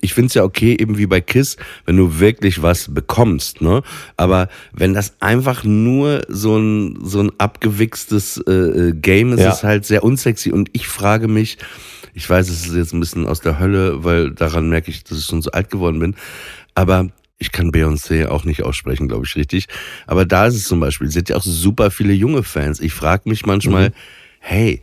ich 0.00 0.14
finde 0.14 0.28
es 0.28 0.34
ja 0.34 0.44
okay, 0.44 0.76
eben 0.78 0.98
wie 0.98 1.06
bei 1.06 1.20
KISS, 1.20 1.56
wenn 1.86 1.96
du 1.96 2.18
wirklich 2.18 2.62
was 2.62 2.92
bekommst, 2.92 3.60
ne? 3.60 3.82
Aber 4.16 4.48
wenn 4.72 4.94
das 4.94 5.14
einfach 5.20 5.64
nur 5.64 6.22
so 6.28 6.56
ein, 6.56 6.98
so 7.02 7.20
ein 7.20 7.32
abgewichstes 7.38 8.38
äh, 8.46 8.52
äh 8.52 8.92
Game 8.92 9.32
ist, 9.32 9.40
ja. 9.40 9.50
ist 9.50 9.64
halt 9.64 9.84
sehr 9.84 10.04
unsexy. 10.04 10.50
Und 10.52 10.70
ich 10.72 10.88
frage 10.88 11.28
mich, 11.28 11.58
ich 12.14 12.28
weiß, 12.28 12.48
es 12.48 12.66
ist 12.66 12.76
jetzt 12.76 12.94
ein 12.94 13.00
bisschen 13.00 13.26
aus 13.26 13.40
der 13.40 13.58
Hölle, 13.58 14.04
weil 14.04 14.30
daran 14.30 14.68
merke 14.68 14.90
ich, 14.90 15.04
dass 15.04 15.18
ich 15.18 15.26
schon 15.26 15.42
so 15.42 15.50
alt 15.50 15.70
geworden 15.70 15.98
bin. 15.98 16.14
Aber 16.74 17.08
ich 17.38 17.52
kann 17.52 17.72
Beyoncé 17.72 18.28
auch 18.28 18.44
nicht 18.44 18.62
aussprechen, 18.62 19.08
glaube 19.08 19.26
ich, 19.26 19.36
richtig. 19.36 19.66
Aber 20.06 20.24
da 20.24 20.46
ist 20.46 20.54
es 20.54 20.68
zum 20.68 20.80
Beispiel, 20.80 21.10
sie 21.10 21.18
hat 21.18 21.28
ja 21.28 21.36
auch 21.36 21.42
super 21.42 21.90
viele 21.90 22.12
junge 22.12 22.42
Fans. 22.42 22.80
Ich 22.80 22.92
frage 22.92 23.28
mich 23.28 23.44
manchmal, 23.44 23.88
mhm. 23.88 23.94
hey, 24.38 24.82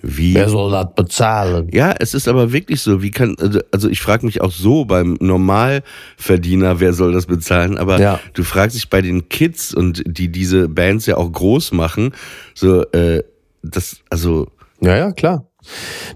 wie, 0.00 0.34
Wer 0.34 0.48
soll 0.48 0.70
das 0.70 0.94
bezahlen? 0.94 1.68
Ja, 1.72 1.92
es 1.98 2.14
ist 2.14 2.28
aber 2.28 2.52
wirklich 2.52 2.80
so. 2.80 3.02
Wie 3.02 3.10
kann, 3.10 3.34
also, 3.40 3.60
also 3.72 3.88
ich 3.88 4.00
frage 4.00 4.24
mich 4.26 4.40
auch 4.40 4.52
so 4.52 4.84
beim 4.84 5.16
Normalverdiener, 5.20 6.78
wer 6.78 6.92
soll 6.92 7.12
das 7.12 7.26
bezahlen? 7.26 7.76
Aber 7.78 8.00
ja. 8.00 8.20
du 8.32 8.44
fragst 8.44 8.76
dich 8.76 8.90
bei 8.90 9.02
den 9.02 9.28
Kids 9.28 9.74
und 9.74 10.04
die 10.06 10.30
diese 10.30 10.68
Bands 10.68 11.06
ja 11.06 11.16
auch 11.16 11.30
groß 11.30 11.72
machen, 11.72 12.12
so, 12.54 12.82
äh, 12.92 13.24
das, 13.62 13.96
also. 14.08 14.46
Ja, 14.80 14.96
ja, 14.96 15.10
klar. 15.10 15.48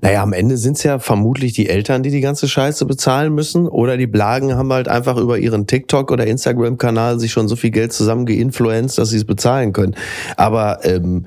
Naja, 0.01 0.23
am 0.23 0.33
Ende 0.33 0.57
sind 0.57 0.77
es 0.77 0.83
ja 0.83 0.99
vermutlich 0.99 1.53
die 1.53 1.69
Eltern, 1.69 2.03
die 2.03 2.11
die 2.11 2.21
ganze 2.21 2.49
Scheiße 2.49 2.87
bezahlen 2.87 3.35
müssen. 3.35 3.67
Oder 3.67 3.97
die 3.97 4.07
Blagen 4.07 4.55
haben 4.55 4.73
halt 4.73 4.89
einfach 4.89 5.17
über 5.17 5.39
ihren 5.39 5.67
TikTok- 5.67 6.11
oder 6.11 6.27
Instagram-Kanal 6.27 7.19
sich 7.21 7.33
schon 7.33 7.49
so 7.49 7.57
viel 7.57 7.71
Geld 7.71 7.93
zusammen 7.93 8.27
geinfluenzt, 8.27 8.99
dass 8.99 9.11
sie 9.11 9.19
es 9.19 9.25
bezahlen 9.25 9.73
können. 9.73 9.95
Aber 10.37 10.85
ähm, 10.85 11.27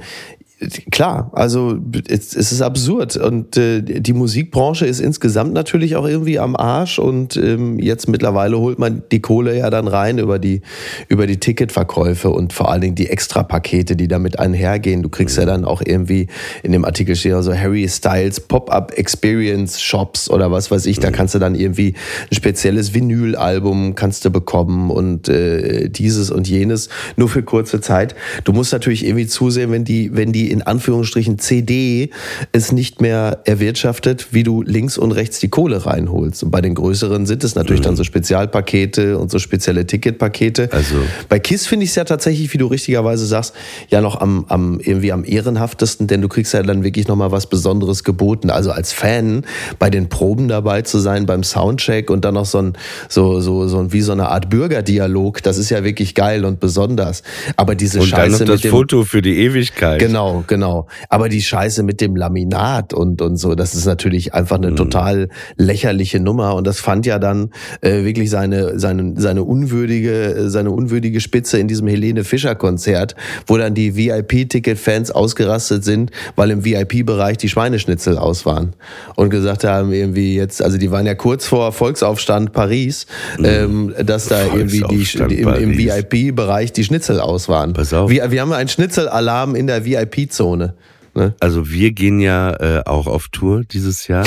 klar, 0.89 1.31
also 1.33 1.77
es, 2.07 2.33
es 2.33 2.51
ist 2.53 2.61
absurd 2.61 3.17
und 3.17 3.57
äh, 3.57 3.81
die 3.81 4.13
Musikbranche 4.13 4.85
ist 4.85 5.01
insgesamt 5.01 5.53
natürlich 5.53 5.97
auch 5.97 6.07
irgendwie 6.07 6.39
am 6.39 6.55
Arsch 6.55 6.97
und 6.97 7.35
ähm, 7.35 7.77
jetzt 7.77 8.07
mittlerweile 8.07 8.57
holt 8.57 8.79
man 8.79 9.03
die 9.11 9.19
Kohle 9.19 9.57
ja 9.57 9.69
dann 9.69 9.89
rein 9.89 10.17
über 10.17 10.39
die 10.39 10.61
über 11.09 11.27
die 11.27 11.37
Ticketverkäufe 11.37 12.29
und 12.29 12.53
vor 12.53 12.71
allen 12.71 12.81
Dingen 12.81 12.95
die 12.95 13.09
Extrapakete, 13.09 13.97
die 13.97 14.07
damit 14.07 14.39
einhergehen. 14.39 15.03
Du 15.03 15.09
kriegst 15.09 15.35
ja 15.35 15.43
mhm. 15.43 15.47
dann 15.47 15.65
auch 15.65 15.81
irgendwie 15.85 16.27
in 16.63 16.71
dem 16.71 16.85
Artikel 16.85 17.17
steht 17.17 17.33
also 17.33 17.53
Harry 17.53 17.87
Styles 17.89 18.39
Pop-up 18.39 18.97
Experience 18.97 19.81
Shops 19.81 20.29
oder 20.29 20.51
was 20.51 20.71
weiß 20.71 20.85
ich. 20.85 20.99
Da 20.99 21.09
mhm. 21.09 21.13
kannst 21.13 21.35
du 21.35 21.39
dann 21.39 21.55
irgendwie 21.55 21.95
ein 22.31 22.35
spezielles 22.35 22.93
Vinylalbum 22.93 23.95
kannst 23.95 24.23
du 24.23 24.29
bekommen 24.29 24.89
und 24.89 25.27
äh, 25.27 25.89
dieses 25.89 26.31
und 26.31 26.47
jenes 26.47 26.87
nur 27.17 27.27
für 27.27 27.43
kurze 27.43 27.81
Zeit. 27.81 28.15
Du 28.45 28.53
musst 28.53 28.71
natürlich 28.71 29.05
irgendwie 29.05 29.27
zusehen, 29.27 29.71
wenn 29.71 29.83
die 29.83 30.15
wenn 30.15 30.31
die 30.31 30.44
die 30.45 30.51
in 30.51 30.61
Anführungsstrichen 30.61 31.39
CD 31.39 32.11
es 32.51 32.71
nicht 32.71 33.01
mehr 33.01 33.39
erwirtschaftet, 33.45 34.27
wie 34.31 34.43
du 34.43 34.61
links 34.61 34.97
und 34.97 35.11
rechts 35.11 35.39
die 35.39 35.49
Kohle 35.49 35.85
reinholst. 35.85 36.43
Und 36.43 36.51
bei 36.51 36.61
den 36.61 36.75
größeren 36.75 37.25
sind 37.25 37.43
es 37.43 37.55
natürlich 37.55 37.81
mhm. 37.81 37.85
dann 37.85 37.95
so 37.95 38.03
Spezialpakete 38.03 39.17
und 39.17 39.31
so 39.31 39.39
spezielle 39.39 39.87
Ticketpakete. 39.87 40.69
Also 40.71 40.95
bei 41.29 41.39
KISS 41.39 41.67
finde 41.67 41.85
ich 41.85 41.91
es 41.91 41.95
ja 41.95 42.03
tatsächlich, 42.03 42.53
wie 42.53 42.57
du 42.57 42.67
richtigerweise 42.67 43.25
sagst, 43.25 43.53
ja 43.89 44.01
noch 44.01 44.21
am, 44.21 44.45
am 44.47 44.79
irgendwie 44.79 45.11
am 45.11 45.25
ehrenhaftesten, 45.25 46.07
denn 46.07 46.21
du 46.21 46.27
kriegst 46.27 46.53
ja 46.53 46.61
dann 46.61 46.83
wirklich 46.83 47.07
nochmal 47.07 47.31
was 47.31 47.47
Besonderes 47.47 48.03
geboten. 48.03 48.49
Also 48.49 48.71
als 48.71 48.93
Fan 48.93 49.45
bei 49.79 49.89
den 49.89 50.09
Proben 50.09 50.47
dabei 50.47 50.83
zu 50.83 50.99
sein, 50.99 51.25
beim 51.25 51.43
Soundcheck 51.43 52.09
und 52.11 52.23
dann 52.23 52.35
noch 52.35 52.45
so 52.45 52.59
ein, 52.59 52.73
so, 53.09 53.39
so, 53.41 53.67
so 53.67 53.79
ein, 53.79 53.93
wie 53.93 54.01
so 54.01 54.11
eine 54.11 54.29
Art 54.29 54.49
Bürgerdialog, 54.49 55.41
das 55.41 55.57
ist 55.57 55.71
ja 55.71 55.83
wirklich 55.83 56.13
geil 56.13 56.45
und 56.45 56.59
besonders. 56.59 57.23
Aber 57.55 57.73
diese 57.73 57.99
und 57.99 58.07
Scheiße. 58.07 58.39
Dann 58.39 58.47
noch 58.47 58.61
das 58.61 58.69
Foto 58.69 59.05
für 59.05 59.23
die 59.23 59.39
Ewigkeit. 59.39 59.99
Genau, 59.99 60.34
genau. 60.47 60.87
Aber 61.09 61.29
die 61.29 61.41
Scheiße 61.41 61.83
mit 61.83 62.01
dem 62.01 62.15
Laminat 62.15 62.93
und, 62.93 63.21
und 63.21 63.37
so, 63.37 63.55
das 63.55 63.75
ist 63.75 63.85
natürlich 63.85 64.33
einfach 64.33 64.57
eine 64.57 64.71
mhm. 64.71 64.75
total 64.75 65.29
lächerliche 65.57 66.19
Nummer. 66.19 66.55
Und 66.55 66.67
das 66.67 66.79
fand 66.79 67.05
ja 67.05 67.19
dann 67.19 67.51
äh, 67.81 68.03
wirklich 68.03 68.29
seine, 68.29 68.79
seine, 68.79 69.13
seine 69.17 69.43
unwürdige, 69.43 70.49
seine 70.49 70.71
unwürdige 70.71 71.21
Spitze 71.21 71.59
in 71.59 71.67
diesem 71.67 71.87
Helene 71.87 72.23
Fischer 72.23 72.55
Konzert, 72.55 73.15
wo 73.47 73.57
dann 73.57 73.73
die 73.73 73.95
VIP-Ticket-Fans 73.95 75.11
ausgerastet 75.11 75.83
sind, 75.83 76.11
weil 76.35 76.51
im 76.51 76.65
VIP-Bereich 76.65 77.37
die 77.37 77.49
Schweineschnitzel 77.49 78.17
aus 78.17 78.45
waren 78.45 78.73
und 79.15 79.29
gesagt 79.29 79.63
haben, 79.63 79.91
irgendwie 79.91 80.35
jetzt, 80.35 80.61
also 80.61 80.77
die 80.77 80.91
waren 80.91 81.05
ja 81.05 81.15
kurz 81.15 81.45
vor 81.45 81.71
Volksaufstand 81.71 82.53
Paris, 82.53 83.05
mhm. 83.37 83.45
ähm, 83.45 83.93
dass 84.03 84.27
da 84.27 84.43
irgendwie 84.45 84.83
die, 84.89 85.41
im, 85.41 85.53
im 85.53 85.77
VIP-Bereich 85.77 86.73
die 86.73 86.83
Schnitzel 86.83 87.19
aus 87.19 87.49
waren. 87.49 87.73
Pass 87.73 87.93
auf. 87.93 88.09
Wir, 88.09 88.31
wir 88.31 88.41
haben 88.41 88.53
einen 88.53 88.69
Schnitzelalarm 88.69 89.55
in 89.55 89.67
der 89.67 89.85
VIP-Zone. 90.25 90.75
Ne? 91.15 91.33
Also 91.39 91.69
wir 91.69 91.91
gehen 91.91 92.19
ja 92.19 92.53
äh, 92.59 92.83
auch 92.85 93.07
auf 93.07 93.29
Tour 93.29 93.63
dieses 93.63 94.07
Jahr. 94.09 94.25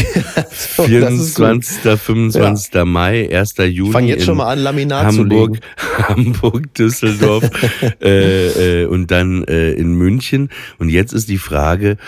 so, 0.50 0.84
24. 0.84 1.98
25. 2.00 2.74
Ja. 2.74 2.84
Mai, 2.86 3.28
1. 3.30 3.56
Juni. 3.58 3.92
Fang 3.92 4.06
jetzt 4.06 4.24
schon 4.24 4.38
mal 4.38 4.50
an, 4.50 4.60
Laminat 4.60 5.04
Hamburg, 5.04 5.28
zu 5.28 5.34
legen. 5.34 5.60
Hamburg, 6.08 6.74
Düsseldorf 6.74 7.44
äh, 8.00 8.82
äh, 8.82 8.86
und 8.86 9.10
dann 9.10 9.44
äh, 9.44 9.72
in 9.72 9.92
München. 9.92 10.48
Und 10.78 10.88
jetzt 10.88 11.12
ist 11.12 11.28
die 11.28 11.36
Frage, 11.36 11.98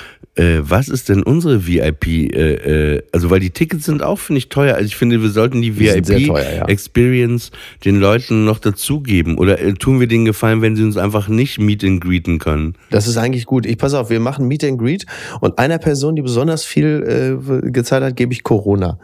äh, 0.40 0.62
was 0.62 0.88
ist 0.88 1.10
denn 1.10 1.22
unsere 1.22 1.66
VIP? 1.66 2.06
Äh, 2.06 2.94
äh, 2.94 3.02
also 3.12 3.30
weil 3.30 3.40
die 3.40 3.50
Tickets 3.50 3.84
sind 3.84 4.02
auch 4.02 4.18
finde 4.18 4.38
ich 4.38 4.48
teuer. 4.48 4.74
Also 4.74 4.86
ich 4.86 4.96
finde, 4.96 5.20
wir 5.20 5.28
sollten 5.28 5.60
die, 5.60 5.72
die 5.72 5.80
VIP 5.80 6.28
ja. 6.28 6.66
Experience 6.66 7.50
den 7.84 8.00
Leuten 8.00 8.44
noch 8.44 8.58
dazugeben. 8.58 9.36
Oder 9.36 9.60
äh, 9.60 9.74
tun 9.74 10.00
wir 10.00 10.06
denen 10.06 10.24
Gefallen, 10.24 10.62
wenn 10.62 10.76
sie 10.76 10.82
uns 10.82 10.96
einfach 10.96 11.28
nicht 11.28 11.58
Meet 11.58 11.84
and 11.84 12.00
Greeten 12.00 12.38
können? 12.38 12.74
Das 12.90 13.06
ist 13.06 13.18
eigentlich 13.18 13.44
gut. 13.44 13.66
Ich 13.66 13.76
pass 13.76 13.92
auf, 13.92 14.08
wir 14.08 14.20
machen 14.20 14.48
Meet 14.48 14.64
and 14.64 14.78
Greet 14.78 15.04
und 15.40 15.58
einer 15.58 15.78
Person, 15.78 16.16
die 16.16 16.22
besonders 16.22 16.64
viel 16.64 17.38
äh, 17.62 17.70
gezahlt 17.70 18.02
hat, 18.02 18.16
gebe 18.16 18.32
ich 18.32 18.42
Corona. 18.42 18.98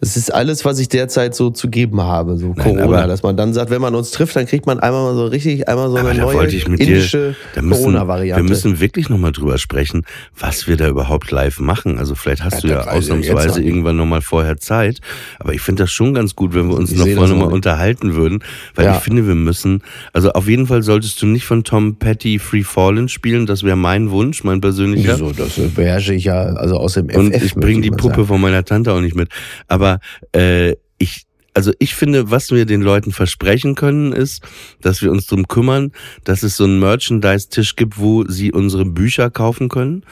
Das 0.00 0.16
ist 0.16 0.32
alles, 0.32 0.64
was 0.64 0.78
ich 0.78 0.88
derzeit 0.88 1.34
so 1.34 1.50
zu 1.50 1.68
geben 1.68 2.00
habe, 2.00 2.38
so 2.38 2.54
Nein, 2.56 2.76
Corona, 2.76 3.06
dass 3.06 3.22
man 3.22 3.36
dann 3.36 3.52
sagt, 3.52 3.70
wenn 3.70 3.82
man 3.82 3.94
uns 3.94 4.12
trifft, 4.12 4.34
dann 4.34 4.46
kriegt 4.46 4.64
man 4.64 4.80
einmal 4.80 5.02
mal 5.02 5.14
so 5.14 5.26
richtig, 5.26 5.68
einmal 5.68 5.90
so 5.90 5.96
eine 5.96 6.14
neue 6.14 6.46
indische 6.46 7.36
Corona-Variante. 7.54 8.42
Wir 8.42 8.48
müssen 8.48 8.80
wirklich 8.80 9.10
nochmal 9.10 9.32
drüber 9.32 9.58
sprechen, 9.58 10.04
was 10.38 10.66
wir 10.66 10.78
da 10.78 10.88
überhaupt 10.88 11.30
live 11.30 11.60
machen. 11.60 11.98
Also 11.98 12.14
vielleicht 12.14 12.42
hast 12.42 12.62
ja, 12.64 12.68
du 12.68 12.68
ja 12.68 12.86
ausnahmsweise 12.86 13.62
irgendwann 13.62 13.96
nochmal 13.96 14.22
vorher 14.22 14.56
Zeit. 14.56 15.00
Aber 15.38 15.52
ich 15.52 15.60
finde 15.60 15.82
das 15.82 15.90
schon 15.90 16.14
ganz 16.14 16.34
gut, 16.34 16.54
wenn 16.54 16.68
wir 16.68 16.76
uns 16.76 16.92
ich 16.92 16.98
noch 16.98 17.06
vorher 17.06 17.34
nochmal 17.34 17.52
unterhalten 17.52 18.14
würden, 18.14 18.42
weil 18.74 18.86
ja. 18.86 18.96
ich 18.96 19.02
finde, 19.02 19.26
wir 19.26 19.34
müssen, 19.34 19.82
also 20.14 20.32
auf 20.32 20.48
jeden 20.48 20.66
Fall 20.66 20.82
solltest 20.82 21.20
du 21.20 21.26
nicht 21.26 21.44
von 21.44 21.62
Tom 21.62 21.96
Petty 21.96 22.38
Free 22.38 22.62
Fallen 22.62 23.10
spielen. 23.10 23.44
Das 23.44 23.64
wäre 23.64 23.76
mein 23.76 24.10
Wunsch, 24.10 24.44
mein 24.44 24.62
persönlicher. 24.62 25.16
Wieso? 25.20 25.32
Das 25.32 25.60
beherrsche 25.74 26.14
ich 26.14 26.24
ja, 26.24 26.40
also 26.40 26.76
aus 26.78 26.94
dem 26.94 27.10
FF. 27.10 27.16
Und 27.18 27.34
ich 27.34 27.54
bringe 27.54 27.82
die 27.82 27.90
Puppe 27.90 28.14
sagen. 28.14 28.28
von 28.28 28.40
meiner 28.40 28.64
Tante 28.64 28.94
auch 28.94 29.00
nicht 29.00 29.14
mit. 29.14 29.28
Aber 29.68 29.89
aber 29.90 30.00
äh, 30.32 30.76
ich 30.98 31.26
also 31.52 31.72
ich 31.80 31.96
finde, 31.96 32.30
was 32.30 32.52
wir 32.52 32.64
den 32.64 32.80
Leuten 32.80 33.10
versprechen 33.10 33.74
können, 33.74 34.12
ist, 34.12 34.42
dass 34.80 35.02
wir 35.02 35.10
uns 35.10 35.26
drum 35.26 35.48
kümmern, 35.48 35.90
dass 36.22 36.44
es 36.44 36.56
so 36.56 36.64
einen 36.64 36.78
Merchandise-Tisch 36.78 37.74
gibt, 37.74 37.98
wo 37.98 38.24
sie 38.24 38.52
unsere 38.52 38.84
Bücher 38.84 39.30
kaufen 39.30 39.68
können. 39.68 40.04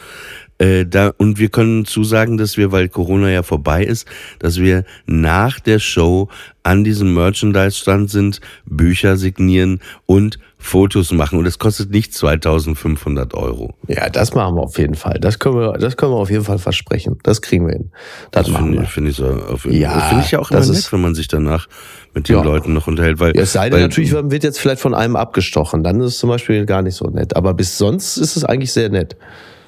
Äh, 0.59 0.85
da, 0.85 1.15
und 1.17 1.39
wir 1.39 1.49
können 1.49 1.85
zusagen, 1.85 2.39
dass 2.39 2.57
wir, 2.57 2.73
weil 2.73 2.89
Corona 2.89 3.31
ja 3.31 3.45
vorbei 3.45 3.85
ist, 3.85 4.09
dass 4.41 4.59
wir 4.59 4.85
nach 5.07 5.61
der 5.61 5.79
Show 5.79 6.29
an 6.65 6.83
diesem 6.83 7.15
Merchandise-Stand 7.15 8.11
sind, 8.11 8.41
Bücher 8.67 9.17
signieren 9.17 9.81
und 10.07 10.41
Fotos 10.59 11.13
machen. 11.13 11.39
Und 11.39 11.47
es 11.47 11.59
kostet 11.59 11.91
nicht 11.91 12.13
2500 12.15 13.35
Euro. 13.35 13.75
Ja, 13.87 14.11
das 14.11 14.35
machen 14.35 14.57
wir 14.57 14.63
auf 14.63 14.79
jeden 14.79 14.97
Fall. 14.97 15.19
Das 15.21 15.39
können 15.39 15.57
wir, 15.57 15.73
das 15.75 15.97
können 15.97 16.13
wir 16.13 16.17
auf 16.17 16.31
jeden 16.31 16.45
Fall 16.45 16.59
versprechen. 16.59 17.19
Das 17.23 17.43
kriegen 17.43 17.67
wir 17.67 17.75
hin. 17.75 17.91
Das, 18.33 18.47
das 18.47 18.53
machen 18.53 18.71
find, 18.71 18.81
wir. 18.81 18.87
Finde 18.87 19.11
ich, 19.11 19.17
so, 19.17 19.27
auf, 19.27 19.65
ja, 19.65 20.01
finde 20.01 20.25
ich 20.25 20.31
ja 20.33 20.41
auch 20.41 20.51
immer 20.51 20.67
nett, 20.67 20.93
wenn 20.93 21.01
man 21.01 21.15
sich 21.15 21.29
danach 21.29 21.69
mit 22.15 22.29
den 22.29 22.37
ja. 22.37 22.43
Leuten 22.43 22.73
noch 22.73 22.87
unterhält. 22.87 23.21
Weil, 23.21 23.37
ja, 23.37 23.43
es 23.43 23.53
sei 23.53 23.71
denn, 23.71 23.81
natürlich 23.81 24.13
wird 24.13 24.43
jetzt 24.43 24.59
vielleicht 24.59 24.81
von 24.81 24.95
einem 24.95 25.17
abgestochen. 25.17 25.85
Dann 25.85 26.01
ist 26.01 26.15
es 26.15 26.19
zum 26.19 26.29
Beispiel 26.29 26.67
gar 26.67 26.83
nicht 26.83 26.97
so 26.97 27.07
nett. 27.07 27.37
Aber 27.37 27.55
bis 27.55 27.79
sonst 27.79 28.17
ist 28.17 28.37
es 28.37 28.45
eigentlich 28.45 28.73
sehr 28.73 28.89
nett. 28.89 29.17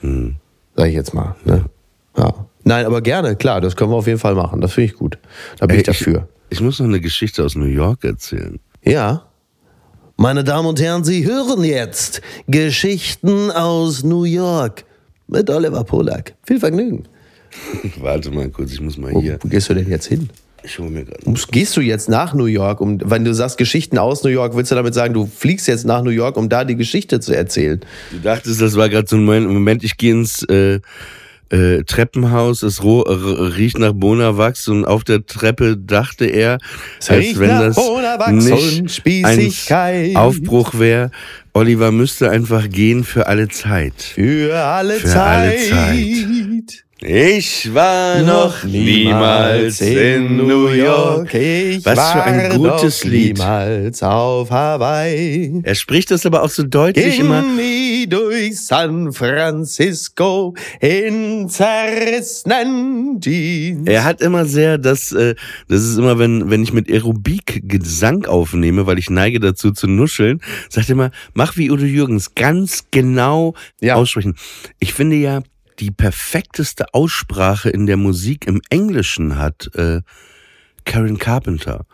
Hm 0.00 0.36
sag 0.80 0.88
ich 0.88 0.94
jetzt 0.94 1.14
mal. 1.14 1.34
Ne? 1.44 1.64
Ja. 2.16 2.34
Nein, 2.64 2.86
aber 2.86 3.00
gerne, 3.00 3.36
klar, 3.36 3.60
das 3.60 3.76
können 3.76 3.90
wir 3.90 3.96
auf 3.96 4.06
jeden 4.06 4.18
Fall 4.18 4.34
machen. 4.34 4.60
Das 4.60 4.72
finde 4.72 4.90
ich 4.90 4.98
gut. 4.98 5.18
Da 5.58 5.66
bin 5.66 5.76
Ey, 5.76 5.80
ich 5.80 5.86
dafür. 5.86 6.28
Ich, 6.48 6.58
ich 6.58 6.64
muss 6.64 6.78
noch 6.78 6.86
eine 6.86 7.00
Geschichte 7.00 7.44
aus 7.44 7.54
New 7.54 7.66
York 7.66 8.04
erzählen. 8.04 8.58
Ja. 8.82 9.26
Meine 10.22 10.44
Damen 10.44 10.68
und 10.68 10.78
Herren, 10.78 11.02
Sie 11.02 11.24
hören 11.24 11.64
jetzt 11.64 12.20
Geschichten 12.46 13.50
aus 13.50 14.04
New 14.04 14.24
York 14.24 14.84
mit 15.28 15.48
Oliver 15.48 15.82
Polak. 15.82 16.34
Viel 16.46 16.60
Vergnügen. 16.60 17.04
Warte 18.02 18.30
mal 18.30 18.50
kurz, 18.50 18.70
ich 18.70 18.82
muss 18.82 18.98
mal 18.98 19.12
hier. 19.18 19.38
Wo, 19.40 19.44
wo 19.44 19.48
gehst 19.48 19.70
du 19.70 19.74
denn 19.74 19.88
jetzt 19.88 20.08
hin? 20.08 20.28
Ich 20.62 20.78
hole 20.78 20.90
mir 20.90 21.06
gerade. 21.06 21.22
Gehst 21.50 21.74
du 21.74 21.80
jetzt 21.80 22.10
nach 22.10 22.34
New 22.34 22.44
York, 22.44 22.82
um, 22.82 22.98
wenn 23.02 23.24
du 23.24 23.32
sagst 23.32 23.56
Geschichten 23.56 23.96
aus 23.96 24.22
New 24.22 24.28
York, 24.28 24.54
willst 24.54 24.70
du 24.70 24.74
damit 24.74 24.92
sagen, 24.92 25.14
du 25.14 25.24
fliegst 25.24 25.66
jetzt 25.68 25.86
nach 25.86 26.02
New 26.02 26.10
York, 26.10 26.36
um 26.36 26.50
da 26.50 26.64
die 26.64 26.76
Geschichte 26.76 27.20
zu 27.20 27.34
erzählen? 27.34 27.80
Du 28.10 28.18
dachtest, 28.18 28.60
das 28.60 28.76
war 28.76 28.90
gerade 28.90 29.08
so 29.08 29.16
ein 29.16 29.24
Moment, 29.24 29.82
ich 29.84 29.96
gehe 29.96 30.12
ins 30.12 30.42
äh, 30.50 30.80
äh, 31.50 31.82
Treppenhaus, 31.84 32.62
es 32.62 32.82
riecht 32.82 33.78
nach 33.78 33.92
Bonawachs 33.92 34.68
und 34.68 34.84
auf 34.84 35.04
der 35.04 35.26
Treppe 35.26 35.76
dachte 35.76 36.26
er, 36.26 36.58
es 37.00 37.10
als 37.10 37.38
wenn 37.38 37.48
das 37.48 37.76
nicht 39.36 39.72
ein 39.72 40.16
Aufbruch 40.16 40.78
wäre. 40.78 41.10
Oliver 41.52 41.90
müsste 41.90 42.30
einfach 42.30 42.68
gehen 42.68 43.02
für 43.02 43.26
alle 43.26 43.48
Zeit. 43.48 43.94
Für 44.14 44.54
alle 44.56 44.94
für 44.94 45.08
Zeit. 45.08 45.72
Alle 45.72 46.64
Zeit. 46.66 46.84
Ich 47.02 47.72
war 47.72 48.20
noch 48.20 48.62
niemals 48.62 49.80
in 49.80 50.36
New 50.36 50.68
York. 50.68 51.32
Ich 51.32 51.82
Was 51.82 52.12
für 52.12 52.22
ein 52.22 52.58
gutes 52.58 53.04
Lied. 53.04 53.38
Niemals 53.38 54.02
auf 54.02 54.50
Hawaii. 54.50 55.62
Er 55.62 55.74
spricht 55.74 56.10
das 56.10 56.26
aber 56.26 56.42
auch 56.42 56.50
so 56.50 56.62
deutlich 56.62 57.16
Ging 57.16 57.24
immer. 57.24 57.42
Durch 58.10 58.60
San 58.60 59.12
Francisco 59.12 60.54
in 60.80 61.48
zerrissenen 61.48 63.20
Jeans. 63.20 63.86
Er 63.86 64.02
hat 64.02 64.20
immer 64.20 64.46
sehr, 64.46 64.78
das, 64.78 65.12
äh, 65.12 65.36
das 65.68 65.82
ist 65.82 65.96
immer, 65.96 66.18
wenn, 66.18 66.50
wenn 66.50 66.64
ich 66.64 66.72
mit 66.72 66.90
Aerobik 66.90 67.62
Gesang 67.68 68.26
aufnehme, 68.26 68.86
weil 68.86 68.98
ich 68.98 69.10
neige 69.10 69.38
dazu 69.38 69.70
zu 69.70 69.86
nuscheln, 69.86 70.40
sagt 70.68 70.88
er 70.88 70.94
immer, 70.94 71.10
mach 71.34 71.56
wie 71.56 71.70
Udo 71.70 71.84
Jürgens, 71.84 72.34
ganz 72.34 72.86
genau 72.90 73.54
ja. 73.80 73.94
aussprechen. 73.94 74.34
Ich 74.80 74.92
finde 74.92 75.14
ja, 75.14 75.42
die 75.78 75.92
perfekteste 75.92 76.92
Aussprache 76.92 77.70
in 77.70 77.86
der 77.86 77.96
Musik 77.96 78.48
im 78.48 78.60
Englischen 78.70 79.38
hat 79.38 79.70
äh, 79.76 80.00
Karen 80.84 81.18
Carpenter. 81.18 81.86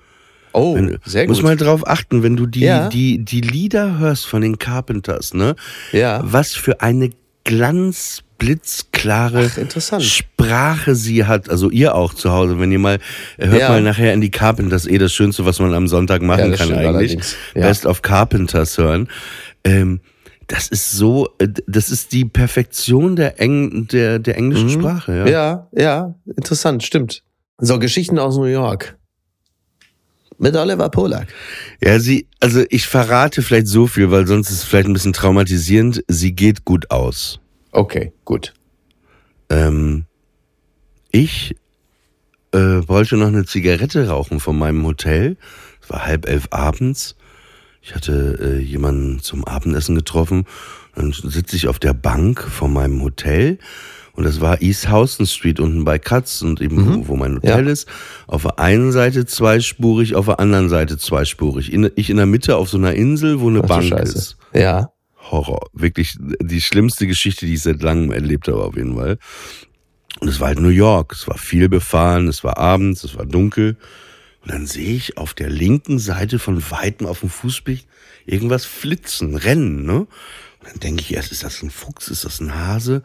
Oh, 0.57 0.75
wenn, 0.75 0.99
sehr 1.05 1.27
gut. 1.27 1.37
Muss 1.37 1.43
mal 1.43 1.57
drauf 1.57 1.87
achten, 1.87 2.23
wenn 2.23 2.37
du 2.37 2.47
die, 2.47 2.61
ja. 2.61 2.89
die, 2.89 3.23
die 3.25 3.43
Lieder 3.43 3.99
hörst 3.99 4.27
von 4.27 4.41
den 4.41 4.59
Carpenters, 4.59 5.35
ne? 5.35 5.55
Ja. 5.93 6.23
Was 6.25 6.55
für 6.55 6.81
eine 6.81 7.11
glanzblitzklare 7.45 9.51
Ach, 9.55 10.01
Sprache 10.01 10.95
sie 10.95 11.27
hat. 11.27 11.51
Also 11.51 11.69
ihr 11.71 11.95
auch 11.95 12.15
zu 12.15 12.33
Hause, 12.33 12.59
wenn 12.59 12.73
ihr 12.73 12.79
mal, 12.79 13.01
hört 13.39 13.61
ja. 13.61 13.69
mal 13.69 13.83
nachher 13.83 14.15
in 14.15 14.23
die 14.23 14.31
Carpenters, 14.31 14.87
eh 14.87 14.97
das 14.99 15.13
Schönste, 15.13 15.45
was 15.45 15.61
man 15.61 15.75
am 15.75 15.89
Sonntag 15.89 16.23
machen 16.23 16.53
ja, 16.53 16.57
kann 16.57 16.73
eigentlich. 16.73 17.19
Best 17.55 17.85
of 17.85 18.01
Carpenters 18.01 18.79
hören. 18.79 19.09
Ähm, 19.63 20.01
das 20.47 20.69
ist 20.69 20.93
so, 20.93 21.29
äh, 21.39 21.49
das 21.67 21.91
ist 21.91 22.13
die 22.13 22.25
Perfektion 22.25 23.15
der, 23.17 23.39
Eng, 23.41 23.89
der, 23.89 24.19
der 24.19 24.39
englischen 24.39 24.69
mhm. 24.69 24.81
Sprache. 24.81 25.13
Ja. 25.13 25.27
ja, 25.27 25.69
ja, 25.73 26.15
interessant, 26.35 26.83
stimmt. 26.83 27.23
So, 27.59 27.79
Geschichten 27.79 28.19
aus 28.19 28.37
New 28.37 28.45
York. 28.45 28.97
Mit 30.39 30.55
Oliver 30.55 30.91
Polak. 30.91 31.29
Ja, 31.83 31.99
sie, 31.99 32.27
also 32.41 32.65
ich 32.69 32.87
verrate 32.87 33.43
vielleicht 33.43 33.69
so 33.69 33.87
viel, 33.87 34.11
weil 34.11 34.27
sonst 34.27 34.51
ist 34.51 34.59
es 34.59 34.65
vielleicht 34.65 34.89
ein 34.89 34.93
bisschen 34.93 35.13
traumatisierend. 35.15 36.05
Sie 36.09 36.33
geht 36.33 36.65
gut 36.65 36.91
aus. 36.91 37.41
Okay, 37.73 38.13
gut. 38.25 38.53
Ähm, 39.49 40.05
ich 41.11 41.57
äh, 42.53 42.59
wollte 42.59 43.17
noch 43.17 43.29
eine 43.29 43.47
Zigarette 43.47 44.09
rauchen 44.09 44.41
von 44.41 44.59
meinem 44.59 44.85
Hotel. 44.85 45.37
Es 45.83 45.91
war 45.91 46.05
halb 46.05 46.29
elf 46.29 46.49
abends. 46.51 47.17
Ich 47.81 47.95
hatte 47.95 48.39
äh, 48.41 48.59
jemanden 48.59 49.21
zum 49.21 49.45
Abendessen 49.45 49.95
getroffen. 49.95 50.45
Dann 50.95 51.13
sitze 51.13 51.57
ich 51.57 51.69
auf 51.69 51.79
der 51.79 51.95
Bank 51.95 52.43
vor 52.43 52.69
meinem 52.69 53.01
Hotel 53.03 53.59
und 54.17 54.25
das 54.25 54.41
war 54.41 54.63
East 54.63 54.89
Houston 54.89 55.27
Street 55.27 55.61
unten 55.61 55.85
bei 55.85 55.99
Katz 55.99 56.41
und 56.41 56.63
eben 56.63 56.77
mhm. 56.77 57.09
wo, 57.09 57.17
mein 57.17 57.37
Hotel 57.37 57.67
ja. 57.67 57.73
ist. 57.73 57.87
Auf 58.27 58.43
der 58.43 58.59
einen 58.59 58.91
Seite 58.91 59.27
zweispurig, 59.27 60.15
auf 60.15 60.27
der 60.27 60.41
anderen 60.41 60.71
Seite 60.71 60.97
zweispurig. 60.97 61.71
In, 61.71 61.91
ich 61.97 62.09
in 62.09 62.17
der 62.17 62.27
Mitte 62.27 62.57
auf 62.57 62.71
so 62.71 62.79
einer 62.79 62.95
Insel, 62.95 63.41
wo 63.41 63.49
eine 63.49 63.63
Ach, 63.63 63.69
Bank 63.69 63.93
ist. 63.93 64.39
Ja. 64.55 64.91
Horror. 65.31 65.69
Wirklich 65.75 66.17
die 66.19 66.63
schlimmste 66.63 67.07
Geschichte, 67.07 67.45
die 67.45 67.55
ich 67.55 67.63
seit 67.63 67.83
langem 67.83 68.11
erlebt 68.11 68.49
habe, 68.49 68.65
auf 68.65 68.77
jeden 68.77 68.97
Fall. 68.97 69.19
Und 70.21 70.29
es 70.29 70.41
war 70.41 70.49
halt 70.49 70.61
New 70.61 70.69
York. 70.69 71.13
Es 71.13 71.29
war 71.29 71.37
viel 71.37 71.69
befahren, 71.69 72.27
es 72.27 72.43
war 72.43 72.57
abends, 72.57 73.05
es 73.05 73.17
war 73.17 73.27
dunkel. 73.27 73.77
Und 74.43 74.53
dann 74.53 74.67
sehe 74.67 74.95
ich 74.95 75.19
auf 75.19 75.35
der 75.35 75.51
linken 75.51 75.99
Seite 75.99 76.39
von 76.39 76.71
Weitem 76.71 77.07
auf 77.07 77.21
dem 77.21 77.29
Fußweg 77.29 77.85
irgendwas 78.25 78.65
flitzen, 78.65 79.37
rennen, 79.37 79.85
ne? 79.85 80.07
Und 80.61 80.73
dann 80.73 80.81
denke 80.81 81.03
ich 81.03 81.15
erst, 81.15 81.33
ist 81.33 81.45
das 81.45 81.63
ein 81.63 81.71
Fuchs, 81.71 82.09
ist 82.09 82.25
das 82.25 82.41
ein 82.41 82.55
Hase? 82.55 83.03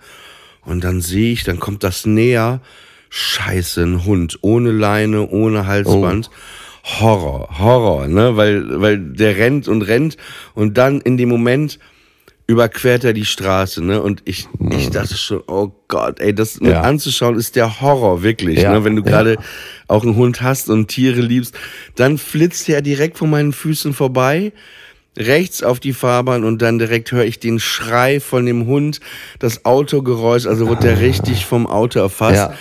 Und 0.64 0.84
dann 0.84 1.02
sehe 1.02 1.34
ich, 1.34 1.44
dann 1.44 1.60
kommt 1.60 1.84
das 1.84 2.06
näher. 2.06 2.62
Scheiße, 3.10 3.84
ein 3.84 4.06
Hund. 4.06 4.40
Ohne 4.42 4.72
Leine, 4.72 5.28
ohne 5.28 5.68
Halsband. 5.68 6.30
Oh. 6.32 7.00
Horror, 7.00 7.60
Horror, 7.60 8.08
ne? 8.08 8.38
Weil, 8.38 8.82
weil 8.82 8.98
der 8.98 9.38
rennt 9.38 9.68
und 9.68 9.84
rennt 9.84 10.18
und 10.56 10.78
dann 10.78 11.00
in 11.02 11.18
dem 11.18 11.30
Moment 11.30 11.78
überquert 12.48 13.04
er 13.04 13.14
die 13.14 13.26
Straße, 13.26 13.84
ne? 13.84 14.02
Und 14.02 14.24
ich, 14.26 14.48
ich 14.72 14.88
mhm. 14.88 14.92
dachte 14.92 15.16
schon, 15.16 15.44
oh 15.48 15.72
Gott, 15.88 16.20
ey, 16.20 16.34
das 16.34 16.60
ja. 16.60 16.82
anzuschauen 16.82 17.36
ist 17.36 17.56
der 17.56 17.82
Horror, 17.82 18.24
wirklich, 18.24 18.62
ja. 18.62 18.74
ne? 18.74 18.84
Wenn 18.84 18.96
du 18.96 19.04
gerade 19.04 19.36
ja. 19.36 19.40
auch 19.88 20.04
einen 20.04 20.16
Hund 20.16 20.42
hast 20.42 20.70
und 20.70 20.88
Tiere 20.88 21.22
liebst, 21.22 21.56
dann 21.96 22.18
flitzt 22.18 22.68
er 22.68 22.82
direkt 22.82 23.18
vor 23.18 23.28
meinen 23.28 23.54
Füßen 23.54 23.94
vorbei 23.94 24.52
rechts 25.18 25.64
auf 25.64 25.80
die 25.80 25.94
Fahrbahn 25.94 26.44
und 26.44 26.62
dann 26.62 26.80
direkt 26.80 27.12
höre 27.12 27.26
ich 27.26 27.40
den 27.40 27.60
Schrei 27.60 28.20
von 28.20 28.46
dem 28.46 28.66
Hund, 28.66 29.00
das 29.40 29.66
Autogeräusch, 29.66 30.46
also 30.46 30.68
wird 30.70 30.84
der 30.84 31.00
richtig 31.00 31.46
vom 31.46 31.68
Auto 31.68 32.00
erfasst. 32.00 32.36
Ja. 32.36 32.54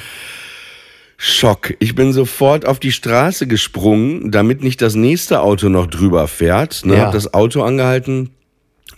Schock. 1.23 1.75
Ich 1.81 1.95
bin 1.95 2.15
sofort 2.15 2.67
auf 2.67 2.81
die 2.81 2.93
Straße 2.93 3.47
gesprungen, 3.47 4.31
damit 4.31 4.63
nicht 4.63 4.81
das 4.81 4.95
nächste 4.95 5.43
Auto 5.43 5.69
noch 5.69 5.87
drüber 5.87 6.27
fährt. 6.27 6.87
Ne? 6.87 6.97
Ja. 6.97 7.05
Hab 7.05 7.13
das 7.13 7.35
Auto 7.35 7.63
angehalten. 7.63 8.31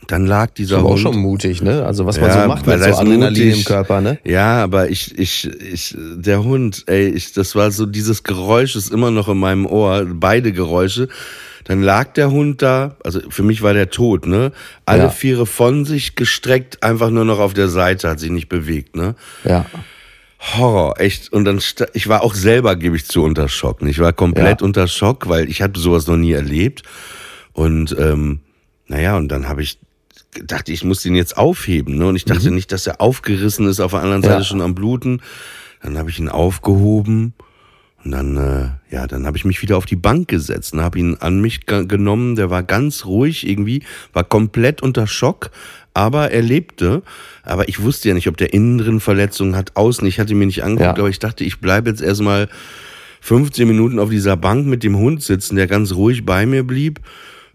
Dann 0.07 0.26
lag 0.26 0.50
dieser 0.53 0.82
Hund. 0.82 0.92
auch 0.92 0.98
schon 0.98 1.16
mutig, 1.16 1.62
ne? 1.62 1.84
Also 1.84 2.07
was 2.07 2.20
man 2.20 2.30
ja, 2.30 2.42
so 2.42 2.48
macht 2.48 2.66
mit 2.66 2.78
so 2.78 2.84
Adrenalin 2.84 3.44
mutig. 3.44 3.59
im 3.59 3.64
Körper, 3.64 4.00
ne? 4.00 4.18
Ja, 4.24 4.62
aber 4.62 4.88
ich, 4.88 5.18
ich, 5.18 5.48
ich, 5.61 5.96
der 5.98 6.42
Hund, 6.44 6.84
ey, 6.86 7.09
ich, 7.09 7.32
das 7.32 7.55
war 7.55 7.70
so 7.70 7.86
dieses 7.86 8.22
Geräusch 8.22 8.74
ist 8.76 8.92
immer 8.92 9.11
noch 9.11 9.28
in 9.28 9.38
meinem 9.38 9.66
Ohr, 9.66 10.07
beide 10.09 10.53
Geräusche. 10.53 11.09
Dann 11.65 11.83
lag 11.83 12.13
der 12.15 12.31
Hund 12.31 12.63
da, 12.63 12.97
also 13.05 13.21
für 13.31 13.43
mich 13.43 13.63
war 13.63 13.75
der 13.75 13.91
tot, 13.91 14.27
ne? 14.27 14.53
Alle 14.87 15.05
ja. 15.05 15.11
Viere 15.11 15.47
von 15.47 15.85
sich 15.85 16.17
gestreckt, 16.17 16.83
einfach 16.83 17.11
nur 17.11 17.25
noch 17.25 17.39
auf 17.39 17.55
der 17.55 17.69
Seite, 17.69 18.09
hat 18.09 18.21
sich 18.21 18.31
nicht 18.31 18.49
bewegt, 18.49 18.97
ne? 18.97 19.15
Ja. 19.45 19.67
Horror, 20.57 21.01
echt. 21.01 21.33
Und 21.33 21.45
dann, 21.45 21.61
ich 21.93 22.09
war 22.09 22.23
auch 22.23 22.35
selber, 22.35 22.75
gebe 22.75 22.97
ich 22.97 23.07
zu, 23.07 23.23
unter 23.23 23.49
Schock. 23.49 23.81
Ich 23.83 24.01
war 24.01 24.13
komplett 24.13 24.61
ja. 24.61 24.65
unter 24.65 24.89
Schock, 24.89 25.29
weil 25.29 25.49
ich 25.49 25.63
hatte 25.63 25.79
sowas 25.79 26.07
noch 26.09 26.17
nie 26.17 26.33
erlebt. 26.33 26.83
Und 27.53 27.97
ähm, 27.99 28.41
naja, 28.89 29.17
und 29.17 29.29
dann 29.29 29.49
habe 29.49 29.63
ich 29.63 29.79
dachte, 30.45 30.73
ich 30.73 30.83
muss 30.83 31.03
den 31.03 31.15
jetzt 31.15 31.37
aufheben. 31.37 31.97
Ne? 31.97 32.07
Und 32.07 32.17
ich 32.17 32.25
dachte 32.25 32.49
mhm. 32.49 32.57
nicht, 32.57 32.73
dass 32.73 32.87
er 32.87 33.01
aufgerissen 33.01 33.69
ist, 33.69 33.81
auf 33.81 33.93
der 33.93 34.01
anderen 34.01 34.23
Seite 34.23 34.39
ja. 34.39 34.45
schon 34.45 34.63
am 34.63 34.75
Bluten. 34.75 35.21
Dann 35.83 35.99
habe 35.99 36.11
ich 36.11 36.19
ihn 36.19 36.29
aufgehoben 36.29 37.35
und 38.05 38.11
dann, 38.11 38.36
äh, 38.36 38.94
ja, 38.94 39.07
dann 39.07 39.26
habe 39.26 39.36
ich 39.36 39.44
mich 39.44 39.62
wieder 39.62 39.76
auf 39.76 39.86
die 39.86 39.96
Bank 39.96 40.28
gesetzt 40.28 40.72
und 40.72 40.80
habe 40.80 40.98
ihn 40.98 41.16
an 41.20 41.40
mich 41.40 41.66
genommen. 41.66 42.34
Der 42.34 42.50
war 42.50 42.62
ganz 42.62 43.05
ruhig 43.05 43.48
irgendwie, 43.48 43.82
war 44.12 44.24
komplett 44.24 44.82
unter 44.82 45.07
Schock, 45.07 45.50
aber 45.94 46.30
er 46.30 46.42
lebte. 46.42 47.03
Aber 47.44 47.68
ich 47.68 47.80
wusste 47.82 48.09
ja 48.09 48.14
nicht, 48.14 48.28
ob 48.28 48.36
der 48.36 48.53
innen 48.53 48.78
drin 48.78 49.00
Verletzungen 49.00 49.55
hat, 49.55 49.76
außen. 49.76 50.07
Ich 50.07 50.18
hatte 50.18 50.34
mir 50.34 50.46
nicht 50.46 50.64
angeguckt, 50.64 50.98
ja. 50.98 51.03
aber 51.03 51.11
ich 51.11 51.20
dachte, 51.20 51.44
ich 51.44 51.61
bleibe 51.61 51.90
jetzt 51.90 52.03
erstmal 52.03 52.48
15 53.20 53.68
Minuten 53.68 54.00
auf 54.00 54.11
dieser 54.11 54.36
Bank 54.36 54.66
mit 54.66 54.82
dem 54.82 54.96
Hund 54.98 55.22
sitzen, 55.22 55.55
der 55.55 55.68
ganz 55.68 55.92
ruhig 55.92 56.24
bei 56.24 56.44
mir 56.44 56.64
blieb, 56.66 56.98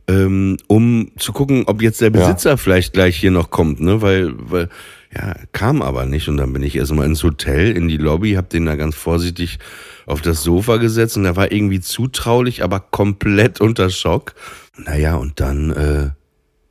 ähm, 0.07 0.55
um 0.67 1.11
zu 1.17 1.33
gucken, 1.33 1.63
ob 1.67 1.81
jetzt 1.81 1.99
der 1.99 2.09
Besitzer 2.09 2.51
ja. 2.51 2.57
vielleicht 2.57 2.93
gleich 2.93 3.17
hier 3.17 3.31
noch 3.31 3.49
kommt, 3.49 3.81
ne? 3.81 4.01
Weil, 4.01 4.31
weil, 4.37 4.69
ja, 5.17 5.35
kam 5.51 5.81
aber 5.81 6.05
nicht. 6.05 6.29
Und 6.29 6.37
dann 6.37 6.53
bin 6.53 6.61
ich 6.63 6.75
erstmal 6.75 7.07
ins 7.07 7.23
Hotel, 7.23 7.75
in 7.75 7.87
die 7.87 7.97
Lobby, 7.97 8.33
hab 8.33 8.49
den 8.49 8.65
da 8.65 8.75
ganz 8.75 8.95
vorsichtig 8.95 9.57
auf 10.05 10.21
das 10.21 10.43
Sofa 10.43 10.77
gesetzt 10.77 11.17
und 11.17 11.25
er 11.25 11.35
war 11.35 11.51
irgendwie 11.51 11.79
zutraulich, 11.79 12.63
aber 12.63 12.79
komplett 12.79 13.59
unter 13.59 13.89
Schock. 13.89 14.35
Naja, 14.77 15.15
und 15.15 15.39
dann 15.39 15.71
äh, 15.71 16.09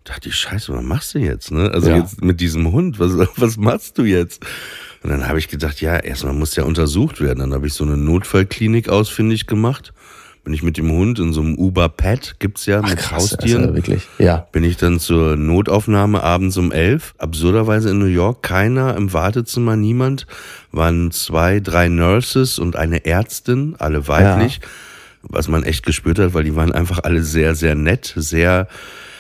dachte 0.04 0.28
ich, 0.28 0.36
scheiße, 0.36 0.72
was 0.72 0.82
machst 0.82 1.14
du 1.14 1.18
jetzt? 1.18 1.50
Ne? 1.50 1.70
Also 1.70 1.90
ja. 1.90 1.98
jetzt 1.98 2.22
mit 2.22 2.40
diesem 2.40 2.70
Hund, 2.70 2.98
was, 3.00 3.12
was 3.36 3.56
machst 3.56 3.98
du 3.98 4.04
jetzt? 4.04 4.44
Und 5.02 5.10
dann 5.10 5.28
habe 5.28 5.38
ich 5.38 5.48
gedacht, 5.48 5.80
ja, 5.80 5.96
erstmal 5.96 6.32
muss 6.32 6.52
der 6.52 6.66
untersucht 6.66 7.20
werden. 7.20 7.40
Dann 7.40 7.52
habe 7.52 7.66
ich 7.66 7.74
so 7.74 7.84
eine 7.84 7.96
Notfallklinik 7.96 8.88
ausfindig 8.88 9.46
gemacht 9.46 9.92
bin 10.46 10.54
ich 10.54 10.62
mit 10.62 10.76
dem 10.78 10.92
Hund 10.92 11.18
in 11.18 11.32
so 11.32 11.40
einem 11.40 11.56
Uber-Pad, 11.56 12.36
gibt's 12.38 12.66
ja 12.66 12.80
Ach, 12.80 12.88
mit 12.88 13.00
krass, 13.00 13.32
Haustieren. 13.32 13.62
Also 13.62 13.74
wirklich, 13.74 14.06
ja. 14.18 14.46
Bin 14.52 14.62
ich 14.62 14.76
dann 14.76 15.00
zur 15.00 15.36
Notaufnahme 15.36 16.22
abends 16.22 16.56
um 16.56 16.70
elf. 16.70 17.16
Absurderweise 17.18 17.90
in 17.90 17.98
New 17.98 18.04
York 18.04 18.44
keiner 18.44 18.96
im 18.96 19.12
Wartezimmer, 19.12 19.74
niemand. 19.74 20.28
Waren 20.70 21.10
zwei, 21.10 21.58
drei 21.58 21.88
Nurses 21.88 22.60
und 22.60 22.76
eine 22.76 23.04
Ärztin, 23.04 23.74
alle 23.80 24.06
weiblich. 24.06 24.60
Ja. 24.62 24.68
Was 25.22 25.48
man 25.48 25.64
echt 25.64 25.84
gespürt 25.84 26.20
hat, 26.20 26.32
weil 26.32 26.44
die 26.44 26.54
waren 26.54 26.70
einfach 26.70 27.00
alle 27.02 27.24
sehr, 27.24 27.56
sehr 27.56 27.74
nett, 27.74 28.14
sehr 28.14 28.68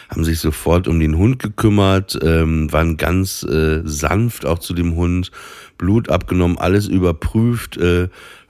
haben 0.08 0.24
sich 0.24 0.38
sofort 0.38 0.88
um 0.88 1.00
den 1.00 1.16
Hund 1.16 1.38
gekümmert, 1.38 2.18
ähm, 2.22 2.72
waren 2.72 2.96
ganz 2.96 3.42
äh, 3.42 3.82
sanft 3.84 4.46
auch 4.46 4.58
zu 4.58 4.74
dem 4.74 4.94
Hund, 4.94 5.30
Blut 5.78 6.10
abgenommen, 6.10 6.58
alles 6.58 6.86
überprüft, 6.86 7.76
äh, 7.76 8.08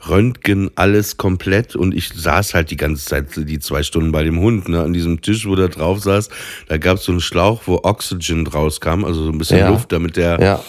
Röntgen, 0.09 0.71
alles 0.77 1.17
komplett 1.17 1.75
und 1.75 1.95
ich 1.95 2.11
saß 2.15 2.55
halt 2.55 2.71
die 2.71 2.77
ganze 2.77 3.05
Zeit, 3.05 3.29
die 3.37 3.59
zwei 3.59 3.83
Stunden 3.83 4.13
bei 4.13 4.23
dem 4.23 4.39
Hund, 4.39 4.69
ne, 4.69 4.83
an 4.83 4.93
diesem 4.93 5.21
Tisch, 5.21 5.47
wo 5.47 5.57
der 5.57 5.69
drauf 5.69 6.01
saß, 6.01 6.29
da 6.69 6.79
gab 6.79 6.99
es 6.99 7.05
so 7.05 7.13
einen 7.13 7.21
Schlauch, 7.21 7.63
wo 7.67 7.81
Oxygen 7.83 8.47
rauskam, 8.47 9.05
also 9.05 9.25
so 9.25 9.31
ein 9.31 9.39
bisschen 9.39 9.59
ja. 9.59 9.71
Luft, 9.71 9.91
damit 9.91 10.17
der 10.17 10.41
ja. 10.41 10.63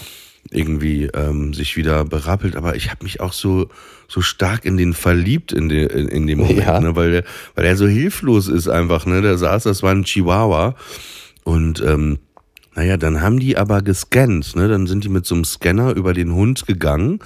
irgendwie 0.50 1.06
ähm, 1.14 1.54
sich 1.54 1.78
wieder 1.78 2.06
berappelt, 2.06 2.56
aber 2.56 2.76
ich 2.76 2.90
habe 2.90 3.04
mich 3.04 3.20
auch 3.20 3.34
so 3.34 3.70
so 4.08 4.22
stark 4.22 4.66
in 4.66 4.78
den 4.78 4.94
verliebt 4.94 5.52
in, 5.52 5.70
de, 5.70 5.86
in 5.86 6.28
dem 6.28 6.40
Moment, 6.40 6.60
ja. 6.60 6.80
ne, 6.80 6.96
weil 6.96 7.12
der, 7.12 7.24
weil 7.56 7.66
er 7.66 7.76
so 7.76 7.88
hilflos 7.88 8.48
ist 8.48 8.68
einfach, 8.68 9.06
ne, 9.06 9.22
der 9.22 9.38
saß, 9.38 9.64
das 9.64 9.84
war 9.84 9.92
ein 9.92 10.04
Chihuahua 10.04 10.76
und 11.44 11.82
ähm, 11.82 12.20
naja, 12.76 12.96
dann 12.96 13.22
haben 13.22 13.40
die 13.40 13.58
aber 13.58 13.82
gescannt, 13.82 14.56
ne? 14.56 14.68
Dann 14.68 14.86
sind 14.86 15.04
die 15.04 15.10
mit 15.10 15.26
so 15.26 15.34
einem 15.34 15.46
Scanner 15.46 15.96
über 15.96 16.14
den 16.14 16.36
Hund 16.36 16.68
gegangen 16.68 17.20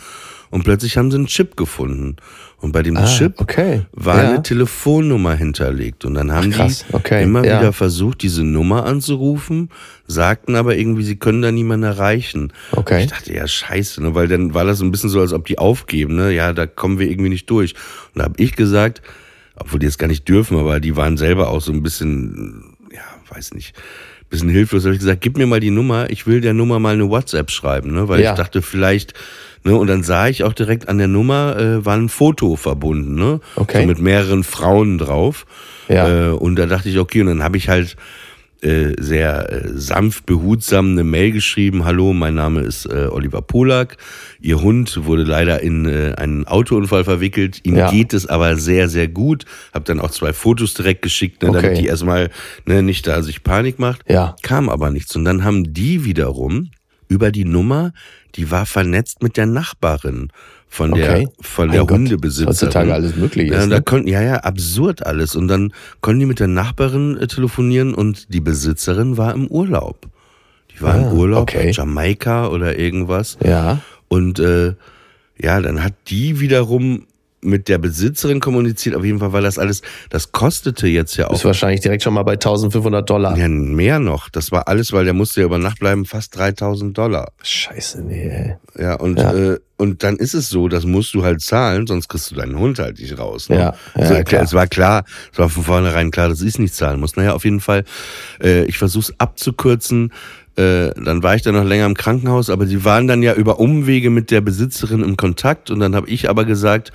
und 0.51 0.63
plötzlich 0.63 0.97
haben 0.97 1.09
sie 1.09 1.17
einen 1.17 1.27
Chip 1.27 1.55
gefunden. 1.55 2.17
Und 2.57 2.73
bei 2.73 2.83
dem 2.83 2.97
ah, 2.97 3.05
Chip 3.05 3.39
okay. 3.39 3.85
war 3.93 4.21
ja. 4.21 4.29
eine 4.29 4.43
Telefonnummer 4.43 5.33
hinterlegt. 5.33 6.05
Und 6.05 6.13
dann 6.13 6.31
haben 6.31 6.53
Ach, 6.59 6.67
die 6.67 6.93
okay. 6.93 7.23
immer 7.23 7.43
ja. 7.43 7.59
wieder 7.59 7.73
versucht, 7.73 8.21
diese 8.21 8.43
Nummer 8.43 8.85
anzurufen, 8.85 9.69
sagten 10.05 10.55
aber 10.55 10.75
irgendwie, 10.75 11.03
sie 11.03 11.15
können 11.15 11.41
da 11.41 11.51
niemanden 11.51 11.85
erreichen. 11.85 12.53
Okay. 12.73 13.05
Ich 13.05 13.07
dachte, 13.07 13.33
ja, 13.33 13.47
scheiße, 13.47 14.03
ne? 14.03 14.13
weil 14.13 14.27
dann 14.27 14.53
war 14.53 14.65
das 14.65 14.79
so 14.79 14.85
ein 14.85 14.91
bisschen 14.91 15.09
so, 15.09 15.21
als 15.21 15.33
ob 15.33 15.45
die 15.45 15.57
aufgeben, 15.57 16.15
ne? 16.15 16.31
Ja, 16.31 16.53
da 16.53 16.67
kommen 16.67 16.99
wir 16.99 17.09
irgendwie 17.09 17.29
nicht 17.29 17.49
durch. 17.49 17.73
Und 18.13 18.19
da 18.19 18.25
habe 18.25 18.35
ich 18.37 18.55
gesagt, 18.55 19.01
obwohl 19.55 19.79
die 19.79 19.87
es 19.87 19.97
gar 19.97 20.07
nicht 20.07 20.27
dürfen, 20.27 20.57
aber 20.57 20.79
die 20.79 20.97
waren 20.97 21.17
selber 21.17 21.49
auch 21.49 21.61
so 21.61 21.71
ein 21.71 21.81
bisschen, 21.81 22.75
ja, 22.93 23.01
weiß 23.33 23.53
nicht, 23.53 23.73
bisschen 24.29 24.49
hilflos, 24.49 24.83
habe 24.83 24.93
ich 24.93 24.99
gesagt, 24.99 25.21
gib 25.21 25.37
mir 25.37 25.45
mal 25.45 25.59
die 25.59 25.71
Nummer, 25.71 26.09
ich 26.09 26.25
will 26.25 26.41
der 26.41 26.53
Nummer 26.53 26.79
mal 26.79 26.93
eine 26.93 27.09
WhatsApp 27.09 27.51
schreiben, 27.51 27.93
ne? 27.93 28.07
Weil 28.07 28.21
ja. 28.21 28.31
ich 28.31 28.37
dachte, 28.37 28.61
vielleicht 28.61 29.13
Ne, 29.63 29.75
und 29.75 29.87
dann 29.87 30.01
sah 30.01 30.27
ich 30.27 30.43
auch 30.43 30.53
direkt 30.53 30.89
an 30.89 30.97
der 30.97 31.07
Nummer, 31.07 31.55
äh, 31.57 31.85
war 31.85 31.95
ein 31.95 32.09
Foto 32.09 32.55
verbunden, 32.55 33.15
ne? 33.15 33.39
Okay. 33.55 33.81
So 33.81 33.87
mit 33.87 33.99
mehreren 33.99 34.43
Frauen 34.43 34.97
drauf. 34.97 35.45
Ja. 35.87 36.29
Äh, 36.29 36.31
und 36.31 36.55
da 36.55 36.65
dachte 36.65 36.89
ich, 36.89 36.97
okay, 36.97 37.21
und 37.21 37.27
dann 37.27 37.43
habe 37.43 37.57
ich 37.57 37.69
halt 37.69 37.95
äh, 38.61 38.93
sehr 38.99 39.51
äh, 39.51 39.69
sanft, 39.73 40.25
behutsam 40.25 40.91
eine 40.91 41.03
Mail 41.03 41.31
geschrieben. 41.31 41.83
Hallo, 41.83 42.13
mein 42.13 42.35
Name 42.35 42.61
ist 42.61 42.85
äh, 42.85 43.07
Oliver 43.11 43.41
Polak. 43.41 43.97
Ihr 44.39 44.61
Hund 44.61 45.05
wurde 45.05 45.23
leider 45.23 45.61
in 45.61 45.85
äh, 45.85 46.13
einen 46.17 46.45
Autounfall 46.45 47.03
verwickelt. 47.03 47.61
Ihm 47.63 47.75
ja. 47.75 47.89
geht 47.89 48.13
es 48.13 48.27
aber 48.27 48.57
sehr, 48.57 48.87
sehr 48.87 49.07
gut. 49.07 49.45
Hab 49.73 49.85
dann 49.85 49.99
auch 49.99 50.11
zwei 50.11 50.31
Fotos 50.31 50.75
direkt 50.75 51.01
geschickt, 51.01 51.41
ne, 51.41 51.49
okay. 51.49 51.61
damit 51.61 51.77
die 51.79 51.87
erstmal 51.87 52.29
ne, 52.65 52.83
nicht 52.83 53.07
da 53.07 53.23
sich 53.23 53.43
Panik 53.43 53.79
macht. 53.79 54.01
Ja. 54.07 54.35
Kam 54.43 54.69
aber 54.69 54.91
nichts. 54.91 55.15
Und 55.15 55.25
dann 55.25 55.43
haben 55.43 55.73
die 55.73 56.05
wiederum 56.05 56.69
über 57.07 57.31
die 57.31 57.45
Nummer 57.45 57.93
die 58.35 58.51
war 58.51 58.65
vernetzt 58.65 59.21
mit 59.21 59.37
der 59.37 59.45
Nachbarin 59.45 60.29
von 60.67 60.93
der 60.93 61.11
okay. 61.11 61.27
von 61.41 61.69
der 61.69 61.81
Gott, 61.81 61.91
Hundebesitzerin. 61.91 62.49
Heutzutage 62.49 62.93
alles 62.93 63.15
möglich 63.15 63.49
ist. 63.49 63.53
Ja, 63.53 63.65
ne? 63.65 63.75
da 63.75 63.81
konnten, 63.81 64.07
ja, 64.07 64.21
ja, 64.21 64.35
absurd 64.37 65.05
alles. 65.05 65.35
Und 65.35 65.49
dann 65.49 65.73
konnten 65.99 66.21
die 66.21 66.25
mit 66.25 66.39
der 66.39 66.47
Nachbarin 66.47 67.17
äh, 67.17 67.27
telefonieren 67.27 67.93
und 67.93 68.33
die 68.33 68.39
Besitzerin 68.39 69.17
war 69.17 69.33
im 69.33 69.47
Urlaub. 69.47 70.07
Die 70.73 70.81
war 70.81 70.93
ah, 70.93 70.97
im 70.97 71.17
Urlaub, 71.17 71.41
okay. 71.41 71.71
Jamaika 71.71 72.47
oder 72.47 72.79
irgendwas. 72.79 73.37
Ja. 73.43 73.81
Und 74.07 74.39
äh, 74.39 74.75
ja, 75.37 75.59
dann 75.59 75.83
hat 75.83 75.93
die 76.07 76.39
wiederum 76.39 77.05
mit 77.41 77.67
der 77.67 77.77
Besitzerin 77.77 78.39
kommuniziert. 78.39 78.95
Auf 78.95 79.03
jeden 79.03 79.19
Fall, 79.19 79.33
weil 79.33 79.43
das 79.43 79.59
alles, 79.59 79.81
das 80.09 80.31
kostete 80.31 80.87
jetzt 80.87 81.17
ja 81.17 81.27
auch. 81.27 81.33
Ist 81.33 81.45
wahrscheinlich 81.45 81.81
direkt 81.81 82.03
schon 82.03 82.13
mal 82.13 82.23
bei 82.23 82.33
1500 82.33 83.09
Dollar. 83.09 83.37
Ja, 83.37 83.47
mehr 83.47 83.99
noch. 83.99 84.29
Das 84.29 84.51
war 84.51 84.67
alles, 84.67 84.91
weil 84.93 85.05
der 85.05 85.13
musste 85.13 85.41
ja 85.41 85.45
über 85.45 85.57
Nacht 85.57 85.79
bleiben, 85.79 86.05
fast 86.05 86.37
3000 86.37 86.97
Dollar. 86.97 87.31
Scheiße, 87.43 88.01
nee. 88.03 88.29
Ey. 88.29 88.55
Ja, 88.79 88.95
und, 88.95 89.19
Ja. 89.19 89.33
Äh, 89.33 89.59
und 89.77 90.03
dann 90.03 90.17
ist 90.17 90.35
es 90.35 90.49
so, 90.49 90.67
das 90.67 90.85
musst 90.85 91.15
du 91.15 91.23
halt 91.23 91.41
zahlen, 91.41 91.87
sonst 91.87 92.07
kriegst 92.07 92.29
du 92.29 92.35
deinen 92.35 92.55
Hund 92.59 92.77
halt 92.77 92.99
nicht 92.99 93.17
raus. 93.17 93.49
Ne? 93.49 93.55
Ja, 93.55 93.61
ja, 93.95 94.01
also, 94.03 94.23
klar. 94.23 94.43
Es 94.43 94.53
war 94.53 94.67
klar, 94.67 95.05
es 95.33 95.39
war 95.39 95.49
von 95.49 95.63
vornherein 95.63 96.11
klar, 96.11 96.29
dass 96.29 96.41
ich 96.41 96.49
es 96.49 96.59
nicht 96.59 96.75
zahlen 96.75 96.99
muss. 96.99 97.15
Naja, 97.15 97.33
auf 97.33 97.45
jeden 97.45 97.61
Fall, 97.61 97.83
äh, 98.43 98.63
ich 98.65 98.77
versuche 98.77 99.11
es 99.11 99.19
abzukürzen. 99.19 100.13
Äh, 100.55 100.91
dann 101.03 101.23
war 101.23 101.33
ich 101.35 101.41
dann 101.41 101.55
noch 101.55 101.63
länger 101.63 101.87
im 101.87 101.95
Krankenhaus, 101.95 102.51
aber 102.51 102.67
die 102.67 102.85
waren 102.85 103.07
dann 103.07 103.23
ja 103.23 103.33
über 103.33 103.59
Umwege 103.59 104.11
mit 104.11 104.29
der 104.29 104.41
Besitzerin 104.41 105.01
im 105.01 105.17
Kontakt 105.17 105.71
und 105.71 105.79
dann 105.79 105.95
habe 105.95 106.07
ich 106.09 106.29
aber 106.29 106.45
gesagt, 106.45 106.91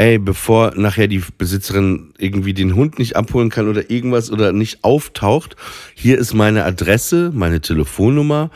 ey, 0.00 0.18
bevor 0.18 0.72
nachher 0.76 1.08
die 1.08 1.22
Besitzerin 1.36 2.14
irgendwie 2.18 2.54
den 2.54 2.74
Hund 2.74 2.98
nicht 2.98 3.16
abholen 3.16 3.50
kann 3.50 3.68
oder 3.68 3.90
irgendwas 3.90 4.30
oder 4.32 4.52
nicht 4.52 4.82
auftaucht, 4.82 5.56
hier 5.94 6.16
ist 6.18 6.32
meine 6.32 6.64
Adresse, 6.64 7.30
meine 7.34 7.60
Telefonnummer 7.60 8.50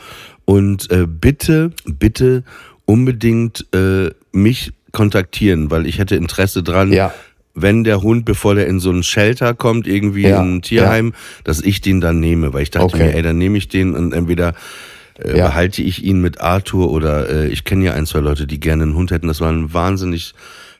und 0.45 0.89
äh, 0.91 1.05
bitte, 1.07 1.71
bitte 1.85 2.43
unbedingt 2.85 3.65
äh, 3.75 4.09
mich 4.31 4.73
kontaktieren, 4.91 5.69
weil 5.69 5.85
ich 5.85 5.99
hätte 5.99 6.15
Interesse 6.15 6.63
dran, 6.63 6.91
Ja. 6.91 7.13
wenn 7.53 7.83
der 7.83 8.01
Hund, 8.01 8.25
bevor 8.25 8.55
der 8.55 8.65
in 8.67 8.79
so 8.79 8.89
ein 8.91 9.03
Shelter 9.03 9.53
kommt, 9.53 9.85
irgendwie 9.87 10.23
Ja, 10.23 10.41
in 10.41 10.57
ein 10.57 10.61
Tierheim, 10.63 11.13
dass 11.43 11.61
ich 11.61 11.81
den 11.81 12.01
dann 12.01 12.19
nehme, 12.19 12.53
weil 12.53 12.63
ich 12.63 12.71
dachte 12.71 12.85
Okay. 12.95 13.03
mir, 13.07 13.13
ey, 13.15 13.21
dann 13.21 13.37
nehme 13.37 13.57
ich 13.57 13.67
den 13.67 13.93
und 13.93 14.13
entweder 14.13 14.53
äh, 15.23 15.37
Ja. 15.37 15.47
behalte 15.47 15.83
ich 15.83 16.03
ihn 16.03 16.21
mit 16.21 16.41
Arthur 16.41 16.89
oder 16.91 17.29
äh, 17.29 17.47
ich 17.49 17.63
kenne 17.65 17.85
ja 17.85 17.93
ein, 17.93 18.05
zwei 18.07 18.19
Leute, 18.19 18.47
die 18.47 18.59
gerne 18.59 18.83
einen 18.83 18.95
Hund 18.95 19.11
hätten. 19.11 19.27
Das 19.27 19.41
war 19.41 19.51
ein 19.51 19.73
wahnsinnig 19.73 20.33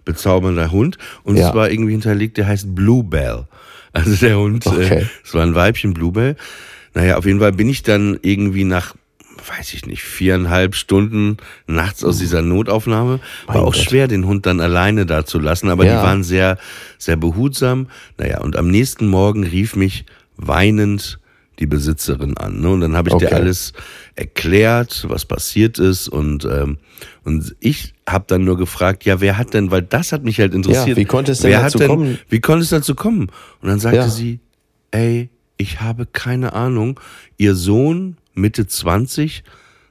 bezaubernder 0.06 0.72
Hund 0.72 0.98
und 1.24 1.36
Ja. 1.38 1.50
es 1.50 1.56
war 1.56 1.70
irgendwie 1.70 1.92
hinterlegt, 1.94 2.38
der 2.38 2.48
heißt 2.48 2.74
Bluebell. 2.76 3.46
Also 3.94 4.16
der 4.16 4.38
Hund, 4.38 4.66
äh, 4.66 4.70
Okay. 4.70 5.06
es 5.24 5.34
war 5.34 5.44
ein 5.44 5.56
Weibchen 5.56 5.94
Bluebell. 5.94 6.36
Naja, 6.94 7.18
auf 7.18 7.26
jeden 7.26 7.40
Fall 7.40 7.52
bin 7.52 7.68
ich 7.70 7.84
dann 7.84 8.18
irgendwie 8.22 8.64
nach 8.64 8.96
weiß 9.60 9.74
ich 9.76 9.86
nicht, 9.86 10.02
viereinhalb 10.02 10.74
Stunden 10.74 11.38
nachts 11.68 12.04
aus 12.04 12.18
dieser 12.18 12.42
Notaufnahme. 12.42 13.20
War 13.46 13.56
Mein 13.56 13.64
auch 13.64 13.74
Gott. 13.74 13.78
schwer, 13.84 14.08
den 14.08 14.26
Hund 14.26 14.48
dann 14.48 14.60
alleine 14.60 15.06
da 15.06 15.24
zu 15.24 15.38
lassen, 15.38 15.70
aber 15.70 15.86
Ja. 15.86 15.98
die 16.00 16.04
waren 16.04 16.24
sehr, 16.24 16.58
sehr 16.98 17.16
behutsam. 17.16 17.88
Naja, 18.18 18.40
und 18.42 18.56
am 18.58 18.70
nächsten 18.70 19.06
Morgen 19.06 19.44
rief 19.44 19.76
mich 19.76 20.06
weinend 20.36 21.20
die 21.60 21.68
Besitzerin 21.68 22.36
an. 22.38 22.60
Ne? 22.60 22.70
Und 22.70 22.82
dann 22.82 22.96
habe 22.96 23.10
ich 23.10 23.14
Okay. 23.16 23.28
dir 23.28 23.36
alles 23.36 23.74
erklärt, 24.16 25.06
was 25.10 25.26
passiert 25.26 25.78
ist. 25.80 26.08
Und, 26.08 26.46
ähm, 26.46 26.78
und 27.26 27.56
ich 27.60 27.94
habe 28.08 28.26
dann 28.28 28.44
nur 28.46 28.58
gefragt, 28.58 29.04
ja, 29.04 29.20
wer 29.20 29.38
hat 29.38 29.54
denn, 29.54 29.72
weil 29.72 29.82
das 29.82 30.12
hat 30.12 30.24
mich 30.24 30.40
halt 30.40 30.54
interessiert. 30.54 30.88
Ja, 30.90 30.96
wie 30.96 31.06
konnte 31.06 31.32
es 31.34 31.40
denn 31.40 31.52
dazu 31.52 31.80
denn, 31.80 31.88
kommen? 31.88 32.20
Wie 32.30 32.40
konnte 32.40 32.64
es 32.64 32.70
dazu 32.70 32.96
kommen? 32.96 33.30
Und 33.62 33.68
dann 33.70 33.80
sagte 33.80 33.98
Ja. 33.98 34.10
sie, 34.10 34.40
ey, 34.92 35.30
ich 35.58 35.82
habe 35.82 36.06
keine 36.06 36.54
Ahnung. 36.54 37.00
Ihr 37.38 37.56
Sohn, 37.56 38.18
Mitte 38.34 38.68
20, 38.68 39.44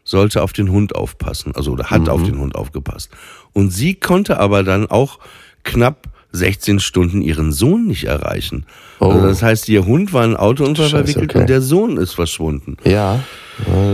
sollte 0.05 0.43
auf 0.43 0.53
den 0.53 0.71
Hund 0.71 0.95
aufpassen, 0.95 1.53
also 1.55 1.73
oder 1.73 1.87
hat 1.91 2.03
Mhm. 2.03 2.09
auf 2.09 2.23
den 2.23 2.39
Hund 2.39 2.55
aufgepasst. 2.55 3.11
Und 3.53 3.71
sie 3.71 3.95
konnte 3.95 4.39
aber 4.39 4.63
dann 4.63 4.87
auch 4.87 5.19
knapp 5.65 6.09
16 6.33 6.81
Stunden 6.81 7.23
ihren 7.23 7.53
Sohn 7.53 7.87
nicht 7.87 8.05
erreichen. 8.05 8.67
Oh. 9.01 9.07
Also 9.07 9.27
das 9.29 9.43
heißt, 9.43 9.69
ihr 9.69 9.87
Hund 9.87 10.13
war 10.13 10.25
in 10.25 10.37
Autounfall 10.37 10.89
verwickelt 10.91 11.31
okay. 11.31 11.39
und 11.41 11.49
der 11.49 11.63
Sohn 11.63 11.97
ist 11.97 12.13
verschwunden. 12.13 12.77
Ja, 12.85 13.21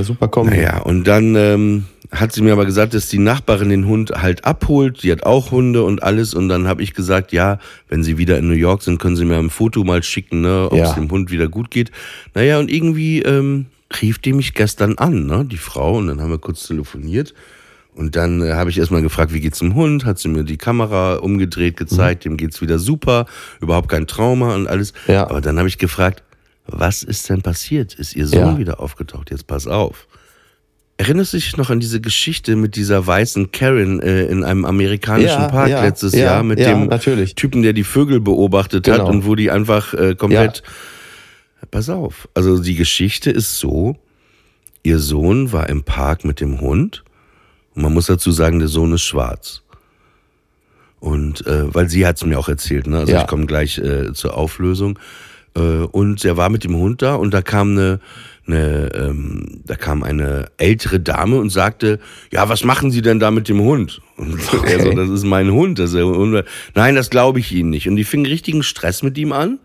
super 0.03 0.28
Kombi. 0.28 0.57
Naja, 0.57 0.78
und 0.80 1.05
dann 1.05 1.34
ähm, 1.36 1.84
hat 2.13 2.33
sie 2.33 2.43
mir 2.43 2.53
aber 2.53 2.67
gesagt, 2.67 2.93
dass 2.95 3.09
die 3.09 3.19
Nachbarin 3.19 3.69
den 3.69 3.87
Hund 3.87 4.11
halt 4.11 4.45
abholt. 4.45 5.03
Die 5.03 5.13
hat 5.13 5.23
auch 5.25 5.51
Hunde 5.53 5.85
und 5.85 6.03
alles. 6.03 6.35
Und 6.35 6.49
dann 6.49 6.67
habe 6.67 6.83
ich 6.83 6.93
gesagt, 6.95 7.33
ja, 7.33 7.59
wenn 7.89 8.03
sie 8.03 8.19
wieder 8.19 8.37
in 8.39 8.49
New 8.49 8.55
York 8.55 8.83
sind, 8.83 8.99
können 8.99 9.15
sie 9.17 9.25
mir 9.25 9.39
ein 9.39 9.51
Foto 9.51 9.85
mal 9.85 10.03
schicken, 10.03 10.41
ne, 10.41 10.69
ob 10.71 10.77
Ja. 10.79 10.89
es 10.89 10.95
dem 10.95 11.11
Hund 11.11 11.31
wieder 11.31 11.47
gut 11.49 11.71
geht. 11.71 11.91
Naja, 12.35 12.59
und 12.59 12.69
irgendwie 12.71 13.23
ähm, 13.23 13.67
rief 14.03 14.19
die 14.19 14.33
mich 14.33 14.55
gestern 14.55 14.99
an, 14.99 15.27
ne, 15.27 15.45
die 15.45 15.57
Frau. 15.57 15.99
Und 15.99 16.09
dann 16.09 16.21
haben 16.21 16.31
wir 16.31 16.39
kurz 16.39 16.67
telefoniert. 16.67 17.33
Und 17.95 18.17
dann 18.17 18.41
äh, 18.43 18.53
habe 18.55 18.71
ich 18.71 18.79
erstmal 18.79 19.03
gefragt, 19.03 19.33
wie 19.33 19.41
geht's 19.41 19.59
dem 19.61 19.75
Hund? 19.75 20.05
Hat 20.05 20.19
sie 20.19 20.29
mir 20.29 20.43
die 20.45 20.57
Kamera 20.57 21.17
umgedreht, 21.17 21.77
gezeigt, 21.77 22.25
dem 22.25 22.37
geht's 22.37 22.61
wieder 22.61 22.79
super, 22.79 23.27
überhaupt 23.61 23.89
kein 23.89 24.07
Trauma 24.07 24.55
und 24.55 24.67
alles. 24.69 24.93
Ja. 25.07 25.29
Aber 25.29 25.41
dann 25.41 25.59
habe 25.59 25.69
ich 25.69 25.79
gefragt, 25.79 26.23
was 26.67 27.03
ist 27.03 27.29
denn 27.29 27.43
passiert? 27.43 27.95
Ist 27.95 28.15
ihr 28.15 28.27
Sohn 28.29 28.39
Ja. 28.41 28.59
wieder 28.59 28.81
aufgetaucht? 28.81 29.31
Jetzt 29.31 29.47
pass 29.49 29.67
auf. 29.67 30.07
Erinnerst 31.01 31.33
du 31.33 31.39
dich 31.39 31.57
noch 31.57 31.71
an 31.71 31.81
diese 31.81 31.99
Geschichte 32.03 32.57
mit 32.57 32.77
dieser 32.77 33.07
weißen 33.07 33.53
Karen 33.53 34.01
äh, 34.03 34.25
in 34.27 34.45
einem 34.45 34.67
amerikanischen 34.67 35.29
Ja, 35.29 35.49
Park 35.49 35.71
ja, 35.71 35.83
letztes 35.83 36.13
ja, 36.13 36.25
Jahr 36.25 36.43
mit 36.43 36.59
dem 36.59 36.89
natürlich. 36.89 37.35
Typen, 37.35 37.63
der 37.63 37.73
die 37.73 37.85
Vögel 37.85 38.21
beobachtet 38.21 38.87
hat 38.87 38.99
Genau. 38.99 39.09
und 39.09 39.25
wo 39.25 39.35
die 39.35 39.51
einfach 39.51 39.95
äh, 39.95 40.15
komplett. 40.15 40.63
Pass 41.71 41.89
auf. 41.89 42.29
Also 42.35 42.63
die 42.63 42.75
Geschichte 42.75 43.31
ist 43.31 43.59
so: 43.59 43.97
Ihr 44.83 44.99
Sohn 44.99 45.53
war 45.53 45.71
im 45.71 45.85
Park 45.85 46.27
mit 46.27 46.39
dem 46.39 46.61
Hund 46.61 47.03
und 47.75 47.81
man 47.83 47.95
muss 47.95 48.05
dazu 48.05 48.31
sagen, 48.31 48.59
der 48.59 48.69
Sohn 48.69 48.93
ist 48.93 49.03
schwarz. 49.05 49.63
Und 50.99 51.47
äh, 51.47 51.75
weil 51.75 51.89
sie 51.89 52.07
hat 52.07 52.17
es 52.17 52.27
mir 52.27 52.39
auch 52.39 52.51
erzählt, 52.51 52.87
ne? 52.87 52.99
Also 52.99 53.17
ich 53.17 53.27
komme 53.27 53.47
gleich 53.47 53.79
äh, 53.79 54.13
zur 54.13 54.37
Auflösung. 54.37 54.99
Äh, 55.57 55.61
und 55.61 56.23
er 56.27 56.37
war 56.37 56.51
mit 56.51 56.65
dem 56.65 56.77
Hund 56.77 57.01
da 57.01 57.15
und 57.15 57.33
da 57.33 57.41
kam 57.41 57.71
eine, 57.71 58.01
eine 58.53 58.91
ähm, 58.95 59.61
da 59.65 59.77
kam 59.77 60.03
eine 60.03 60.47
ältere 60.57 61.01
Dame 61.01 61.39
und 61.39 61.51
sagte, 61.51 61.99
ja, 62.33 62.49
was 62.49 62.65
machen 62.65 62.91
Sie 62.91 63.03
denn 63.03 63.21
da 63.21 63.31
mit 63.31 63.49
dem 63.49 63.61
Hund? 63.61 64.01
Und 64.17 64.39
er 64.67 64.81
so, 64.83 64.93
das 64.93 65.09
ist 65.09 65.25
mein 65.25 65.51
Hund. 65.53 65.79
Das 65.79 65.93
ist 65.93 66.03
Hund. 66.03 66.45
Nein, 66.75 66.95
das 66.95 67.11
glaube 67.11 67.39
ich 67.41 67.53
Ihnen 67.53 67.71
nicht. 67.71 67.89
Und 67.89 67.97
die 67.97 68.05
fing 68.05 68.27
richtigen 68.27 68.63
Stress 68.63 69.03
mit 69.03 69.17
ihm 69.19 69.33
an. 69.33 69.59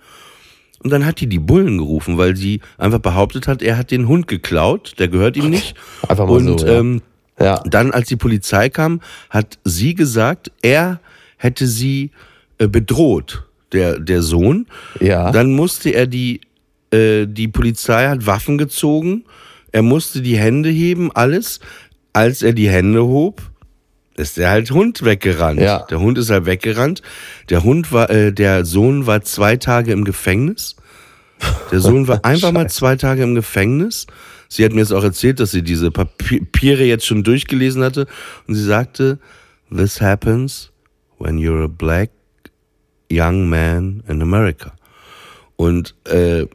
Und 0.84 0.92
dann 0.92 1.06
hat 1.06 1.20
die 1.20 1.28
die 1.28 1.40
Bullen 1.40 1.80
gerufen, 1.80 2.18
weil 2.20 2.36
sie 2.36 2.62
einfach 2.78 3.00
behauptet 3.00 3.48
hat, 3.48 3.64
er 3.64 3.76
hat 3.78 3.90
den 3.90 4.08
Hund 4.08 4.28
geklaut, 4.28 4.94
der 5.00 5.08
gehört 5.08 5.36
ihm 5.36 5.50
nicht. 5.50 5.76
Einfach 6.08 6.28
mal 6.28 6.34
und 6.48 6.60
so, 6.60 6.68
ja. 6.68 6.74
ähm, 6.80 7.02
Ja. 7.40 7.64
dann, 7.66 7.92
als 7.92 8.08
die 8.08 8.18
Polizei 8.18 8.70
kam, 8.70 9.02
hat 9.32 9.58
sie 9.64 9.96
gesagt, 9.96 10.52
er 10.62 11.00
hätte 11.38 11.66
sie 11.66 12.12
äh, 12.60 12.68
bedroht, 12.68 13.46
der, 13.72 14.00
der 14.00 14.22
Sohn. 14.22 14.68
Ja. 15.00 15.32
Dann 15.32 15.54
musste 15.54 15.90
er 15.90 16.06
die, 16.06 16.42
äh, 16.92 17.26
die 17.28 17.48
Polizei 17.48 18.08
hat 18.08 18.26
Waffen 18.26 18.58
gezogen. 18.58 19.26
Er 19.72 19.82
musste 19.82 20.22
die 20.22 20.38
Hände 20.38 20.70
heben, 20.70 21.12
alles. 21.12 21.60
Als 22.14 22.42
er 22.42 22.54
die 22.54 22.70
Hände 22.70 23.04
hob, 23.04 23.42
ist 24.16 24.38
der 24.38 24.50
halt 24.50 24.72
Hund 24.72 25.04
weggerannt. 25.04 25.60
Ja. 25.60 25.86
Der 25.90 26.00
Hund 26.00 26.18
ist 26.18 26.30
halt 26.30 26.46
weggerannt. 26.46 27.02
Der 27.50 27.64
Hund 27.64 27.92
war, 27.92 28.10
äh, 28.10 28.32
der 28.32 28.66
Sohn 28.66 29.06
war 29.06 29.22
zwei 29.24 29.58
Tage 29.58 29.92
im 29.92 30.06
Gefängnis. 30.06 30.76
Der 31.72 31.82
Sohn 31.82 32.08
war 32.08 32.20
einfach 32.24 32.52
mal 32.52 32.70
zwei 32.70 32.96
Tage 32.96 33.24
im 33.24 33.36
Gefängnis. 33.36 34.08
Sie 34.48 34.64
hat 34.64 34.72
mir 34.72 34.80
jetzt 34.80 34.94
auch 34.94 35.04
erzählt, 35.04 35.40
dass 35.40 35.52
sie 35.52 35.64
diese 35.64 35.92
Papiere 35.92 36.86
jetzt 36.86 37.06
schon 37.06 37.24
durchgelesen 37.24 37.84
hatte. 37.84 38.08
Und 38.48 38.56
sie 38.56 38.64
sagte, 38.64 39.20
this 39.76 40.00
happens 40.00 40.72
when 41.20 41.38
you're 41.38 41.66
a 41.66 41.68
black 41.68 42.12
young 43.12 43.50
man 43.50 44.04
in 44.08 44.22
America. 44.22 44.74
Und 45.58 45.96
äh, 46.06 46.46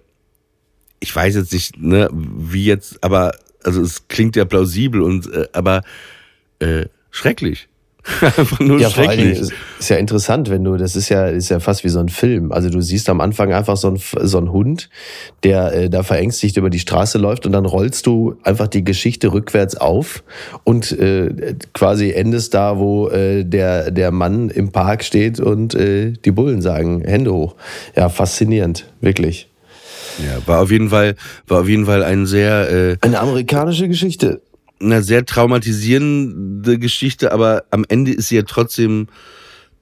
ich 1.00 1.14
weiß 1.14 1.34
jetzt 1.34 1.52
nicht, 1.52 1.80
ne, 1.80 2.08
wie 2.12 2.64
jetzt, 2.64 3.02
aber 3.02 3.32
also 3.64 3.82
es 3.82 4.08
klingt 4.08 4.36
ja 4.36 4.44
plausibel 4.44 5.02
und 5.02 5.32
äh, 5.32 5.48
aber 5.52 5.82
äh, 6.60 6.86
schrecklich. 7.10 7.66
Einfach 8.22 8.58
nur 8.60 8.80
Ja, 8.80 8.88
vor 8.88 9.04
schrecklich. 9.04 9.38
ist, 9.38 9.52
ist 9.78 9.90
ja 9.90 9.96
interessant, 9.96 10.48
wenn 10.48 10.64
du, 10.64 10.78
das 10.78 10.96
ist 10.96 11.10
ja, 11.10 11.26
ist 11.26 11.50
ja 11.50 11.60
fast 11.60 11.84
wie 11.84 11.90
so 11.90 12.00
ein 12.00 12.08
Film. 12.08 12.50
Also 12.50 12.70
du 12.70 12.80
siehst 12.80 13.10
am 13.10 13.20
Anfang 13.20 13.52
einfach 13.52 13.76
so 13.76 13.88
ein, 13.90 14.00
so 14.22 14.38
ein 14.38 14.50
Hund, 14.52 14.88
der 15.42 15.72
äh, 15.74 15.90
da 15.90 16.02
verängstigt 16.02 16.56
über 16.56 16.70
die 16.70 16.78
Straße 16.78 17.18
läuft 17.18 17.44
und 17.44 17.52
dann 17.52 17.66
rollst 17.66 18.06
du 18.06 18.36
einfach 18.42 18.68
die 18.68 18.84
Geschichte 18.84 19.34
rückwärts 19.34 19.76
auf 19.76 20.24
und 20.64 20.92
äh, 20.92 21.54
quasi 21.74 22.10
endest 22.12 22.54
da, 22.54 22.78
wo 22.78 23.08
äh, 23.08 23.44
der, 23.44 23.90
der 23.90 24.12
Mann 24.12 24.48
im 24.48 24.72
Park 24.72 25.04
steht 25.04 25.38
und 25.38 25.74
äh, 25.74 26.12
die 26.12 26.30
Bullen 26.30 26.62
sagen, 26.62 27.02
Hände 27.04 27.34
hoch. 27.34 27.54
Ja, 27.96 28.08
faszinierend, 28.08 28.86
wirklich. 29.02 29.49
Ja, 30.24 30.46
war 30.46 30.60
auf 30.60 30.70
jeden 30.70 30.90
Fall, 30.90 31.16
war 31.46 31.60
auf 31.62 31.68
jeden 31.68 31.86
Fall 31.86 32.02
ein 32.02 32.26
sehr 32.26 32.70
äh, 32.70 32.96
Eine 33.00 33.20
amerikanische 33.20 33.88
Geschichte. 33.88 34.42
eine 34.80 35.02
sehr 35.02 35.24
traumatisierende 35.24 36.78
Geschichte, 36.78 37.32
aber 37.32 37.64
am 37.70 37.84
Ende 37.88 38.12
ist 38.12 38.28
sie 38.28 38.36
ja 38.36 38.42
trotzdem 38.42 39.08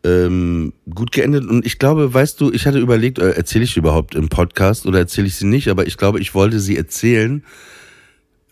ähm, 0.05 0.73
gut 0.93 1.13
geendet. 1.13 1.45
Und 1.45 1.67
ich 1.67 1.79
glaube, 1.79 2.13
weißt 2.13 2.41
du, 2.41 2.53
ich 2.53 2.67
hatte 2.67 2.79
überlegt, 2.79 3.19
äh, 3.19 3.31
erzähle 3.31 3.65
ich 3.65 3.75
sie 3.75 3.81
überhaupt 3.81 4.15
im 4.15 4.29
Podcast 4.29 4.87
oder 4.87 4.99
erzähle 4.99 5.27
ich 5.27 5.37
sie 5.37 5.47
nicht, 5.47 5.69
aber 5.69 5.87
ich 5.87 5.97
glaube, 5.97 6.21
ich 6.21 6.35
wollte 6.35 6.61
sie 6.61 6.77
erzählen, 6.77 7.45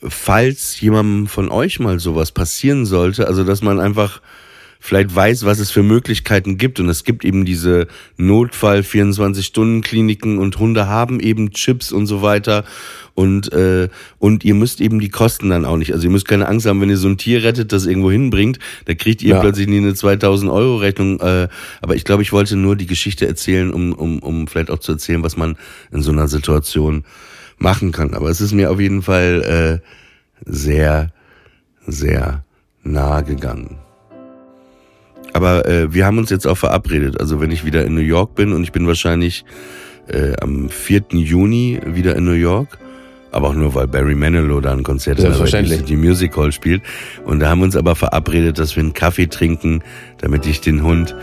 falls 0.03 0.81
jemandem 0.81 1.27
von 1.27 1.49
euch 1.49 1.79
mal 1.81 1.99
sowas 1.99 2.33
passieren 2.33 2.85
sollte, 2.85 3.27
also 3.27 3.45
dass 3.45 3.63
man 3.63 3.81
einfach 3.81 4.21
vielleicht 4.87 5.15
weiß, 5.15 5.45
was 5.45 5.59
es 5.59 5.71
für 5.71 5.83
Möglichkeiten 5.83 6.59
gibt. 6.59 6.79
Und 6.79 6.89
es 6.89 7.03
gibt 7.03 7.25
eben 7.25 7.45
diese 7.45 7.89
Notfall 8.17 8.81
24-Stunden-Kliniken 8.81 10.39
und 10.39 10.59
Hunde 10.59 10.87
haben 10.87 11.19
eben 11.19 11.51
Chips 11.51 11.91
und 11.91 12.07
so 12.07 12.23
weiter. 12.23 12.65
Und, 13.15 13.53
äh, 13.53 13.89
und 14.19 14.45
ihr 14.45 14.55
müsst 14.55 14.81
eben 14.81 15.01
die 15.01 15.09
Kosten 15.09 15.51
dann 15.51 15.65
auch 15.65 15.77
nicht. 15.77 15.93
Also 15.93 16.05
ihr 16.05 16.11
müsst 16.11 16.29
keine 16.29 16.47
Angst 16.47 16.67
haben, 16.67 16.81
wenn 16.81 16.91
ihr 16.91 16.99
so 16.99 17.09
ein 17.09 17.19
Tier 17.19 17.43
rettet, 17.43 17.73
das 17.73 17.87
irgendwo 17.87 18.11
hinbringt, 18.11 18.59
da 18.85 18.95
kriegt 18.95 19.23
ihr 19.23 19.35
ja. 19.35 19.41
plötzlich 19.41 19.67
nie 19.67 19.79
eine 19.79 19.95
2000 19.95 20.51
Euro 20.51 20.77
Rechnung. 20.77 21.19
Äh, 21.21 21.49
aber 21.83 21.97
ich 21.97 22.05
glaube, 22.05 22.23
ich 22.23 22.33
wollte 22.33 22.57
nur 22.57 22.77
die 22.77 22.87
Geschichte 22.87 23.27
erzählen, 23.27 23.73
um, 23.73 23.93
um, 23.93 24.21
um 24.21 24.47
vielleicht 24.47 24.71
auch 24.71 24.79
zu 24.79 24.93
erzählen, 24.93 25.23
was 25.23 25.37
man 25.37 25.57
in 25.91 26.03
so 26.03 26.13
einer 26.13 26.29
Situation 26.29 27.05
machen 27.59 27.91
kann. 27.91 28.15
Aber 28.15 28.31
es 28.31 28.41
ist 28.41 28.53
mir 28.53 28.71
auf 28.71 28.79
jeden 28.79 29.03
Fall 29.03 29.83
äh, 29.83 30.51
sehr, 30.51 31.11
sehr 31.87 32.45
nahe 32.85 33.25
gegangen. 33.25 33.79
Aber 35.37 35.69
äh, 35.69 35.93
wir 35.93 36.07
haben 36.07 36.17
uns 36.17 36.31
jetzt 36.31 36.47
auch 36.47 36.57
verabredet. 36.57 37.21
Also 37.21 37.43
wenn 37.43 37.51
ich 37.51 37.67
wieder 37.67 37.85
in 37.85 37.95
New 37.95 38.01
York 38.01 38.35
bin 38.35 38.55
und 38.55 38.63
ich 38.63 38.73
bin 38.73 38.87
wahrscheinlich 38.87 39.45
äh, 40.09 40.33
am 40.41 40.71
4. 40.71 41.03
Juni 41.11 41.79
wieder 41.85 42.17
in 42.17 42.25
New 42.25 42.33
York, 42.33 42.79
aber 43.33 43.49
auch 43.49 43.55
nur, 43.55 43.75
weil 43.75 43.87
Barry 43.87 44.15
Manilow 44.15 44.63
da 44.63 44.73
ein 44.73 44.83
Konzert 44.83 45.19
in 45.19 45.25
der 45.31 45.79
die 45.83 45.97
Music 45.97 46.35
Hall 46.39 46.53
spielt. 46.53 46.81
Und 47.27 47.41
da 47.41 47.51
haben 47.51 47.59
wir 47.59 47.67
uns 47.67 47.77
aber 47.77 47.95
verabredet, 47.97 48.59
dass 48.59 48.77
wir 48.77 48.83
einen 48.83 48.95
Kaffee 48.95 49.27
trinken, 49.27 49.83
damit 50.23 50.47
ich 50.47 50.63
den 50.63 50.83
Hund 50.83 51.15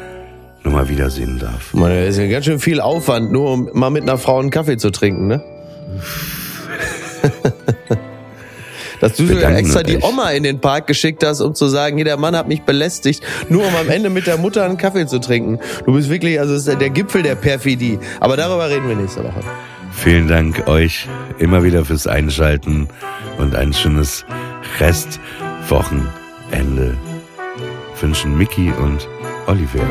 nochmal 0.63 0.89
wiedersehen 0.89 1.39
darf. 1.39 1.73
Man, 1.73 1.89
das 1.89 2.09
ist 2.09 2.19
ja 2.19 2.27
ganz 2.27 2.45
schön 2.45 2.59
viel 2.59 2.81
Aufwand, 2.81 3.31
nur 3.31 3.51
um 3.51 3.67
mal 3.73 3.89
mit 3.89 4.03
einer 4.03 4.19
Frau 4.19 4.37
einen 4.39 4.51
Kaffee 4.51 4.77
zu 4.77 4.91
trinken, 4.91 5.25
ne? 5.25 5.43
Dass 9.03 9.17
du 9.17 9.27
sogar 9.27 9.53
extra 9.57 9.83
die 9.83 9.97
Oma 9.97 10.31
in 10.31 10.43
den 10.43 10.61
Park 10.61 10.87
geschickt 10.87 11.25
hast, 11.25 11.41
um 11.41 11.53
zu 11.53 11.67
sagen, 11.67 11.97
hier, 11.97 12.05
der 12.05 12.15
Mann 12.15 12.37
hat 12.37 12.47
mich 12.47 12.61
belästigt, 12.61 13.21
nur 13.49 13.67
um 13.67 13.75
am 13.75 13.89
Ende 13.89 14.09
mit 14.09 14.27
der 14.27 14.37
Mutter 14.37 14.63
einen 14.63 14.77
Kaffee 14.77 15.05
zu 15.07 15.19
trinken. 15.19 15.59
Du 15.85 15.91
bist 15.91 16.09
wirklich, 16.09 16.39
also 16.39 16.53
ist 16.53 16.67
der 16.67 16.89
Gipfel 16.89 17.21
der 17.21 17.35
Perfidie. 17.35 17.99
Aber 18.21 18.37
darüber 18.37 18.69
reden 18.69 18.87
wir 18.87 18.95
nächste 18.95 19.25
Woche. 19.25 19.41
Vielen 19.91 20.29
Dank 20.29 20.69
euch 20.69 21.09
immer 21.37 21.65
wieder 21.65 21.83
fürs 21.83 22.07
Einschalten 22.07 22.87
und 23.37 23.55
ein 23.55 23.73
schönes 23.73 24.23
Restwochenende 24.79 26.97
wünschen 27.99 28.37
Mickey 28.37 28.71
und 28.71 29.05
Oliver. 29.47 29.85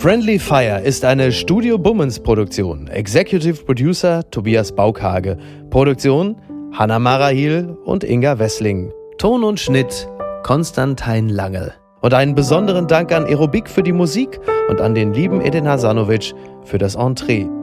Friendly 0.00 0.38
Fire 0.38 0.80
ist 0.80 1.04
eine 1.04 1.30
Studio 1.30 1.76
Bummens 1.76 2.20
Produktion. 2.20 2.88
Executive 2.88 3.62
Producer 3.64 4.22
Tobias 4.30 4.72
Baukhage. 4.72 5.36
Produktion 5.68 6.36
Hanna 6.72 6.98
Marahil 6.98 7.76
und 7.84 8.02
Inga 8.02 8.38
Wessling. 8.38 8.94
Ton 9.18 9.44
und 9.44 9.60
Schnitt 9.60 10.08
Konstantin 10.42 11.28
Lange. 11.28 11.74
Und 12.00 12.14
einen 12.14 12.34
besonderen 12.34 12.86
Dank 12.86 13.12
an 13.12 13.26
Aerobik 13.26 13.68
für 13.68 13.82
die 13.82 13.92
Musik 13.92 14.40
und 14.70 14.80
an 14.80 14.94
den 14.94 15.12
lieben 15.12 15.44
Eden 15.44 15.68
Hasanovic 15.68 16.32
für 16.64 16.78
das 16.78 16.94
Entree. 16.94 17.59